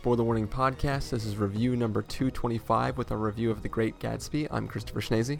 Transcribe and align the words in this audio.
Spoiler 0.00 0.24
Warning 0.24 0.48
Podcast. 0.48 1.10
This 1.10 1.26
is 1.26 1.36
review 1.36 1.76
number 1.76 2.00
225 2.00 2.96
with 2.96 3.10
a 3.10 3.16
review 3.18 3.50
of 3.50 3.60
The 3.60 3.68
Great 3.68 3.98
Gatsby. 3.98 4.48
I'm 4.50 4.66
Christopher 4.66 5.02
Schnese. 5.02 5.38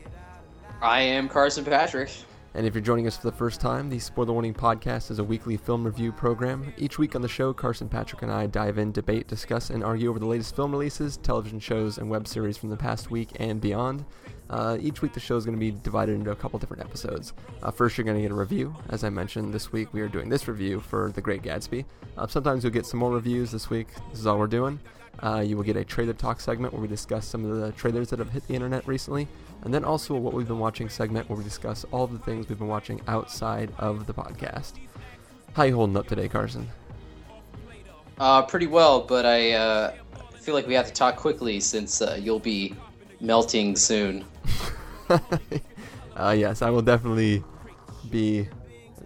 I 0.82 1.00
am 1.00 1.30
Carson 1.30 1.64
Patrick. 1.64 2.10
And 2.52 2.66
if 2.66 2.74
you're 2.74 2.82
joining 2.82 3.06
us 3.06 3.16
for 3.16 3.30
the 3.30 3.36
first 3.36 3.58
time, 3.58 3.88
the 3.88 3.98
Spoiler 3.98 4.34
Warning 4.34 4.52
Podcast 4.52 5.10
is 5.10 5.18
a 5.18 5.24
weekly 5.24 5.56
film 5.56 5.82
review 5.82 6.12
program. 6.12 6.74
Each 6.76 6.98
week 6.98 7.16
on 7.16 7.22
the 7.22 7.26
show, 7.28 7.54
Carson 7.54 7.88
Patrick 7.88 8.20
and 8.20 8.30
I 8.30 8.48
dive 8.48 8.76
in, 8.76 8.92
debate, 8.92 9.28
discuss, 9.28 9.70
and 9.70 9.82
argue 9.82 10.10
over 10.10 10.18
the 10.18 10.26
latest 10.26 10.54
film 10.54 10.72
releases, 10.72 11.16
television 11.16 11.58
shows, 11.58 11.96
and 11.96 12.10
web 12.10 12.28
series 12.28 12.58
from 12.58 12.68
the 12.68 12.76
past 12.76 13.10
week 13.10 13.30
and 13.36 13.62
beyond. 13.62 14.04
Uh, 14.50 14.76
each 14.80 15.00
week, 15.00 15.12
the 15.12 15.20
show 15.20 15.36
is 15.36 15.44
going 15.44 15.56
to 15.56 15.60
be 15.60 15.70
divided 15.70 16.12
into 16.12 16.32
a 16.32 16.36
couple 16.36 16.58
different 16.58 16.82
episodes. 16.82 17.32
Uh, 17.62 17.70
first, 17.70 17.96
you're 17.96 18.04
going 18.04 18.16
to 18.16 18.22
get 18.22 18.32
a 18.32 18.34
review. 18.34 18.74
As 18.88 19.04
I 19.04 19.08
mentioned, 19.08 19.54
this 19.54 19.70
week 19.70 19.94
we 19.94 20.00
are 20.00 20.08
doing 20.08 20.28
this 20.28 20.48
review 20.48 20.80
for 20.80 21.12
The 21.12 21.20
Great 21.20 21.42
Gatsby. 21.42 21.84
Uh, 22.18 22.26
sometimes 22.26 22.64
you'll 22.64 22.72
get 22.72 22.84
some 22.84 22.98
more 22.98 23.12
reviews 23.12 23.52
this 23.52 23.70
week. 23.70 23.86
This 24.10 24.18
is 24.18 24.26
all 24.26 24.38
we're 24.38 24.48
doing. 24.48 24.80
Uh, 25.22 25.44
you 25.46 25.56
will 25.56 25.62
get 25.62 25.76
a 25.76 25.84
trailer 25.84 26.14
talk 26.14 26.40
segment 26.40 26.72
where 26.72 26.82
we 26.82 26.88
discuss 26.88 27.26
some 27.26 27.44
of 27.44 27.60
the 27.60 27.70
trailers 27.72 28.10
that 28.10 28.18
have 28.18 28.30
hit 28.30 28.44
the 28.48 28.54
internet 28.54 28.84
recently, 28.88 29.28
and 29.62 29.72
then 29.72 29.84
also 29.84 30.16
a 30.16 30.18
what 30.18 30.34
we've 30.34 30.48
been 30.48 30.58
watching 30.58 30.88
segment 30.88 31.28
where 31.28 31.38
we 31.38 31.44
discuss 31.44 31.84
all 31.92 32.08
the 32.08 32.18
things 32.18 32.48
we've 32.48 32.58
been 32.58 32.66
watching 32.66 33.00
outside 33.06 33.72
of 33.78 34.06
the 34.06 34.14
podcast. 34.14 34.72
How 35.52 35.62
you 35.62 35.76
holding 35.76 35.96
up 35.96 36.08
today, 36.08 36.28
Carson? 36.28 36.68
Uh, 38.18 38.42
pretty 38.42 38.66
well, 38.66 39.00
but 39.02 39.24
I 39.24 39.52
uh, 39.52 39.94
feel 40.40 40.54
like 40.54 40.66
we 40.66 40.74
have 40.74 40.86
to 40.86 40.92
talk 40.92 41.16
quickly 41.16 41.60
since 41.60 42.02
you'll 42.18 42.40
be 42.40 42.74
melting 43.20 43.76
soon. 43.76 44.24
uh, 46.16 46.34
yes, 46.36 46.62
I 46.62 46.70
will 46.70 46.82
definitely 46.82 47.44
be. 48.10 48.48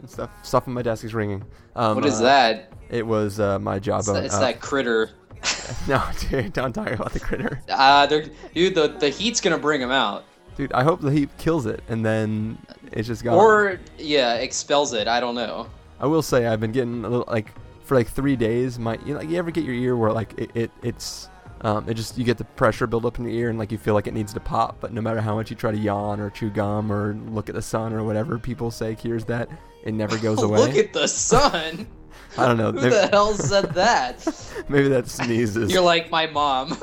Stuff, 0.06 0.30
stuff 0.42 0.68
on 0.68 0.74
my 0.74 0.82
desk 0.82 1.02
is 1.04 1.14
ringing. 1.14 1.42
Um, 1.74 1.94
what 1.94 2.04
is 2.04 2.20
uh, 2.20 2.24
that? 2.24 2.72
It 2.90 3.06
was 3.06 3.40
uh, 3.40 3.58
my 3.58 3.78
job. 3.78 4.00
It's, 4.00 4.08
that, 4.08 4.24
it's 4.24 4.38
that 4.38 4.60
critter. 4.60 5.10
no, 5.88 6.02
dude, 6.20 6.52
don't 6.52 6.72
talk 6.72 6.90
about 6.90 7.12
the 7.12 7.20
critter. 7.20 7.60
Uh, 7.68 8.06
dude, 8.06 8.30
the, 8.54 8.96
the 8.98 9.08
heat's 9.08 9.40
gonna 9.40 9.58
bring 9.58 9.80
him 9.80 9.90
out. 9.90 10.24
Dude, 10.56 10.72
I 10.72 10.84
hope 10.84 11.00
the 11.00 11.10
heat 11.10 11.30
kills 11.38 11.66
it 11.66 11.82
and 11.88 12.04
then 12.04 12.58
it's 12.92 13.08
just 13.08 13.24
gone. 13.24 13.34
Or, 13.34 13.80
yeah, 13.98 14.34
expels 14.34 14.92
it. 14.92 15.08
I 15.08 15.20
don't 15.20 15.34
know. 15.34 15.68
I 15.98 16.06
will 16.06 16.22
say 16.22 16.46
I've 16.46 16.60
been 16.60 16.72
getting 16.72 17.04
a 17.04 17.08
little 17.08 17.26
like 17.28 17.52
for 17.84 17.96
like 17.96 18.08
three 18.08 18.36
days. 18.36 18.78
My 18.78 18.98
you 19.04 19.14
know, 19.14 19.20
like 19.20 19.28
you 19.28 19.36
ever 19.36 19.50
get 19.50 19.64
your 19.64 19.74
ear 19.74 19.96
where 19.96 20.12
like 20.12 20.38
it, 20.38 20.50
it 20.54 20.70
it's 20.82 21.28
um, 21.64 21.88
it 21.88 21.94
just 21.94 22.18
you 22.18 22.24
get 22.24 22.36
the 22.36 22.44
pressure 22.44 22.86
build 22.86 23.06
up 23.06 23.18
in 23.18 23.24
your 23.24 23.32
ear 23.32 23.48
and 23.48 23.58
like 23.58 23.72
you 23.72 23.78
feel 23.78 23.94
like 23.94 24.06
it 24.06 24.12
needs 24.12 24.34
to 24.34 24.40
pop, 24.40 24.76
but 24.80 24.92
no 24.92 25.00
matter 25.00 25.20
how 25.20 25.34
much 25.34 25.48
you 25.48 25.56
try 25.56 25.72
to 25.72 25.78
yawn 25.78 26.20
or 26.20 26.28
chew 26.28 26.50
gum 26.50 26.92
or 26.92 27.14
look 27.30 27.48
at 27.48 27.54
the 27.54 27.62
sun 27.62 27.94
or 27.94 28.04
whatever 28.04 28.38
people 28.38 28.70
say 28.70 28.94
cures 28.94 29.24
that, 29.24 29.48
it 29.82 29.94
never 29.94 30.18
goes 30.18 30.42
away. 30.42 30.58
look 30.58 30.76
at 30.76 30.92
the 30.92 31.08
sun. 31.08 31.86
I 32.38 32.46
don't 32.46 32.58
know. 32.58 32.70
Who 32.70 32.80
maybe, 32.80 32.90
the 32.90 33.08
hell 33.08 33.32
said 33.32 33.70
that? 33.74 34.26
maybe 34.68 34.88
that 34.88 35.08
sneezes. 35.08 35.72
You're 35.72 35.82
like 35.82 36.10
my 36.10 36.26
mom, 36.26 36.76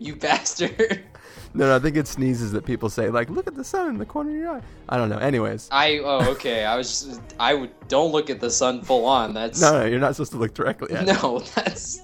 you 0.00 0.16
bastard. 0.16 1.04
No, 1.52 1.66
no, 1.66 1.76
I 1.76 1.78
think 1.78 1.96
it 1.96 2.06
sneezes 2.06 2.52
that 2.52 2.64
people 2.64 2.88
say 2.88 3.10
like, 3.10 3.28
"Look 3.30 3.46
at 3.46 3.54
the 3.54 3.64
sun 3.64 3.88
in 3.88 3.98
the 3.98 4.04
corner 4.06 4.30
of 4.30 4.36
your 4.36 4.50
eye." 4.50 4.62
I 4.88 4.96
don't 4.96 5.08
know. 5.08 5.18
Anyways, 5.18 5.68
I 5.72 5.98
oh 5.98 6.30
okay. 6.32 6.64
I 6.64 6.76
was 6.76 7.04
just, 7.04 7.20
I 7.40 7.54
would 7.54 7.70
don't 7.88 8.12
look 8.12 8.30
at 8.30 8.38
the 8.38 8.50
sun 8.50 8.82
full 8.82 9.04
on. 9.06 9.34
That's 9.34 9.60
no, 9.60 9.80
no, 9.80 9.86
you're 9.86 9.98
not 9.98 10.14
supposed 10.14 10.32
to 10.32 10.38
look 10.38 10.54
directly 10.54 10.94
at 10.94 11.08
it. 11.08 11.12
no. 11.22 11.40
That's 11.54 12.02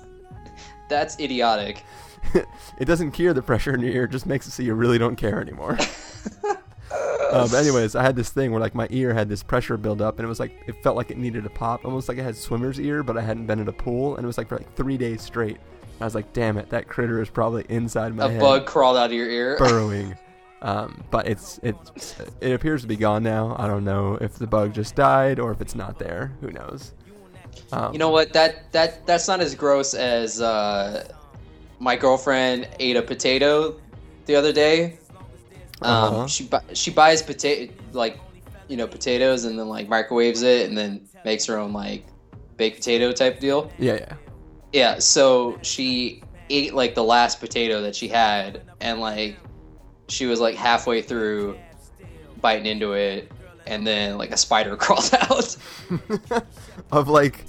that's 0.89 1.19
idiotic. 1.21 1.83
it 2.79 2.85
doesn't 2.87 3.13
cure 3.13 3.33
the 3.33 3.43
pressure 3.43 3.75
in 3.75 3.81
your 3.81 3.91
ear; 3.93 4.05
it 4.05 4.11
just 4.11 4.27
makes 4.27 4.47
it 4.47 4.53
so 4.53 4.63
you 4.63 4.75
really 4.75 4.99
don't 4.99 5.17
care 5.17 5.41
anymore. 5.41 5.79
uh, 6.93 7.49
but 7.49 7.55
anyways, 7.55 7.95
I 7.95 8.03
had 8.03 8.17
this 8.17 8.31
thing 8.31 8.51
where 8.51 8.61
like 8.61 8.75
my 8.75 8.87
ear 8.91 9.13
had 9.13 9.29
this 9.29 9.43
pressure 9.43 9.77
build 9.77 10.01
up, 10.01 10.19
and 10.19 10.25
it 10.25 10.29
was 10.29 10.41
like 10.41 10.63
it 10.67 10.83
felt 10.83 10.97
like 10.97 11.11
it 11.11 11.19
needed 11.19 11.45
to 11.45 11.51
pop, 11.51 11.85
almost 11.85 12.09
like 12.09 12.19
I 12.19 12.23
had 12.23 12.37
swimmer's 12.37 12.81
ear, 12.81 13.03
but 13.03 13.17
I 13.17 13.23
hadn't 13.23 13.47
been 13.47 13.61
in 13.61 13.69
a 13.69 13.73
pool, 13.73 14.17
and 14.17 14.25
it 14.25 14.27
was 14.27 14.39
like 14.39 14.49
for 14.49 14.57
like 14.57 14.75
three 14.77 14.97
days 14.97 15.23
straight. 15.23 15.59
I 16.01 16.05
was 16.05 16.15
like, 16.15 16.33
damn 16.33 16.59
it, 16.59 16.71
that 16.71 16.89
critter 16.89 17.23
is 17.23 17.29
probably 17.31 17.65
inside 17.69 18.15
my 18.15 18.27
A 18.27 18.31
head, 18.31 18.41
bug 18.41 18.67
crawled 18.67 18.97
out 18.97 19.07
of 19.07 19.13
your 19.13 19.29
ear. 19.31 19.57
burrowing. 19.59 20.17
Um, 20.63 21.05
but 21.11 21.29
it's 21.29 21.61
it's 21.63 22.17
it 22.41 22.53
appears 22.53 22.81
to 22.83 22.89
be 22.89 22.97
gone 22.97 23.23
now. 23.23 23.55
I 23.59 23.67
don't 23.67 23.85
know 23.85 24.17
if 24.21 24.35
the 24.35 24.47
bug 24.47 24.73
just 24.73 24.95
died 24.95 25.39
or 25.39 25.53
if 25.53 25.61
it's 25.61 25.75
not 25.75 25.99
there. 25.99 26.33
Who 26.41 26.51
knows? 26.51 26.95
Um, 27.75 27.93
You 27.93 27.99
know 27.99 28.11
what? 28.11 28.33
That 28.33 28.71
that 28.73 29.07
that's 29.07 29.27
not 29.29 29.41
as 29.41 29.55
gross 29.55 29.95
as 29.95 30.41
uh, 30.41 31.09
my 31.81 31.97
girlfriend 31.97 32.69
ate 32.79 32.97
a 32.97 33.03
potato 33.03 33.75
the 34.27 34.37
other 34.37 34.53
day. 34.53 34.99
Um, 35.83 35.93
Uh-huh. 35.93 36.27
She 36.29 36.45
bu- 36.45 36.75
she 36.75 36.91
buys 36.91 37.21
potato 37.23 37.73
like 37.93 38.19
you 38.69 38.77
know 38.77 38.87
potatoes 38.87 39.45
and 39.45 39.59
then 39.59 39.69
like 39.69 39.89
microwaves 39.89 40.43
it 40.43 40.69
and 40.69 40.77
then 40.79 41.07
makes 41.25 41.45
her 41.47 41.59
own 41.59 41.73
like 41.73 42.07
baked 42.57 42.79
potato 42.79 43.13
type 43.13 43.41
deal. 43.41 43.71
Yeah, 43.79 43.95
yeah. 43.95 44.15
Yeah. 44.73 44.99
So 45.01 45.59
she 45.63 46.23
ate 46.51 46.75
like 46.75 46.95
the 46.95 47.05
last 47.05 47.41
potato 47.41 47.81
that 47.83 47.95
she 47.97 48.09
had 48.09 48.63
and 48.81 49.01
like 49.01 49.37
she 50.09 50.27
was 50.27 50.41
like 50.41 50.55
halfway 50.55 51.03
through 51.03 51.59
biting 52.41 52.67
into 52.67 52.93
it 52.93 53.33
and 53.67 53.87
then 53.87 54.19
like 54.19 54.31
a 54.31 54.37
spider 54.37 54.77
crawled 54.85 55.11
out 55.15 55.57
of 56.93 57.09
like 57.09 57.45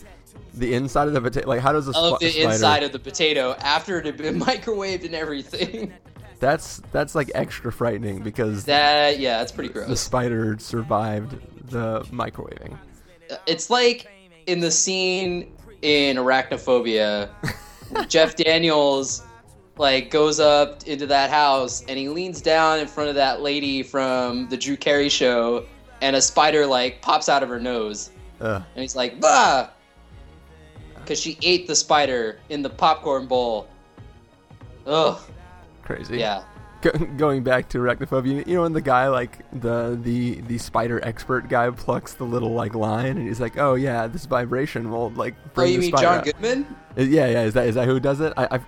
the 0.57 0.73
inside 0.73 1.07
of 1.07 1.13
the 1.13 1.21
potato. 1.21 1.47
Like, 1.47 1.61
how 1.61 1.71
does 1.73 1.87
a 1.87 1.91
of 1.97 2.15
sp- 2.17 2.19
the 2.21 2.29
spider? 2.31 2.49
inside 2.51 2.83
of 2.83 2.91
the 2.91 2.99
potato 2.99 3.55
after 3.59 3.99
it 3.99 4.05
had 4.05 4.17
been 4.17 4.39
microwaved 4.39 5.05
and 5.05 5.13
everything. 5.15 5.93
That's 6.39 6.81
that's 6.91 7.15
like 7.15 7.31
extra 7.33 7.71
frightening 7.71 8.21
because 8.21 8.65
That 8.65 9.19
yeah, 9.19 9.37
that's 9.39 9.51
pretty 9.51 9.69
gross. 9.71 9.87
the 9.87 9.95
spider 9.95 10.57
survived 10.59 11.37
the 11.69 12.01
microwaving. 12.11 12.77
Uh, 13.31 13.35
it's 13.47 13.69
like 13.69 14.07
in 14.45 14.59
the 14.59 14.69
scene 14.69 15.51
in 15.81 16.17
Arachnophobia, 16.17 17.29
Jeff 18.09 18.35
Daniels 18.35 19.23
like 19.77 20.09
goes 20.11 20.39
up 20.39 20.83
into 20.87 21.05
that 21.07 21.29
house 21.29 21.83
and 21.87 21.97
he 21.97 22.07
leans 22.09 22.41
down 22.41 22.79
in 22.79 22.87
front 22.87 23.09
of 23.09 23.15
that 23.15 23.41
lady 23.41 23.81
from 23.83 24.47
the 24.49 24.57
Drew 24.57 24.77
Carey 24.77 25.09
show, 25.09 25.65
and 26.01 26.15
a 26.15 26.21
spider 26.21 26.65
like 26.65 27.01
pops 27.01 27.29
out 27.29 27.43
of 27.43 27.49
her 27.49 27.59
nose, 27.59 28.11
Ugh. 28.41 28.61
and 28.75 28.81
he's 28.81 28.95
like, 28.95 29.19
"Bah!" 29.21 29.69
Because 31.05 31.19
she 31.19 31.37
ate 31.43 31.67
the 31.67 31.75
spider 31.75 32.39
in 32.49 32.61
the 32.63 32.69
popcorn 32.69 33.27
bowl. 33.27 33.67
Ugh. 34.87 35.19
Crazy. 35.83 36.17
Yeah. 36.17 36.43
Go- 36.81 36.91
going 37.17 37.43
back 37.43 37.69
to 37.69 37.77
arachnophobia, 37.79 38.45
you 38.47 38.55
know 38.55 38.63
when 38.63 38.73
the 38.73 38.81
guy 38.81 39.07
like 39.07 39.39
the 39.61 39.97
the 40.01 40.41
the 40.41 40.57
spider 40.57 41.03
expert 41.05 41.47
guy 41.49 41.69
plucks 41.71 42.13
the 42.13 42.23
little 42.23 42.53
like 42.53 42.75
line 42.75 43.17
and 43.17 43.27
he's 43.27 43.39
like, 43.39 43.57
oh 43.57 43.75
yeah, 43.75 44.07
this 44.07 44.25
vibration 44.25 44.91
will 44.91 45.09
like 45.11 45.33
bring 45.53 45.69
Oh, 45.69 45.71
bring 45.71 45.71
you 45.71 45.77
the 45.77 45.81
mean 45.81 45.91
spider 45.91 46.03
John 46.05 46.17
out." 46.19 46.25
Goodman? 46.25 46.75
Uh, 46.97 47.01
Yeah, 47.01 47.27
yeah. 47.27 47.41
Is 47.43 47.53
that 47.53 47.67
is 47.67 47.75
that 47.75 47.87
who 47.87 47.99
does 47.99 48.19
it? 48.19 48.33
I 48.37 48.45
I, 48.45 48.55
I 48.57 48.61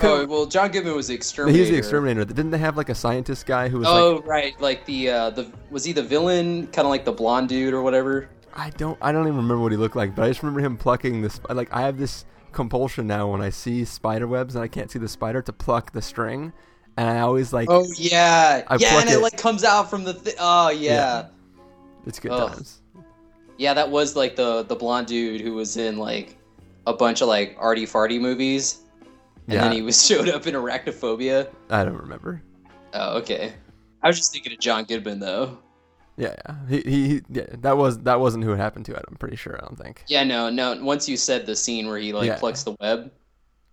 Oh 0.00 0.26
well, 0.26 0.46
John 0.46 0.70
Goodman 0.70 0.94
was 0.96 1.08
the 1.08 1.14
exterminator. 1.14 1.58
he's 1.58 1.70
the 1.70 1.76
exterminator. 1.76 2.24
Didn't 2.24 2.50
they 2.50 2.58
have 2.58 2.76
like 2.78 2.88
a 2.88 2.94
scientist 2.94 3.46
guy 3.46 3.68
who 3.68 3.78
was 3.80 3.88
Oh 3.88 4.16
like, 4.16 4.26
right, 4.26 4.60
like 4.60 4.84
the 4.86 5.10
uh, 5.10 5.30
the 5.30 5.50
was 5.70 5.84
he 5.84 5.92
the 5.92 6.02
villain? 6.02 6.66
Kind 6.68 6.84
of 6.86 6.90
like 6.90 7.04
the 7.04 7.12
blonde 7.12 7.48
dude 7.50 7.72
or 7.74 7.82
whatever. 7.82 8.28
I 8.54 8.70
don't 8.70 8.98
I 9.00 9.12
don't 9.12 9.22
even 9.26 9.36
remember 9.36 9.58
what 9.62 9.72
he 9.72 9.78
looked 9.78 9.96
like, 9.96 10.14
but 10.14 10.24
I 10.24 10.28
just 10.28 10.42
remember 10.42 10.60
him 10.60 10.76
plucking 10.76 11.22
this. 11.22 11.40
Like 11.48 11.68
I 11.72 11.82
have 11.82 11.98
this 11.98 12.24
compulsion 12.52 13.06
now 13.06 13.30
when 13.30 13.40
I 13.40 13.50
see 13.50 13.84
spider 13.84 14.26
webs 14.26 14.54
and 14.54 14.62
I 14.64 14.68
can't 14.68 14.90
see 14.90 14.98
the 14.98 15.08
spider 15.08 15.40
to 15.42 15.52
pluck 15.52 15.92
the 15.92 16.02
string, 16.02 16.52
and 16.96 17.08
I 17.08 17.20
always 17.20 17.52
like 17.52 17.68
Oh 17.70 17.86
yeah, 17.96 18.62
I 18.68 18.76
yeah, 18.76 19.00
and 19.00 19.08
it, 19.10 19.14
it. 19.14 19.20
like 19.20 19.36
comes 19.38 19.64
out 19.64 19.88
from 19.90 20.04
the. 20.04 20.14
Thi- 20.14 20.34
oh 20.38 20.70
yeah. 20.70 20.92
Yeah. 20.92 21.26
it's 22.06 22.18
good 22.20 22.32
Ugh. 22.32 22.52
times. 22.52 22.82
yeah, 23.58 23.74
That 23.74 23.90
was 23.90 24.16
like 24.16 24.36
the 24.36 24.62
the 24.64 24.74
blonde 24.76 25.06
dude 25.06 25.40
who 25.40 25.54
was 25.54 25.76
in 25.76 25.96
like 25.96 26.36
a 26.86 26.92
bunch 26.92 27.20
of 27.22 27.28
like 27.28 27.56
arty 27.58 27.86
farty 27.86 28.20
movies, 28.20 28.80
and 29.46 29.54
Yeah, 29.54 29.60
then 29.62 29.72
he 29.72 29.82
was 29.82 30.04
showed 30.06 30.28
up 30.28 30.46
in 30.46 30.54
Arachnophobia. 30.54 31.50
I 31.70 31.84
don't 31.84 31.96
remember. 31.96 32.42
Oh 32.92 33.16
okay. 33.18 33.54
I 34.02 34.08
was 34.08 34.16
just 34.18 34.32
thinking 34.32 34.52
of 34.52 34.58
John 34.58 34.84
Goodman 34.84 35.20
though. 35.20 35.58
Yeah, 36.16 36.34
yeah. 36.46 36.54
He, 36.68 36.80
he, 36.82 37.08
he 37.08 37.20
yeah, 37.30 37.46
that 37.60 37.76
was 37.76 37.98
that 38.00 38.20
wasn't 38.20 38.44
who 38.44 38.52
it 38.52 38.58
happened 38.58 38.84
to. 38.86 38.96
I'm 38.96 39.16
pretty 39.16 39.36
sure. 39.36 39.56
I 39.56 39.66
don't 39.66 39.78
think. 39.78 40.04
Yeah, 40.08 40.24
no, 40.24 40.50
no. 40.50 40.82
Once 40.82 41.08
you 41.08 41.16
said 41.16 41.46
the 41.46 41.56
scene 41.56 41.86
where 41.86 41.98
he 41.98 42.12
like 42.12 42.26
Yeah. 42.26 42.38
plucks 42.38 42.62
the 42.64 42.76
web 42.80 43.10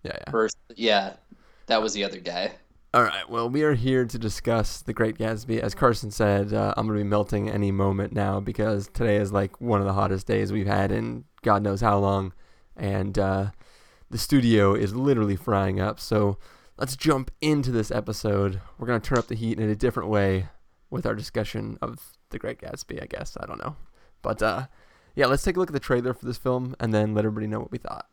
Yeah, 0.03 0.13
yeah. 0.15 0.31
first, 0.31 0.57
yeah, 0.75 1.13
that 1.67 1.81
was 1.81 1.93
the 1.93 2.03
other 2.03 2.19
guy. 2.19 2.51
All 2.93 3.03
right. 3.03 3.29
Well, 3.29 3.49
we 3.49 3.61
are 3.63 3.75
here 3.75 4.03
to 4.05 4.17
discuss 4.17 4.81
The 4.81 4.93
Great 4.93 5.17
Gatsby. 5.19 5.59
As 5.59 5.75
Carson 5.75 6.09
said, 6.09 6.53
uh, 6.53 6.73
I'm 6.75 6.87
going 6.87 6.97
to 6.97 7.03
be 7.03 7.07
melting 7.09 7.47
any 7.47 7.71
moment 7.71 8.13
now 8.13 8.39
because 8.39 8.87
today 8.87 9.17
is 9.17 9.31
like 9.31 9.61
one 9.61 9.79
of 9.79 9.85
the 9.85 9.93
hottest 9.93 10.25
days 10.25 10.51
we've 10.51 10.65
had 10.65 10.91
in 10.91 11.25
God 11.43 11.61
knows 11.61 11.81
how 11.81 11.99
long, 11.99 12.33
and 12.75 13.19
uh, 13.19 13.51
the 14.09 14.17
studio 14.17 14.73
is 14.73 14.95
literally 14.95 15.35
frying 15.35 15.79
up. 15.79 15.99
So 15.99 16.39
let's 16.77 16.95
jump 16.95 17.29
into 17.41 17.69
this 17.71 17.91
episode. 17.91 18.59
We're 18.79 18.87
going 18.87 18.99
to 19.01 19.07
turn 19.07 19.19
up 19.19 19.27
the 19.27 19.35
heat 19.35 19.59
in 19.59 19.69
a 19.69 19.75
different 19.75 20.09
way 20.09 20.47
with 20.89 21.05
our 21.05 21.13
discussion 21.13 21.77
of 21.83 21.99
The 22.29 22.39
Great 22.39 22.59
Gatsby. 22.59 23.01
I 23.01 23.05
guess 23.05 23.37
I 23.39 23.45
don't 23.45 23.59
know, 23.63 23.75
but 24.21 24.41
uh, 24.41 24.67
yeah, 25.15 25.25
let's 25.25 25.43
take 25.43 25.57
a 25.57 25.59
look 25.59 25.69
at 25.69 25.73
the 25.73 25.79
trailer 25.79 26.13
for 26.13 26.25
this 26.25 26.37
film 26.37 26.75
and 26.79 26.93
then 26.93 27.13
let 27.13 27.25
everybody 27.25 27.47
know 27.47 27.59
what 27.59 27.71
we 27.71 27.77
thought. 27.77 28.07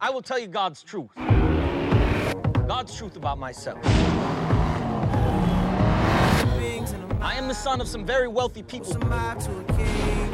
I 0.00 0.10
will 0.10 0.22
tell 0.22 0.38
you 0.38 0.46
God's 0.46 0.82
truth. 0.82 1.10
God's 2.68 2.96
truth 2.96 3.16
about 3.16 3.38
myself. 3.38 3.84
I 7.20 7.34
am 7.34 7.48
the 7.48 7.54
son 7.54 7.80
of 7.80 7.88
some 7.88 8.06
very 8.06 8.28
wealthy 8.28 8.62
people. 8.62 8.92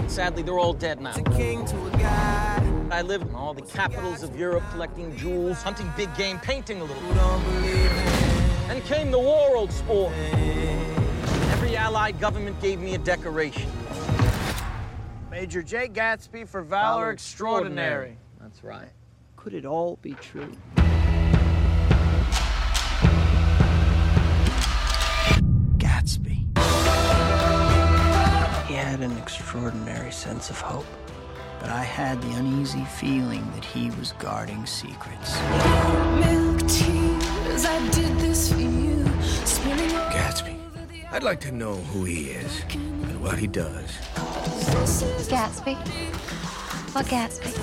Sadly, 0.09 0.43
they're 0.43 0.59
all 0.59 0.75
dead 0.75 1.01
now. 1.01 1.15
I 2.91 3.03
lived 3.03 3.29
in 3.29 3.35
all 3.35 3.55
the 3.55 3.63
capitals 3.63 4.23
of 4.23 4.39
Europe 4.39 4.63
collecting 4.71 5.17
jewels, 5.17 5.63
hunting 5.63 5.91
big 5.97 6.15
game, 6.15 6.39
painting 6.39 6.81
a 6.81 6.85
little. 6.85 8.24
Who 8.65 8.81
don't 8.81 8.89
believe 8.89 8.89
in 8.89 8.89
Then 8.89 8.99
came 8.99 9.11
the 9.11 9.19
war, 9.19 9.57
old 9.57 9.73
sport. 9.73 10.13
Every 11.53 11.77
allied 11.77 12.21
government 12.21 12.61
gave 12.61 12.81
me 12.81 12.95
a 12.95 12.99
decoration. 12.99 13.71
Major 15.31 15.63
J. 15.63 15.89
Gatsby 15.89 16.47
for 16.49 16.63
valor, 16.63 17.11
extraordinary. 17.11 18.19
That's 18.41 18.63
right. 18.63 18.89
Could 19.37 19.55
it 19.55 19.67
all 19.67 19.99
be 20.01 20.15
true? 20.15 20.53
Gatsby. 25.77 26.47
He 28.69 28.75
had 28.75 29.01
an 29.01 29.17
extraordinary 29.19 30.13
sense 30.13 30.51
of 30.51 30.61
hope, 30.61 30.87
but 31.61 31.71
I 31.71 31.83
had 31.83 32.23
the 32.23 32.31
uneasy 32.33 32.85
feeling 32.85 33.45
that 33.55 33.65
he 33.65 33.91
was 33.91 34.13
guarding 34.19 34.65
secrets. 34.67 35.37
Milk 37.55 37.63
tears, 37.63 37.67
I 37.67 37.91
did 37.91 38.19
this 38.19 38.53
for 38.53 38.61
you. 38.61 39.05
Spilling 39.45 39.91
Gatsby. 40.11 40.59
I'd 41.13 41.23
like 41.23 41.41
to 41.41 41.53
know 41.53 41.75
who 41.75 42.05
he 42.05 42.31
is 42.31 42.63
and 42.73 43.23
what 43.23 43.39
he 43.39 43.47
does. 43.47 43.91
Gatsby? 45.29 45.77
What 46.95 47.07
Gatsby? 47.07 47.55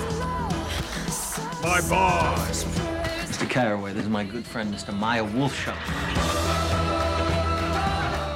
My 1.62 1.80
boss. 1.88 2.64
Mr. 2.64 3.48
Carraway, 3.48 3.92
this 3.92 4.04
is 4.04 4.08
my 4.08 4.24
good 4.24 4.46
friend, 4.46 4.72
Mr. 4.72 4.96
Meyer 4.96 5.24
Wolfsheim. 5.24 5.76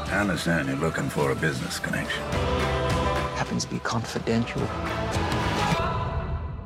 I 0.09 0.19
understand 0.21 0.69
you're 0.69 0.77
looking 0.77 1.09
for 1.09 1.33
a 1.33 1.35
business 1.35 1.79
connection. 1.79 2.23
Happens 3.37 3.65
to 3.65 3.71
be 3.71 3.79
confidential. 3.79 4.61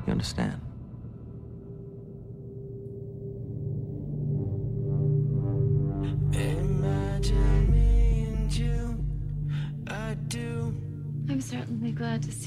You 0.06 0.12
understand? 0.12 0.60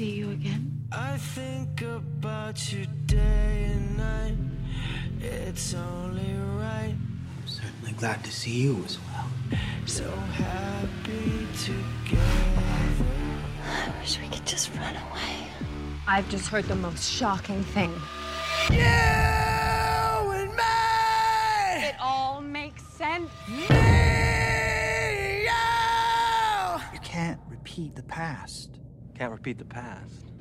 See 0.03 0.15
you 0.15 0.31
again. 0.31 0.63
I 0.91 1.17
think 1.17 1.81
about 1.81 2.73
you 2.73 2.85
day 3.05 3.71
and 3.73 3.97
night. 3.97 4.37
It's 5.21 5.73
only 5.73 6.33
right. 6.59 6.93
I'm 6.93 7.47
Certainly 7.47 7.93
glad 7.93 8.21
to 8.25 8.31
see 8.31 8.63
you 8.63 8.83
as 8.85 8.97
well. 9.07 9.29
So 9.85 10.09
happy 10.43 11.47
together. 11.63 12.21
I 13.63 13.93
wish 14.01 14.19
we 14.19 14.27
could 14.27 14.45
just 14.45 14.75
run 14.75 14.95
away. 15.07 15.35
I've 16.05 16.27
just 16.27 16.49
heard 16.49 16.65
the 16.65 16.75
most 16.75 17.09
shocking 17.09 17.63
thing. 17.75 17.93
You 18.71 18.79
and 20.39 20.51
me. 20.61 21.87
It 21.87 21.95
all 22.01 22.41
makes 22.41 22.83
sense. 22.83 23.31
Me. 23.47 23.67
You 26.93 26.99
can't 26.99 27.39
repeat 27.49 27.95
the 27.95 28.03
past. 28.03 28.82
Can't 29.15 29.31
repeat 29.31 29.59
the 29.59 29.65
past. 29.65 30.32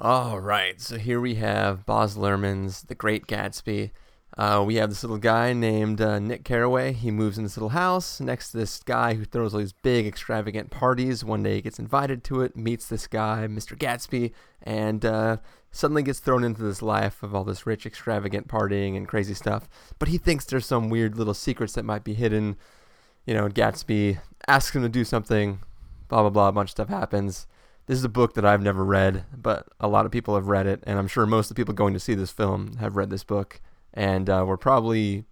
All 0.00 0.38
right, 0.38 0.80
so 0.80 0.96
here 0.96 1.20
we 1.20 1.34
have 1.36 1.84
Baz 1.84 2.16
Luhrmann's 2.16 2.82
The 2.82 2.94
Great 2.94 3.26
Gatsby. 3.26 3.90
Uh, 4.36 4.62
we 4.64 4.76
have 4.76 4.90
this 4.90 5.02
little 5.02 5.18
guy 5.18 5.52
named 5.52 6.00
uh, 6.00 6.20
Nick 6.20 6.44
Carraway. 6.44 6.92
He 6.92 7.10
moves 7.10 7.36
in 7.36 7.42
this 7.42 7.56
little 7.56 7.70
house 7.70 8.20
next 8.20 8.52
to 8.52 8.58
this 8.58 8.80
guy 8.84 9.14
who 9.14 9.24
throws 9.24 9.54
all 9.54 9.58
these 9.58 9.72
big, 9.72 10.06
extravagant 10.06 10.70
parties. 10.70 11.24
One 11.24 11.42
day 11.42 11.56
he 11.56 11.62
gets 11.62 11.80
invited 11.80 12.22
to 12.24 12.42
it, 12.42 12.56
meets 12.56 12.86
this 12.86 13.08
guy, 13.08 13.48
Mr. 13.50 13.76
Gatsby, 13.76 14.30
and 14.62 15.04
uh, 15.04 15.38
suddenly 15.72 16.04
gets 16.04 16.20
thrown 16.20 16.44
into 16.44 16.62
this 16.62 16.80
life 16.80 17.24
of 17.24 17.34
all 17.34 17.42
this 17.42 17.66
rich, 17.66 17.84
extravagant 17.84 18.46
partying 18.46 18.96
and 18.96 19.08
crazy 19.08 19.34
stuff. 19.34 19.68
But 19.98 20.06
he 20.06 20.18
thinks 20.18 20.44
there's 20.44 20.64
some 20.64 20.90
weird 20.90 21.18
little 21.18 21.34
secrets 21.34 21.72
that 21.72 21.84
might 21.84 22.04
be 22.04 22.14
hidden. 22.14 22.56
You 23.26 23.34
know, 23.34 23.48
Gatsby 23.48 24.20
asks 24.46 24.76
him 24.76 24.82
to 24.82 24.88
do 24.88 25.02
something, 25.02 25.58
blah, 26.06 26.20
blah, 26.20 26.30
blah. 26.30 26.48
A 26.50 26.52
bunch 26.52 26.68
of 26.68 26.70
stuff 26.70 26.88
happens. 26.88 27.48
This 27.88 27.96
is 27.96 28.04
a 28.04 28.08
book 28.10 28.34
that 28.34 28.44
I've 28.44 28.62
never 28.62 28.84
read, 28.84 29.24
but 29.34 29.66
a 29.80 29.88
lot 29.88 30.04
of 30.04 30.12
people 30.12 30.34
have 30.34 30.46
read 30.48 30.66
it, 30.66 30.84
and 30.86 30.98
I'm 30.98 31.08
sure 31.08 31.24
most 31.24 31.46
of 31.50 31.56
the 31.56 31.60
people 31.60 31.72
going 31.72 31.94
to 31.94 32.00
see 32.00 32.14
this 32.14 32.30
film 32.30 32.76
have 32.76 32.96
read 32.96 33.08
this 33.08 33.24
book, 33.24 33.62
and 33.94 34.28
uh, 34.28 34.44
were 34.46 34.58
probably, 34.58 35.24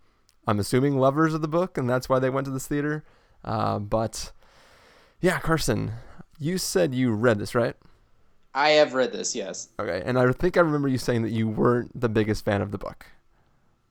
I'm 0.47 0.59
assuming, 0.59 0.97
lovers 0.97 1.35
of 1.35 1.43
the 1.43 1.49
book, 1.49 1.77
and 1.77 1.89
that's 1.89 2.09
why 2.09 2.19
they 2.19 2.31
went 2.31 2.47
to 2.47 2.51
this 2.51 2.67
theater. 2.67 3.05
Uh, 3.45 3.79
but 3.79 4.33
yeah, 5.21 5.39
Carson, 5.39 5.93
you 6.39 6.57
said 6.57 6.95
you 6.95 7.13
read 7.13 7.39
this, 7.39 7.55
right? 7.55 7.77
I 8.55 8.71
have 8.71 8.95
read 8.95 9.13
this, 9.13 9.37
yes. 9.37 9.69
Okay, 9.79 10.03
and 10.07 10.19
I 10.19 10.33
think 10.33 10.57
I 10.57 10.61
remember 10.61 10.89
you 10.89 10.97
saying 10.97 11.25
that 11.25 11.33
you 11.33 11.47
weren't 11.47 12.01
the 12.01 12.09
biggest 12.09 12.43
fan 12.43 12.63
of 12.63 12.71
the 12.71 12.79
book. 12.79 13.05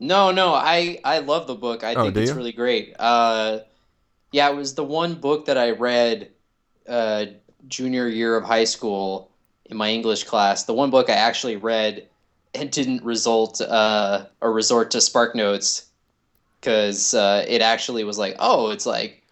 No, 0.00 0.32
no, 0.32 0.52
I 0.54 0.98
I 1.04 1.20
love 1.20 1.46
the 1.46 1.54
book. 1.54 1.84
I 1.84 1.94
Oh, 1.94 2.02
think 2.02 2.16
it's 2.16 2.30
you? 2.30 2.36
really 2.36 2.52
great. 2.52 2.96
Uh, 2.98 3.60
yeah, 4.32 4.50
it 4.50 4.56
was 4.56 4.74
the 4.74 4.84
one 4.84 5.14
book 5.14 5.46
that 5.46 5.56
I 5.56 5.70
read 5.70 6.32
uh, 6.88 7.26
junior 7.68 8.08
year 8.08 8.36
of 8.36 8.44
high 8.44 8.64
school 8.64 9.30
in 9.66 9.76
my 9.76 9.90
English 9.90 10.24
class. 10.24 10.64
The 10.64 10.74
one 10.74 10.90
book 10.90 11.10
I 11.10 11.14
actually 11.14 11.56
read 11.56 12.06
and 12.54 12.70
didn't 12.70 13.02
result 13.04 13.60
uh, 13.60 14.26
or 14.40 14.52
resort 14.52 14.90
to 14.92 15.00
Spark 15.00 15.34
Notes 15.34 15.86
because 16.60 17.14
uh, 17.14 17.44
it 17.48 17.62
actually 17.62 18.04
was 18.04 18.18
like, 18.18 18.36
oh, 18.38 18.70
it's 18.70 18.86
like 18.86 19.22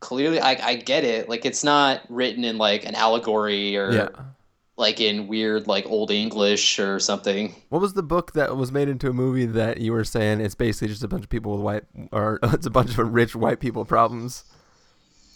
clearly 0.00 0.40
I, 0.40 0.50
I 0.52 0.74
get 0.76 1.04
it. 1.04 1.28
Like 1.28 1.44
it's 1.44 1.62
not 1.64 2.02
written 2.08 2.44
in 2.44 2.58
like 2.58 2.84
an 2.84 2.94
allegory 2.94 3.76
or 3.76 3.92
Yeah. 3.92 4.08
like 4.76 5.00
in 5.00 5.26
weird 5.28 5.66
like 5.66 5.84
old 5.86 6.10
English 6.10 6.78
or 6.78 6.98
something. 6.98 7.54
What 7.68 7.82
was 7.82 7.92
the 7.92 8.02
book 8.02 8.32
that 8.32 8.56
was 8.56 8.72
made 8.72 8.88
into 8.88 9.10
a 9.10 9.12
movie 9.12 9.46
that 9.46 9.78
you 9.78 9.92
were 9.92 10.04
saying 10.04 10.40
it's 10.40 10.54
basically 10.54 10.88
just 10.88 11.04
a 11.04 11.08
bunch 11.08 11.24
of 11.24 11.28
people 11.28 11.52
with 11.52 11.60
white, 11.60 11.84
or 12.12 12.38
it's 12.44 12.66
a 12.66 12.70
bunch 12.70 12.96
of 12.96 13.12
rich 13.12 13.36
white 13.36 13.60
people 13.60 13.84
problems? 13.84 14.44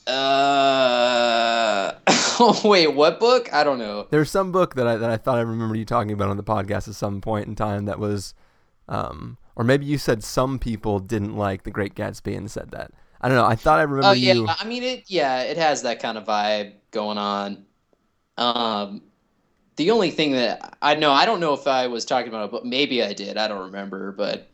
Uh, 0.07 1.93
wait, 2.65 2.89
what 2.89 3.19
book? 3.19 3.53
I 3.53 3.65
don't 3.65 3.79
know. 3.79 4.07
There's 4.11 4.31
some 4.31 4.53
book 4.53 4.75
that 4.75 4.87
I 4.87 4.97
that 4.97 5.11
I 5.11 5.17
thought 5.17 5.39
I 5.39 5.43
remember 5.43 5.75
you 5.75 5.85
talking 5.85 6.13
about 6.13 6.29
on 6.29 6.37
the 6.37 6.45
podcast 6.45 6.89
at 6.89 6.95
some 6.95 7.21
point 7.21 7.47
in 7.47 7.55
time 7.55 7.87
that 7.87 7.99
was, 7.99 8.35
um, 8.89 9.39
or 9.57 9.65
maybe 9.65 9.87
you 9.87 9.97
said 9.99 10.23
some 10.23 10.59
people 10.59 10.99
didn't 10.99 11.37
like 11.37 11.63
The 11.63 11.71
Great 11.71 11.95
Gatsby 11.95 12.37
and 12.37 12.51
said 12.51 12.71
that. 12.73 12.91
I 13.21 13.29
don't 13.29 13.39
know. 13.39 13.47
I 13.47 13.55
thought 13.55 13.79
I 13.79 13.83
remember 13.83 14.09
Oh 14.09 14.13
yeah, 14.13 14.35
you. 14.35 14.47
I 14.47 14.65
mean 14.67 14.83
it. 14.83 15.05
Yeah, 15.07 15.43
it 15.43 15.57
has 15.57 15.83
that 15.83 16.01
kind 16.01 16.19
of 16.19 16.25
vibe 16.25 16.75
going 16.91 17.17
on. 17.17 17.65
Um, 18.37 19.03
the 19.77 19.91
only 19.91 20.11
thing 20.11 20.33
that 20.33 20.77
I 20.83 20.95
know, 20.97 21.13
I 21.13 21.25
don't 21.25 21.41
know 21.41 21.55
if 21.55 21.67
I 21.67 21.87
was 21.87 22.05
talking 22.05 22.29
about 22.29 22.47
it, 22.47 22.51
but 22.51 22.67
maybe 22.67 23.03
I 23.03 23.15
did. 23.15 23.39
I 23.39 23.49
don't 23.49 23.67
remember, 23.67 24.13
but 24.13 24.51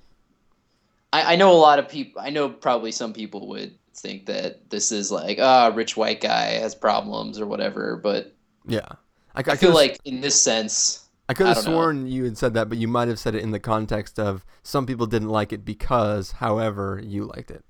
I, 1.12 1.32
I 1.32 1.36
know 1.36 1.50
a 1.50 1.58
lot 1.58 1.80
of 1.80 1.88
people. 1.88 2.22
I 2.22 2.30
know 2.30 2.48
probably 2.48 2.92
some 2.92 3.12
people 3.12 3.48
would 3.48 3.74
think 4.00 4.26
that 4.26 4.70
this 4.70 4.92
is 4.92 5.10
like, 5.10 5.38
ah, 5.40 5.68
a 5.68 5.72
rich 5.72 5.96
white 5.96 6.20
guy 6.20 6.52
has 6.60 6.74
problems 6.74 7.38
or 7.40 7.46
whatever. 7.46 7.96
But 7.96 8.34
Yeah, 8.66 8.86
I, 9.34 9.42
I, 9.42 9.52
I 9.52 9.56
feel 9.56 9.72
like 9.74 9.98
in 10.04 10.20
this 10.20 10.40
sense, 10.40 11.08
I 11.28 11.34
could 11.34 11.46
have 11.46 11.56
know. 11.56 11.62
sworn 11.62 12.06
you 12.06 12.24
had 12.24 12.36
said 12.36 12.54
that, 12.54 12.68
but 12.68 12.76
you 12.78 12.88
might 12.88 13.08
have 13.08 13.18
said 13.18 13.34
it 13.34 13.42
in 13.42 13.52
the 13.52 13.60
context 13.60 14.18
of 14.18 14.44
some 14.62 14.84
people 14.86 15.06
didn't 15.06 15.28
like 15.30 15.52
it 15.52 15.64
because, 15.64 16.32
however, 16.32 17.00
you 17.02 17.24
liked 17.24 17.50
it. 17.50 17.64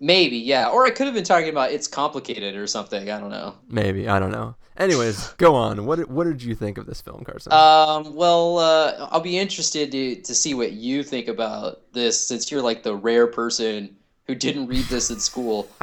maybe 0.00 0.36
yeah, 0.36 0.68
or 0.68 0.86
I 0.86 0.90
could 0.90 1.06
have 1.06 1.14
been 1.14 1.24
talking 1.24 1.48
about 1.48 1.72
it's 1.72 1.88
complicated 1.88 2.56
or 2.56 2.66
something. 2.66 3.10
I 3.10 3.18
don't 3.20 3.30
know. 3.30 3.56
Maybe 3.68 4.08
I 4.08 4.18
don't 4.18 4.30
know. 4.32 4.56
Anyways, 4.76 5.28
go 5.38 5.54
on. 5.54 5.84
What 5.86 5.96
did- 5.96 6.10
what 6.10 6.24
did 6.24 6.42
you 6.42 6.54
think 6.54 6.78
of 6.78 6.86
this 6.86 7.00
film, 7.00 7.24
Carson? 7.24 7.52
Um, 7.52 8.14
well, 8.14 8.58
uh, 8.58 9.08
I'll 9.10 9.20
be 9.20 9.38
interested 9.38 9.92
to, 9.92 10.16
to 10.22 10.34
see 10.34 10.54
what 10.54 10.72
you 10.72 11.02
think 11.04 11.28
about 11.28 11.82
this 11.92 12.26
since 12.26 12.50
you're 12.50 12.62
like 12.62 12.82
the 12.82 12.94
rare 12.96 13.26
person 13.26 13.96
who 14.26 14.34
didn't 14.34 14.66
read 14.66 14.84
this 14.86 15.10
at 15.10 15.20
school. 15.20 15.68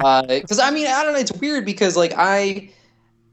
Because 0.00 0.58
I 0.58 0.70
mean, 0.70 0.86
I 0.86 1.04
don't 1.04 1.12
know. 1.12 1.18
It's 1.18 1.32
weird 1.32 1.66
because 1.66 1.94
like 1.94 2.14
I, 2.16 2.70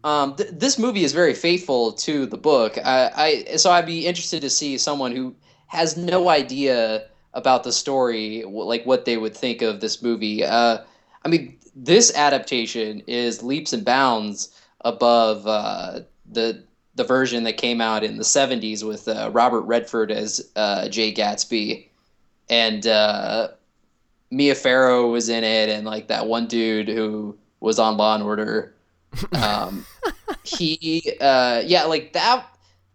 um, 0.03 0.35
th- 0.35 0.49
this 0.51 0.77
movie 0.77 1.05
is 1.05 1.13
very 1.13 1.33
faithful 1.33 1.93
to 1.93 2.25
the 2.25 2.35
book. 2.37 2.77
I, 2.77 3.45
I 3.49 3.55
so 3.55 3.71
I'd 3.71 3.85
be 3.85 4.05
interested 4.05 4.41
to 4.41 4.49
see 4.49 4.77
someone 4.77 5.15
who 5.15 5.33
has 5.67 5.95
no 5.95 6.27
idea 6.27 7.05
about 7.33 7.63
the 7.63 7.71
story, 7.71 8.43
like 8.43 8.85
what 8.85 9.05
they 9.05 9.15
would 9.15 9.33
think 9.33 9.61
of 9.61 9.79
this 9.79 10.01
movie. 10.01 10.43
Uh, 10.43 10.79
I 11.23 11.29
mean, 11.29 11.57
this 11.73 12.13
adaptation 12.13 13.01
is 13.07 13.43
leaps 13.43 13.71
and 13.71 13.85
bounds 13.85 14.49
above 14.81 15.47
uh, 15.47 16.01
the 16.29 16.63
the 16.95 17.03
version 17.03 17.43
that 17.43 17.57
came 17.57 17.79
out 17.79 18.03
in 18.03 18.17
the 18.17 18.23
70s 18.23 18.83
with 18.83 19.07
uh, 19.07 19.29
Robert 19.31 19.61
Redford 19.61 20.11
as 20.11 20.51
uh, 20.55 20.89
Jay 20.89 21.13
Gatsby. 21.13 21.87
And 22.49 22.87
uh, 22.87 23.49
Mia 24.29 24.55
Farrow 24.55 25.09
was 25.09 25.29
in 25.29 25.43
it, 25.43 25.69
and 25.69 25.85
like 25.85 26.07
that 26.07 26.27
one 26.27 26.47
dude 26.47 26.89
who 26.89 27.37
was 27.59 27.79
on 27.79 27.97
Law 27.97 28.15
and 28.15 28.23
Order. 28.23 28.73
Um, 29.31 29.85
he, 30.43 31.01
uh, 31.21 31.63
yeah, 31.65 31.85
like 31.85 32.13
that. 32.13 32.45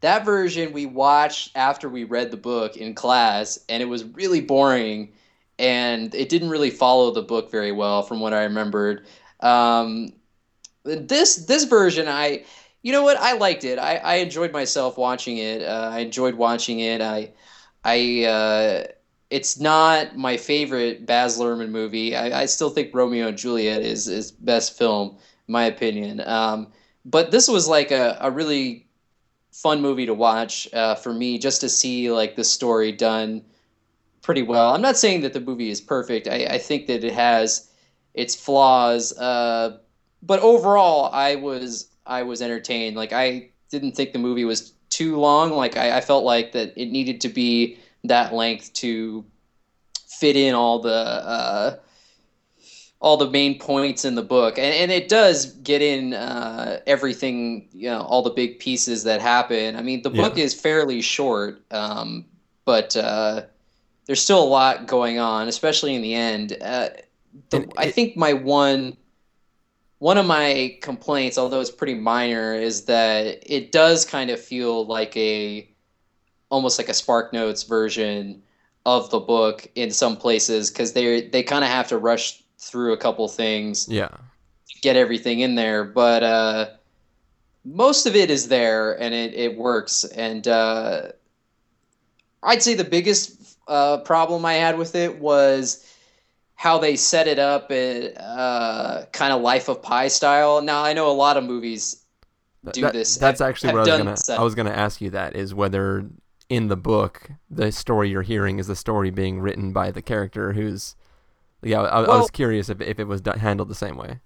That 0.02 0.24
version 0.24 0.72
we 0.72 0.84
watched 0.84 1.56
after 1.56 1.88
we 1.88 2.04
read 2.04 2.30
the 2.30 2.36
book 2.36 2.76
in 2.76 2.94
class, 2.94 3.58
and 3.68 3.82
it 3.82 3.86
was 3.86 4.04
really 4.04 4.40
boring, 4.40 5.12
and 5.58 6.14
it 6.14 6.28
didn't 6.28 6.50
really 6.50 6.70
follow 6.70 7.12
the 7.12 7.22
book 7.22 7.50
very 7.50 7.72
well, 7.72 8.02
from 8.02 8.20
what 8.20 8.34
I 8.34 8.42
remembered. 8.42 9.06
Um, 9.40 10.12
this 10.84 11.46
this 11.46 11.64
version, 11.64 12.08
I, 12.08 12.44
you 12.82 12.92
know 12.92 13.02
what, 13.02 13.16
I 13.16 13.32
liked 13.32 13.64
it. 13.64 13.78
I, 13.78 13.96
I 13.96 14.14
enjoyed 14.16 14.52
myself 14.52 14.98
watching 14.98 15.38
it. 15.38 15.62
Uh, 15.62 15.90
I 15.92 16.00
enjoyed 16.00 16.34
watching 16.34 16.80
it. 16.80 17.00
I, 17.00 17.30
I. 17.84 18.24
Uh, 18.24 18.84
it's 19.32 19.58
not 19.58 20.14
my 20.14 20.36
favorite 20.36 21.06
Baz 21.06 21.38
Luhrmann 21.38 21.70
movie. 21.70 22.14
I, 22.14 22.42
I 22.42 22.46
still 22.46 22.68
think 22.68 22.94
Romeo 22.94 23.28
and 23.28 23.38
Juliet 23.38 23.80
is 23.80 24.06
is 24.06 24.30
best 24.30 24.76
film, 24.76 25.16
my 25.48 25.64
opinion. 25.64 26.20
Um, 26.20 26.68
but 27.06 27.30
this 27.30 27.48
was 27.48 27.66
like 27.66 27.90
a, 27.90 28.18
a 28.20 28.30
really 28.30 28.86
fun 29.50 29.80
movie 29.80 30.04
to 30.04 30.12
watch 30.12 30.68
uh, 30.74 30.96
for 30.96 31.14
me, 31.14 31.38
just 31.38 31.62
to 31.62 31.70
see 31.70 32.12
like 32.12 32.36
the 32.36 32.44
story 32.44 32.92
done 32.92 33.42
pretty 34.20 34.42
well. 34.42 34.74
I'm 34.74 34.82
not 34.82 34.98
saying 34.98 35.22
that 35.22 35.32
the 35.32 35.40
movie 35.40 35.70
is 35.70 35.80
perfect. 35.80 36.28
I, 36.28 36.44
I 36.44 36.58
think 36.58 36.86
that 36.88 37.02
it 37.02 37.14
has 37.14 37.70
its 38.12 38.34
flaws, 38.34 39.16
uh, 39.18 39.78
but 40.22 40.40
overall, 40.40 41.10
I 41.10 41.36
was 41.36 41.88
I 42.04 42.22
was 42.22 42.42
entertained. 42.42 42.96
Like 42.96 43.14
I 43.14 43.48
didn't 43.70 43.92
think 43.92 44.12
the 44.12 44.18
movie 44.18 44.44
was 44.44 44.74
too 44.90 45.16
long. 45.16 45.52
Like 45.52 45.78
I, 45.78 45.96
I 45.96 46.00
felt 46.02 46.22
like 46.24 46.52
that 46.52 46.74
it 46.76 46.90
needed 46.90 47.22
to 47.22 47.30
be 47.30 47.78
that 48.04 48.32
length 48.32 48.72
to 48.74 49.24
fit 50.06 50.36
in 50.36 50.54
all 50.54 50.80
the 50.80 50.90
uh, 50.90 51.76
all 53.00 53.16
the 53.16 53.28
main 53.30 53.58
points 53.58 54.04
in 54.04 54.14
the 54.14 54.22
book, 54.22 54.58
and, 54.58 54.74
and 54.74 54.92
it 54.92 55.08
does 55.08 55.52
get 55.54 55.82
in 55.82 56.14
uh, 56.14 56.78
everything, 56.86 57.68
you 57.72 57.90
know, 57.90 58.02
all 58.02 58.22
the 58.22 58.30
big 58.30 58.60
pieces 58.60 59.02
that 59.04 59.20
happen. 59.20 59.74
I 59.74 59.82
mean, 59.82 60.02
the 60.02 60.10
book 60.10 60.38
is 60.38 60.54
fairly 60.54 61.02
short, 61.02 61.64
um, 61.72 62.24
but 62.64 62.96
uh, 62.96 63.42
there's 64.06 64.22
still 64.22 64.42
a 64.42 64.46
lot 64.46 64.86
going 64.86 65.18
on, 65.18 65.48
especially 65.48 65.96
in 65.96 66.02
the 66.02 66.14
end. 66.14 66.56
Uh, 66.60 66.90
the, 67.50 67.68
I 67.76 67.90
think 67.90 68.16
my 68.16 68.32
one 68.34 68.96
one 69.98 70.18
of 70.18 70.26
my 70.26 70.76
complaints, 70.82 71.38
although 71.38 71.60
it's 71.60 71.70
pretty 71.70 71.94
minor, 71.94 72.54
is 72.54 72.84
that 72.86 73.38
it 73.42 73.72
does 73.72 74.04
kind 74.04 74.30
of 74.30 74.40
feel 74.40 74.84
like 74.86 75.16
a 75.16 75.71
almost 76.52 76.78
like 76.78 76.88
a 76.90 76.94
Spark 76.94 77.32
Notes 77.32 77.62
version 77.64 78.42
of 78.84 79.10
the 79.10 79.18
book 79.18 79.66
in 79.74 79.90
some 79.90 80.16
places 80.16 80.70
because 80.70 80.92
they 80.92 81.28
they 81.28 81.42
kind 81.42 81.64
of 81.64 81.70
have 81.70 81.88
to 81.88 81.98
rush 81.98 82.42
through 82.58 82.92
a 82.92 82.96
couple 82.96 83.26
things 83.26 83.88
Yeah. 83.88 84.08
to 84.08 84.80
get 84.82 84.94
everything 84.94 85.40
in 85.40 85.54
there, 85.56 85.82
but 85.84 86.22
uh, 86.22 86.66
most 87.64 88.06
of 88.06 88.14
it 88.14 88.30
is 88.30 88.48
there 88.48 89.00
and 89.00 89.12
it, 89.14 89.34
it 89.34 89.56
works. 89.56 90.04
And 90.04 90.46
uh, 90.46 91.08
I'd 92.42 92.62
say 92.62 92.74
the 92.74 92.84
biggest 92.84 93.56
uh, 93.66 93.98
problem 93.98 94.44
I 94.44 94.54
had 94.54 94.78
with 94.78 94.94
it 94.94 95.18
was 95.18 95.88
how 96.54 96.78
they 96.78 96.94
set 96.96 97.26
it 97.26 97.38
up 97.38 97.70
in 97.72 98.16
uh, 98.16 99.06
kind 99.12 99.32
of 99.32 99.40
Life 99.40 99.68
of 99.68 99.82
Pi 99.82 100.08
style. 100.08 100.60
Now 100.62 100.82
I 100.84 100.92
know 100.92 101.10
a 101.10 101.12
lot 101.12 101.36
of 101.36 101.44
movies 101.44 102.02
do 102.72 102.82
That- 102.82 102.92
this. 102.92 103.16
That's 103.16 103.40
actually 103.40 103.72
what 103.72 103.88
I 103.88 103.92
was 103.92 103.98
gonna. 104.04 104.16
set- 104.16 104.38
I 104.38 104.42
was 104.42 104.54
gonna 104.54 104.70
ask 104.70 105.00
you 105.00 105.10
that 105.10 105.34
is 105.34 105.54
whether 105.54 106.04
in 106.52 106.68
the 106.68 106.76
book 106.76 107.30
the 107.50 107.72
story 107.72 108.10
you're 108.10 108.20
hearing 108.20 108.58
is 108.58 108.66
the 108.66 108.76
story 108.76 109.08
being 109.08 109.40
written 109.40 109.72
by 109.72 109.90
the 109.90 110.02
character 110.02 110.52
who's. 110.52 110.94
Yeah, 111.62 111.80
I, 111.80 112.02
I 112.02 112.18
was 112.18 112.30
curious 112.30 112.68
if 112.68 112.80
if 112.82 112.98
it 112.98 113.06
was 113.06 113.22
handled 113.38 113.68
the 113.68 113.74
same 113.74 113.96
way. 113.96 114.20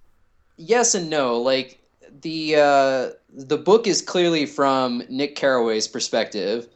yes 0.56 0.94
and 0.94 1.08
no. 1.08 1.40
Like 1.40 1.80
the 2.22 2.56
uh, 2.56 3.10
the 3.32 3.58
book 3.58 3.86
is 3.86 4.02
clearly 4.02 4.44
from 4.44 5.04
Nick 5.08 5.36
Carraway's 5.36 5.86
perspective, 5.86 6.66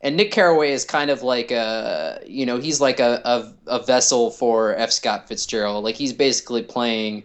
and 0.00 0.16
Nick 0.16 0.30
Carraway 0.30 0.72
is 0.72 0.86
kind 0.86 1.10
of 1.10 1.22
like 1.22 1.50
a 1.50 2.22
you 2.26 2.46
know 2.46 2.58
he's 2.58 2.80
like 2.80 2.98
a 2.98 3.20
a, 3.26 3.52
a 3.66 3.82
vessel 3.82 4.30
for 4.30 4.74
F. 4.76 4.90
Scott 4.90 5.28
Fitzgerald. 5.28 5.84
Like 5.84 5.96
he's 5.96 6.14
basically 6.14 6.62
playing 6.62 7.24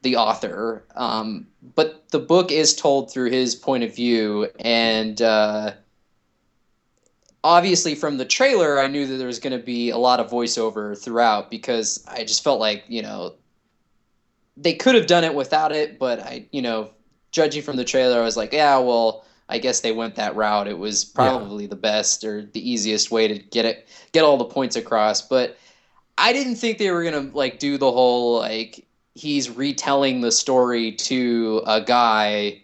the 0.00 0.16
author. 0.16 0.82
Um, 0.96 1.46
but 1.76 2.08
the 2.10 2.18
book 2.18 2.50
is 2.50 2.74
told 2.74 3.12
through 3.12 3.30
his 3.30 3.54
point 3.54 3.84
of 3.84 3.94
view, 3.94 4.48
and 4.58 5.22
uh, 5.22 5.74
obviously 7.44 7.94
from 7.94 8.18
the 8.18 8.24
trailer, 8.24 8.78
I 8.78 8.86
knew 8.86 9.06
that 9.06 9.16
there 9.16 9.26
was 9.26 9.40
going 9.40 9.56
to 9.58 9.64
be 9.64 9.90
a 9.90 9.98
lot 9.98 10.20
of 10.20 10.30
voiceover 10.30 10.98
throughout 10.98 11.50
because 11.50 12.04
I 12.08 12.24
just 12.24 12.44
felt 12.44 12.60
like 12.60 12.84
you 12.88 13.02
know 13.02 13.34
they 14.56 14.74
could 14.74 14.94
have 14.94 15.06
done 15.06 15.24
it 15.24 15.34
without 15.34 15.72
it, 15.72 15.98
but 15.98 16.20
I, 16.20 16.46
you 16.50 16.62
know, 16.62 16.90
judging 17.30 17.62
from 17.62 17.76
the 17.76 17.84
trailer, 17.84 18.20
I 18.20 18.24
was 18.24 18.36
like, 18.36 18.52
yeah, 18.52 18.78
well, 18.78 19.24
I 19.48 19.58
guess 19.58 19.80
they 19.80 19.92
went 19.92 20.14
that 20.16 20.36
route. 20.36 20.68
It 20.68 20.78
was 20.78 21.04
probably 21.04 21.66
the 21.66 21.76
best 21.76 22.24
or 22.24 22.42
the 22.42 22.70
easiest 22.70 23.10
way 23.10 23.28
to 23.28 23.38
get 23.38 23.64
it, 23.64 23.88
get 24.12 24.24
all 24.24 24.36
the 24.36 24.44
points 24.44 24.76
across. 24.76 25.22
But 25.22 25.58
I 26.18 26.32
didn't 26.32 26.56
think 26.56 26.78
they 26.78 26.90
were 26.90 27.04
gonna 27.04 27.30
like 27.32 27.58
do 27.58 27.78
the 27.78 27.90
whole 27.90 28.38
like 28.38 28.86
he's 29.14 29.50
retelling 29.50 30.20
the 30.20 30.32
story 30.32 30.92
to 30.92 31.62
a 31.66 31.80
guy, 31.80 32.62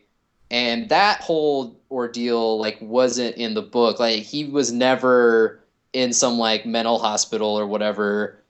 and 0.50 0.88
that 0.88 1.20
whole 1.20 1.77
ordeal 1.90 2.58
like 2.58 2.78
wasn't 2.80 3.36
in 3.36 3.54
the 3.54 3.62
book. 3.62 3.98
Like 3.98 4.22
he 4.22 4.44
was 4.44 4.72
never 4.72 5.60
in 5.92 6.12
some 6.12 6.38
like 6.38 6.66
mental 6.66 6.98
hospital 6.98 7.58
or 7.58 7.66
whatever 7.66 8.42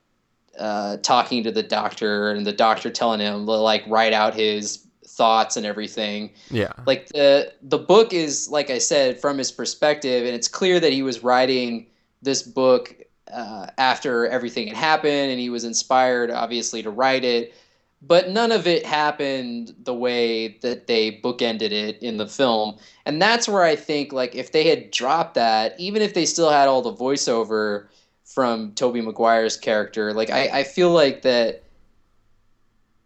uh, 0.59 0.97
talking 0.99 1.45
to 1.45 1.52
the 1.52 1.62
doctor 1.62 2.30
and 2.30 2.47
the 2.47 2.52
doctor 2.52 2.90
telling 2.90 3.21
him 3.21 3.47
to 3.47 3.52
like 3.52 3.85
write 3.87 4.12
out 4.12 4.35
his 4.35 4.87
thoughts 5.07 5.57
and 5.57 5.64
everything. 5.64 6.33
Yeah. 6.50 6.73
Like 6.87 7.09
the 7.09 7.52
the 7.62 7.78
book 7.78 8.12
is 8.12 8.49
like 8.50 8.71
I 8.71 8.78
said 8.78 9.21
from 9.21 9.38
his 9.38 9.52
perspective, 9.52 10.26
and 10.26 10.35
it's 10.35 10.49
clear 10.49 10.80
that 10.80 10.92
he 10.92 11.02
was 11.02 11.23
writing 11.23 11.87
this 12.23 12.42
book 12.42 12.95
uh, 13.33 13.68
after 13.78 14.26
everything 14.26 14.68
had 14.68 14.76
happened, 14.76 15.30
and 15.30 15.38
he 15.38 15.50
was 15.50 15.64
inspired 15.64 16.30
obviously 16.30 16.83
to 16.83 16.90
write 16.90 17.25
it. 17.25 17.54
But 18.00 18.30
none 18.30 18.52
of 18.52 18.66
it 18.66 18.86
happened 18.86 19.74
the 19.82 19.94
way 19.94 20.58
that 20.62 20.86
they 20.86 21.20
bookended 21.20 21.72
it 21.72 22.00
in 22.00 22.16
the 22.16 22.28
film, 22.28 22.76
and 23.04 23.20
that's 23.20 23.48
where 23.48 23.64
I 23.64 23.74
think 23.74 24.12
like 24.12 24.36
if 24.36 24.52
they 24.52 24.68
had 24.68 24.92
dropped 24.92 25.34
that, 25.34 25.74
even 25.80 26.00
if 26.00 26.14
they 26.14 26.24
still 26.24 26.50
had 26.50 26.68
all 26.68 26.80
the 26.80 26.94
voiceover 26.94 27.88
from 28.24 28.72
Tobey 28.74 29.00
Maguire's 29.00 29.56
character. 29.56 30.12
Like 30.12 30.30
I, 30.30 30.60
I 30.60 30.62
feel 30.62 30.90
like 30.90 31.22
that 31.22 31.64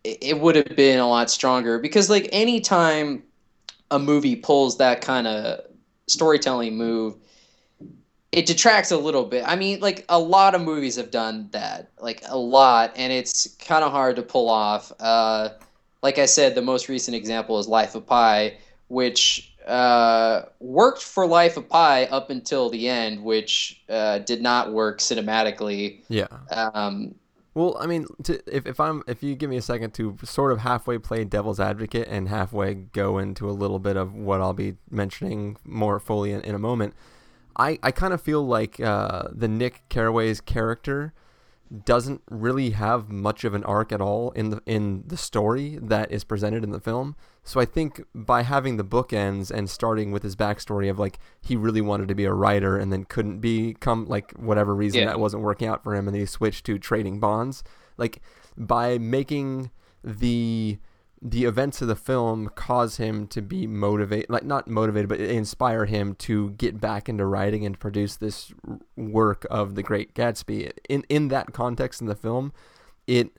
it, 0.05 0.19
it 0.21 0.41
would 0.41 0.57
have 0.57 0.77
been 0.77 0.99
a 0.99 1.09
lot 1.09 1.31
stronger 1.31 1.79
because 1.79 2.11
like 2.11 2.29
anytime 2.33 3.23
a 3.91 3.99
movie 3.99 4.37
pulls 4.37 4.79
that 4.79 5.01
kind 5.01 5.27
of 5.27 5.61
storytelling 6.09 6.77
move, 6.77 7.17
it 8.33 8.47
detracts 8.47 8.91
a 8.91 8.97
little 8.97 9.25
bit. 9.25 9.45
I 9.47 9.57
mean, 9.57 9.81
like 9.81 10.05
a 10.09 10.19
lot 10.19 10.55
of 10.55 10.63
movies 10.63 10.97
have 10.97 11.11
done 11.11 11.49
that, 11.53 11.91
like 12.01 12.23
a 12.29 12.37
lot, 12.39 12.93
and 12.97 13.13
it's 13.13 13.55
kind 13.57 13.85
of 13.85 13.93
hard 13.93 14.17
to 14.17 14.23
pull 14.23 14.49
off. 14.49 14.93
Uh, 15.01 15.51
like 16.03 16.19
I 16.19 16.27
said, 16.27 16.55
the 16.55 16.63
most 16.63 16.89
recent 16.89 17.15
example 17.15 17.59
is 17.59 17.69
Life 17.69 17.95
of 17.95 18.07
Pi, 18.07 18.59
which 18.89 19.55
uh, 19.67 20.43
worked 20.61 21.03
for 21.03 21.27
Life 21.27 21.57
of 21.57 21.69
Pi 21.69 22.07
up 22.07 22.31
until 22.31 22.71
the 22.71 22.89
end, 22.89 23.23
which 23.23 23.83
uh, 23.89 24.19
did 24.19 24.43
not 24.43 24.73
work 24.73 24.99
cinematically. 24.99 26.01
Yeah. 26.09 26.27
Um, 26.51 27.15
Well, 27.55 27.77
I 27.79 27.87
mean, 27.87 28.07
to, 28.25 28.41
if 28.47 28.67
if 28.67 28.81
I'm 28.81 29.03
if 29.07 29.23
you 29.23 29.35
give 29.37 29.51
me 29.51 29.59
a 29.59 29.63
second 29.63 29.93
to 29.95 30.17
sort 30.25 30.53
of 30.53 30.59
halfway 30.61 30.99
play 30.99 31.25
devil's 31.25 31.61
advocate 31.61 32.09
and 32.09 32.29
halfway 32.29 32.75
go 32.75 33.19
into 33.19 33.49
a 33.49 33.53
little 33.53 33.79
bit 33.79 33.97
of 33.97 34.15
what 34.15 34.41
I'll 34.41 34.55
be 34.55 34.77
mentioning 34.91 35.59
more 35.65 36.01
fully 36.01 36.33
in, 36.33 36.41
in 36.43 36.55
a 36.55 36.59
moment, 36.59 36.95
I 37.57 37.79
I 37.83 37.91
kind 37.91 38.13
of 38.13 38.21
feel 38.21 38.45
like 38.47 38.81
uh, 38.81 39.25
the 39.33 39.49
Nick 39.49 39.83
Carraway's 39.89 40.41
character 40.41 41.13
doesn't 41.87 42.21
really 42.31 42.71
have 42.71 43.09
much 43.09 43.45
of 43.45 43.55
an 43.55 43.65
arc 43.65 43.93
at 43.93 44.01
all 44.01 44.31
in 44.33 44.51
the 44.51 44.61
in 44.67 45.05
the 45.07 45.17
story 45.17 45.79
that 45.81 46.13
is 46.13 46.23
presented 46.23 46.63
in 46.63 46.71
the 46.71 46.81
film. 46.81 47.17
So 47.45 47.61
I 47.61 47.65
think 47.65 48.03
by 48.15 48.43
having 48.43 48.77
the 48.77 48.85
bookends 48.85 49.51
and 49.51 49.71
starting 49.71 50.13
with 50.13 50.23
his 50.23 50.37
backstory 50.37 50.91
of 50.91 50.99
like 50.99 51.19
he 51.41 51.57
really 51.57 51.81
wanted 51.81 52.09
to 52.09 52.15
be 52.15 52.25
a 52.27 52.33
writer 52.35 52.77
and 52.77 52.93
then 52.93 53.05
couldn't 53.05 53.41
become 53.41 54.05
like 54.07 54.33
whatever 54.33 54.75
reason 54.75 55.01
Yeah. 55.01 55.07
that 55.07 55.21
wasn't 55.21 55.43
working 55.43 55.67
out 55.67 55.83
for 55.83 55.95
him 55.95 56.07
and 56.07 56.15
then 56.15 56.21
he 56.21 56.27
switched 56.27 56.67
to 56.67 56.79
trading 56.79 57.21
bonds. 57.21 57.65
Like 57.97 58.21
by 58.57 58.99
making 58.99 59.71
the 60.05 60.79
the 61.25 61.45
events 61.45 61.81
of 61.81 61.87
the 61.87 61.95
film 61.95 62.51
cause 62.57 62.97
him 62.97 63.29
to 63.29 63.41
be 63.41 63.65
motivated 63.65 64.29
like 64.29 64.45
not 64.45 64.67
motivated 64.67 65.09
but 65.09 65.21
inspire 65.21 65.85
him 65.85 66.17
to 66.17 66.51
get 66.51 66.81
back 66.81 67.09
into 67.09 67.25
writing 67.25 67.65
and 67.65 67.79
produce 67.79 68.17
this 68.17 68.53
work 68.97 69.47
of 69.49 69.77
the 69.77 69.85
great 69.85 70.15
gatsby. 70.15 70.73
In 70.89 71.05
in 71.09 71.29
that 71.29 71.53
context 71.53 72.01
in 72.01 72.09
the 72.09 72.17
film 72.17 72.53
it 73.07 73.39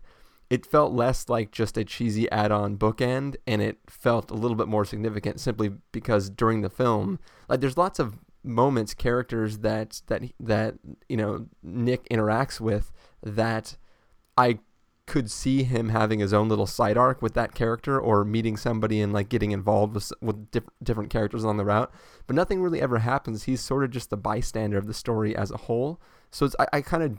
it 0.50 0.66
felt 0.66 0.94
less 0.94 1.28
like 1.28 1.52
just 1.52 1.78
a 1.78 1.84
cheesy 1.84 2.32
add-on 2.32 2.78
bookend 2.78 3.36
and 3.46 3.62
it 3.62 3.80
felt 3.88 4.32
a 4.32 4.36
little 4.36 4.56
bit 4.56 4.70
more 4.70 4.86
significant 4.86 5.42
simply 5.42 5.72
because 5.92 6.30
during 6.30 6.62
the 6.62 6.70
film 6.70 7.20
like 7.50 7.60
there's 7.60 7.78
lots 7.78 8.00
of 8.00 8.18
moments 8.46 8.94
characters 8.94 9.60
that 9.60 10.02
that 10.08 10.24
that 10.40 10.75
you 11.10 11.18
know 11.18 11.48
Nick 11.62 12.08
interacts 12.08 12.62
with 12.62 12.94
that 13.22 13.75
I 14.38 14.60
could 15.05 15.29
see 15.29 15.63
him 15.63 15.89
having 15.89 16.19
his 16.19 16.33
own 16.33 16.48
little 16.48 16.65
side 16.65 16.98
arc 16.98 17.22
with 17.22 17.33
that 17.33 17.53
character 17.53 18.00
or 18.00 18.24
meeting 18.24 18.55
somebody 18.55 19.01
and 19.01 19.12
like 19.12 19.27
getting 19.29 19.51
involved 19.51 19.95
with 19.95 20.13
with 20.22 20.50
diff- 20.51 20.69
different 20.81 21.10
characters 21.10 21.43
on 21.43 21.57
the 21.57 21.65
route. 21.65 21.91
But 22.25 22.36
nothing 22.36 22.62
really 22.62 22.81
ever 22.81 23.00
happens. 23.00 23.43
He's 23.43 23.62
sort 23.62 23.83
of 23.83 23.91
just 23.91 24.10
the 24.10 24.17
bystander 24.17 24.77
of 24.77 24.88
the 24.88 24.93
story 24.93 25.36
as 25.36 25.51
a 25.51 25.57
whole. 25.57 26.00
So 26.31 26.45
it's 26.45 26.55
I, 26.57 26.67
I 26.74 26.81
kind 26.81 27.03
of 27.03 27.17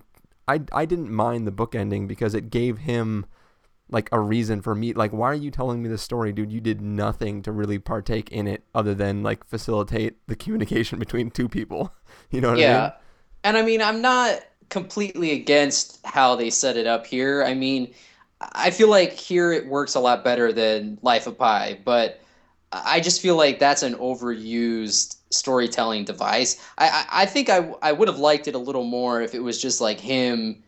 I 0.49 0.63
I 0.73 0.87
didn't 0.87 1.11
mind 1.13 1.47
the 1.47 1.53
book 1.53 1.75
ending 1.75 2.07
because 2.07 2.35
it 2.35 2.51
gave 2.51 2.79
him 2.79 3.27
like 3.91 4.09
a 4.13 4.19
reason 4.19 4.63
for 4.63 4.75
me 4.75 4.95
like 4.95 5.13
why 5.13 5.27
are 5.31 5.35
you 5.35 5.51
telling 5.51 5.83
me 5.83 5.89
this 5.91 6.01
story 6.03 6.33
dude? 6.33 6.51
You 6.53 6.63
did 6.63 6.81
nothing 6.81 7.43
to 7.43 7.53
really 7.53 7.79
partake 7.79 8.31
in 8.33 8.47
it 8.47 8.65
other 8.75 8.95
than 8.95 9.23
like 9.23 9.45
facilitate 9.47 10.27
the 10.27 10.37
communication 10.37 10.99
between 11.05 11.31
two 11.31 11.49
people. 11.49 11.93
You 12.31 12.41
know 12.41 12.51
what 12.51 12.59
yeah 12.59 12.79
I 12.79 12.83
mean? 12.83 12.93
and 13.45 13.57
i 13.59 13.63
mean 13.63 13.83
i'm 13.83 14.01
not 14.01 14.41
completely 14.69 15.33
against 15.33 16.05
how 16.05 16.35
they 16.37 16.51
set 16.51 16.77
it 16.77 16.87
up 16.87 17.07
here. 17.07 17.45
I 17.45 17.55
mean 17.55 17.95
i 18.53 18.71
feel 18.71 18.91
like 18.91 19.13
here 19.13 19.53
it 19.53 19.67
works 19.67 19.95
a 19.95 20.01
lot 20.01 20.25
better 20.25 20.53
than 20.53 20.99
life 21.03 21.27
of 21.27 21.39
pi 21.39 21.79
but 21.85 22.21
i 22.73 23.01
just 23.01 23.21
feel 23.21 23.37
like 23.37 23.59
that's 23.59 23.83
an 23.83 23.95
overused 23.95 25.17
storytelling 25.31 26.05
device. 26.05 26.61
I 26.79 26.89
i, 26.89 27.23
I 27.23 27.27
think 27.27 27.49
i 27.49 27.73
i 27.83 27.93
would 27.93 28.09
have 28.09 28.19
liked 28.19 28.49
it 28.49 28.55
a 28.55 28.59
little 28.59 28.85
more 28.85 29.23
if 29.23 29.35
it 29.35 29.41
was 29.41 29.61
just 29.61 29.81
like 29.81 30.01
him 30.01 30.63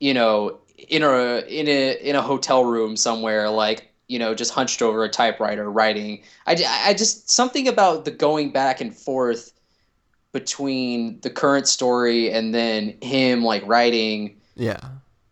you 0.00 0.14
know 0.14 0.58
in 0.88 1.02
a 1.02 1.40
in 1.46 1.68
a 1.68 1.96
in 2.00 2.16
a 2.16 2.22
hotel 2.22 2.64
room 2.64 2.96
somewhere 2.96 3.48
like 3.50 3.92
you 4.08 4.18
know 4.18 4.34
just 4.34 4.52
hunched 4.52 4.82
over 4.82 5.04
a 5.04 5.08
typewriter 5.08 5.70
writing. 5.70 6.22
I, 6.46 6.62
I 6.86 6.94
just 6.94 7.30
something 7.30 7.68
about 7.68 8.04
the 8.04 8.10
going 8.10 8.50
back 8.50 8.80
and 8.80 8.94
forth 8.94 9.51
between 10.32 11.20
the 11.20 11.30
current 11.30 11.68
story 11.68 12.30
and 12.30 12.54
then 12.54 12.96
him 13.02 13.44
like 13.44 13.62
writing. 13.66 14.40
Yeah. 14.56 14.80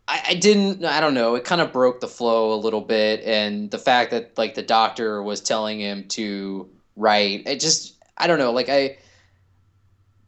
I, 0.08 0.22
I 0.30 0.34
didn't 0.34 0.84
i 0.84 0.98
don't 0.98 1.14
know 1.14 1.36
it 1.36 1.44
kind 1.44 1.60
of 1.60 1.72
broke 1.72 2.00
the 2.00 2.08
flow 2.08 2.52
a 2.52 2.58
little 2.58 2.80
bit 2.80 3.22
and 3.22 3.70
the 3.70 3.78
fact 3.78 4.10
that 4.10 4.36
like 4.36 4.56
the 4.56 4.62
doctor 4.62 5.22
was 5.22 5.40
telling 5.40 5.78
him 5.78 6.08
to 6.08 6.68
write 6.96 7.44
it 7.46 7.60
just 7.60 7.94
i 8.18 8.26
don't 8.26 8.40
know 8.40 8.50
like 8.50 8.68
i 8.68 8.96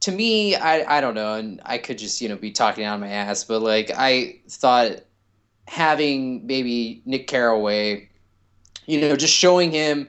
to 0.02 0.11
me, 0.11 0.57
I, 0.57 0.99
I 0.99 1.00
don't 1.00 1.14
know, 1.14 1.35
and 1.35 1.61
I 1.64 1.79
could 1.79 1.97
just 1.97 2.21
you 2.21 2.29
know 2.29 2.37
be 2.37 2.50
talking 2.50 2.85
out 2.85 2.97
of 2.97 3.00
my 3.00 3.09
ass, 3.09 3.45
but 3.45 3.62
like 3.62 3.91
I 3.97 4.41
thought 4.49 4.97
having 5.69 6.47
maybe 6.47 7.02
Nick 7.07 7.29
Carraway, 7.29 8.09
you 8.87 9.00
know, 9.00 9.17
just 9.17 9.35
showing 9.35 9.71
him 9.71 10.09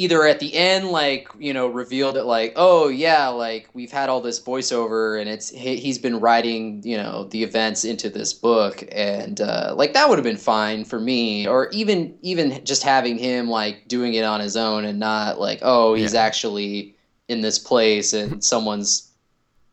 either 0.00 0.26
at 0.26 0.40
the 0.40 0.54
end 0.54 0.88
like 0.88 1.28
you 1.38 1.52
know 1.52 1.66
revealed 1.66 2.16
it 2.16 2.24
like 2.24 2.54
oh 2.56 2.88
yeah 2.88 3.28
like 3.28 3.68
we've 3.74 3.92
had 3.92 4.08
all 4.08 4.22
this 4.22 4.40
voiceover 4.40 5.20
and 5.20 5.28
it's 5.28 5.50
he, 5.50 5.76
he's 5.76 5.98
been 5.98 6.18
writing 6.20 6.80
you 6.84 6.96
know 6.96 7.24
the 7.24 7.42
events 7.42 7.84
into 7.84 8.08
this 8.08 8.32
book. 8.32 8.82
And 8.92 9.40
uh, 9.40 9.74
like 9.76 9.92
that 9.92 10.08
would 10.08 10.16
have 10.18 10.24
been 10.24 10.36
fine 10.38 10.84
for 10.86 10.98
me. 10.98 11.46
Or 11.46 11.68
even 11.70 12.16
even 12.22 12.64
just 12.64 12.82
having 12.82 13.18
him 13.18 13.48
like 13.50 13.88
doing 13.88 14.14
it 14.14 14.24
on 14.24 14.40
his 14.40 14.56
own 14.56 14.84
and 14.86 14.98
not 14.98 15.38
like 15.38 15.58
oh 15.62 15.92
he's 15.94 16.14
Yeah. 16.14 16.22
actually 16.22 16.96
in 17.28 17.42
this 17.42 17.58
place 17.58 18.12
and 18.14 18.42
someone's 18.52 19.10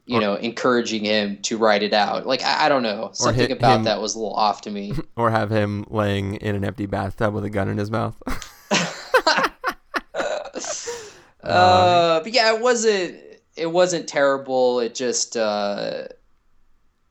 you 0.07 0.17
Or- 0.17 0.21
know 0.21 0.35
encouraging 0.35 1.05
him 1.05 1.37
to 1.43 1.57
write 1.57 1.83
it 1.83 1.93
out. 1.93 2.27
Like 2.27 2.43
i, 2.43 2.65
I 2.65 2.69
don't 2.69 2.83
know. 2.83 3.11
Something 3.13 3.51
about 3.51 3.77
him- 3.77 3.83
that 3.85 4.01
was 4.01 4.15
a 4.15 4.19
little 4.19 4.35
off 4.35 4.59
to 4.61 4.71
me. 4.71 4.91
or 5.15 5.29
have 5.31 5.49
him 5.49 5.85
laying 5.89 6.35
in 6.35 6.53
an 6.55 6.65
empty 6.65 6.85
bathtub 6.85 7.33
with 7.33 7.45
a 7.45 7.49
gun 7.49 7.69
in 7.69 7.77
his 7.77 7.89
mouth 7.91 8.21
uh, 11.47 12.19
but 12.21 12.31
yeah, 12.31 12.53
it 12.53 12.61
wasn't 12.61 13.15
it 13.55 13.71
wasn't 13.71 14.07
terrible. 14.07 14.79
It 14.79 14.95
just 14.95 15.35
uh, 15.37 16.07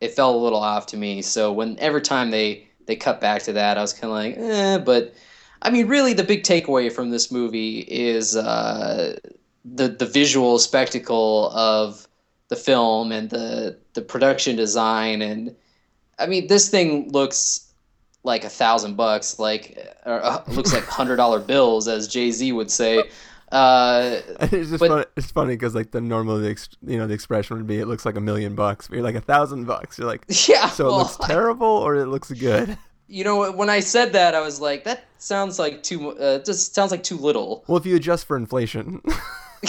it 0.00 0.12
felt 0.12 0.36
a 0.36 0.38
little 0.38 0.60
off 0.60 0.86
to 0.86 0.96
me. 0.96 1.22
So 1.22 1.52
when 1.52 1.78
every 1.78 2.02
time 2.02 2.30
they 2.30 2.68
they 2.86 2.96
cut 2.96 3.20
back 3.20 3.42
to 3.42 3.52
that, 3.54 3.78
I 3.78 3.80
was 3.80 3.92
kind 3.92 4.04
of 4.04 4.10
like, 4.10 4.36
eh. 4.38 4.78
But 4.78 5.14
I 5.62 5.70
mean, 5.70 5.88
really, 5.88 6.12
the 6.12 6.24
big 6.24 6.42
takeaway 6.44 6.92
from 6.92 7.10
this 7.10 7.30
movie 7.30 7.80
is 7.80 8.36
uh, 8.36 9.18
the 9.64 9.88
the 9.88 10.06
visual 10.06 10.58
spectacle 10.58 11.50
of 11.50 12.06
the 12.48 12.56
film 12.56 13.12
and 13.12 13.30
the 13.30 13.76
the 13.94 14.02
production 14.02 14.56
design 14.56 15.22
and 15.22 15.56
I 16.18 16.26
mean, 16.26 16.46
this 16.46 16.68
thing 16.68 17.10
looks 17.12 17.72
like 18.22 18.44
a 18.44 18.48
thousand 18.48 18.96
bucks, 18.96 19.38
like 19.38 19.78
or, 20.04 20.24
uh, 20.24 20.42
looks 20.48 20.72
like 20.72 20.84
hundred 20.84 21.16
dollar 21.16 21.40
bills, 21.40 21.88
as 21.88 22.08
Jay 22.08 22.30
Z 22.30 22.52
would 22.52 22.70
say. 22.70 23.04
Uh, 23.56 24.20
it's 24.40 24.70
just 24.70 24.80
But- 24.80 24.88
funny, 24.88 25.04
it's 25.16 25.30
funny 25.30 25.54
because 25.54 25.74
like 25.74 25.90
the 25.90 26.00
normal 26.00 26.38
the 26.38 26.50
ex, 26.50 26.68
you 26.86 26.98
know 26.98 27.06
the 27.06 27.14
expression 27.14 27.56
would 27.56 27.66
be 27.66 27.78
it 27.78 27.86
looks 27.86 28.04
like 28.04 28.16
a 28.16 28.20
million 28.20 28.54
bucks 28.54 28.86
but 28.88 28.96
you're 28.96 29.04
like 29.04 29.14
a 29.14 29.20
thousand 29.20 29.64
bucks 29.64 29.98
you're 29.98 30.06
like 30.06 30.24
yeah. 30.48 30.68
so 30.68 30.86
it 30.86 30.90
well, 30.90 30.98
looks 30.98 31.16
terrible 31.16 31.66
or 31.66 31.94
it 31.96 32.06
looks 32.06 32.30
good 32.32 32.76
you 33.08 33.24
know, 33.24 33.52
when 33.52 33.70
I 33.70 33.80
said 33.80 34.12
that, 34.14 34.34
I 34.34 34.40
was 34.40 34.60
like, 34.60 34.84
that 34.84 35.04
sounds 35.18 35.58
like 35.58 35.82
too. 35.82 36.10
Uh, 36.18 36.40
just 36.40 36.74
sounds 36.74 36.90
like 36.90 37.02
too 37.02 37.16
little. 37.16 37.64
well 37.68 37.78
if 37.78 37.86
you 37.86 37.96
adjust 37.96 38.26
for 38.26 38.36
inflation 38.36 39.00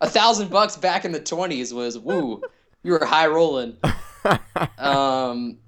a 0.00 0.08
thousand 0.08 0.50
bucks 0.50 0.76
back 0.76 1.04
in 1.04 1.12
the 1.12 1.20
twenties 1.20 1.74
was 1.74 1.98
woo. 1.98 2.40
You 2.82 2.92
were 2.92 3.04
high 3.04 3.26
rolling. 3.26 3.76
um, 4.78 5.58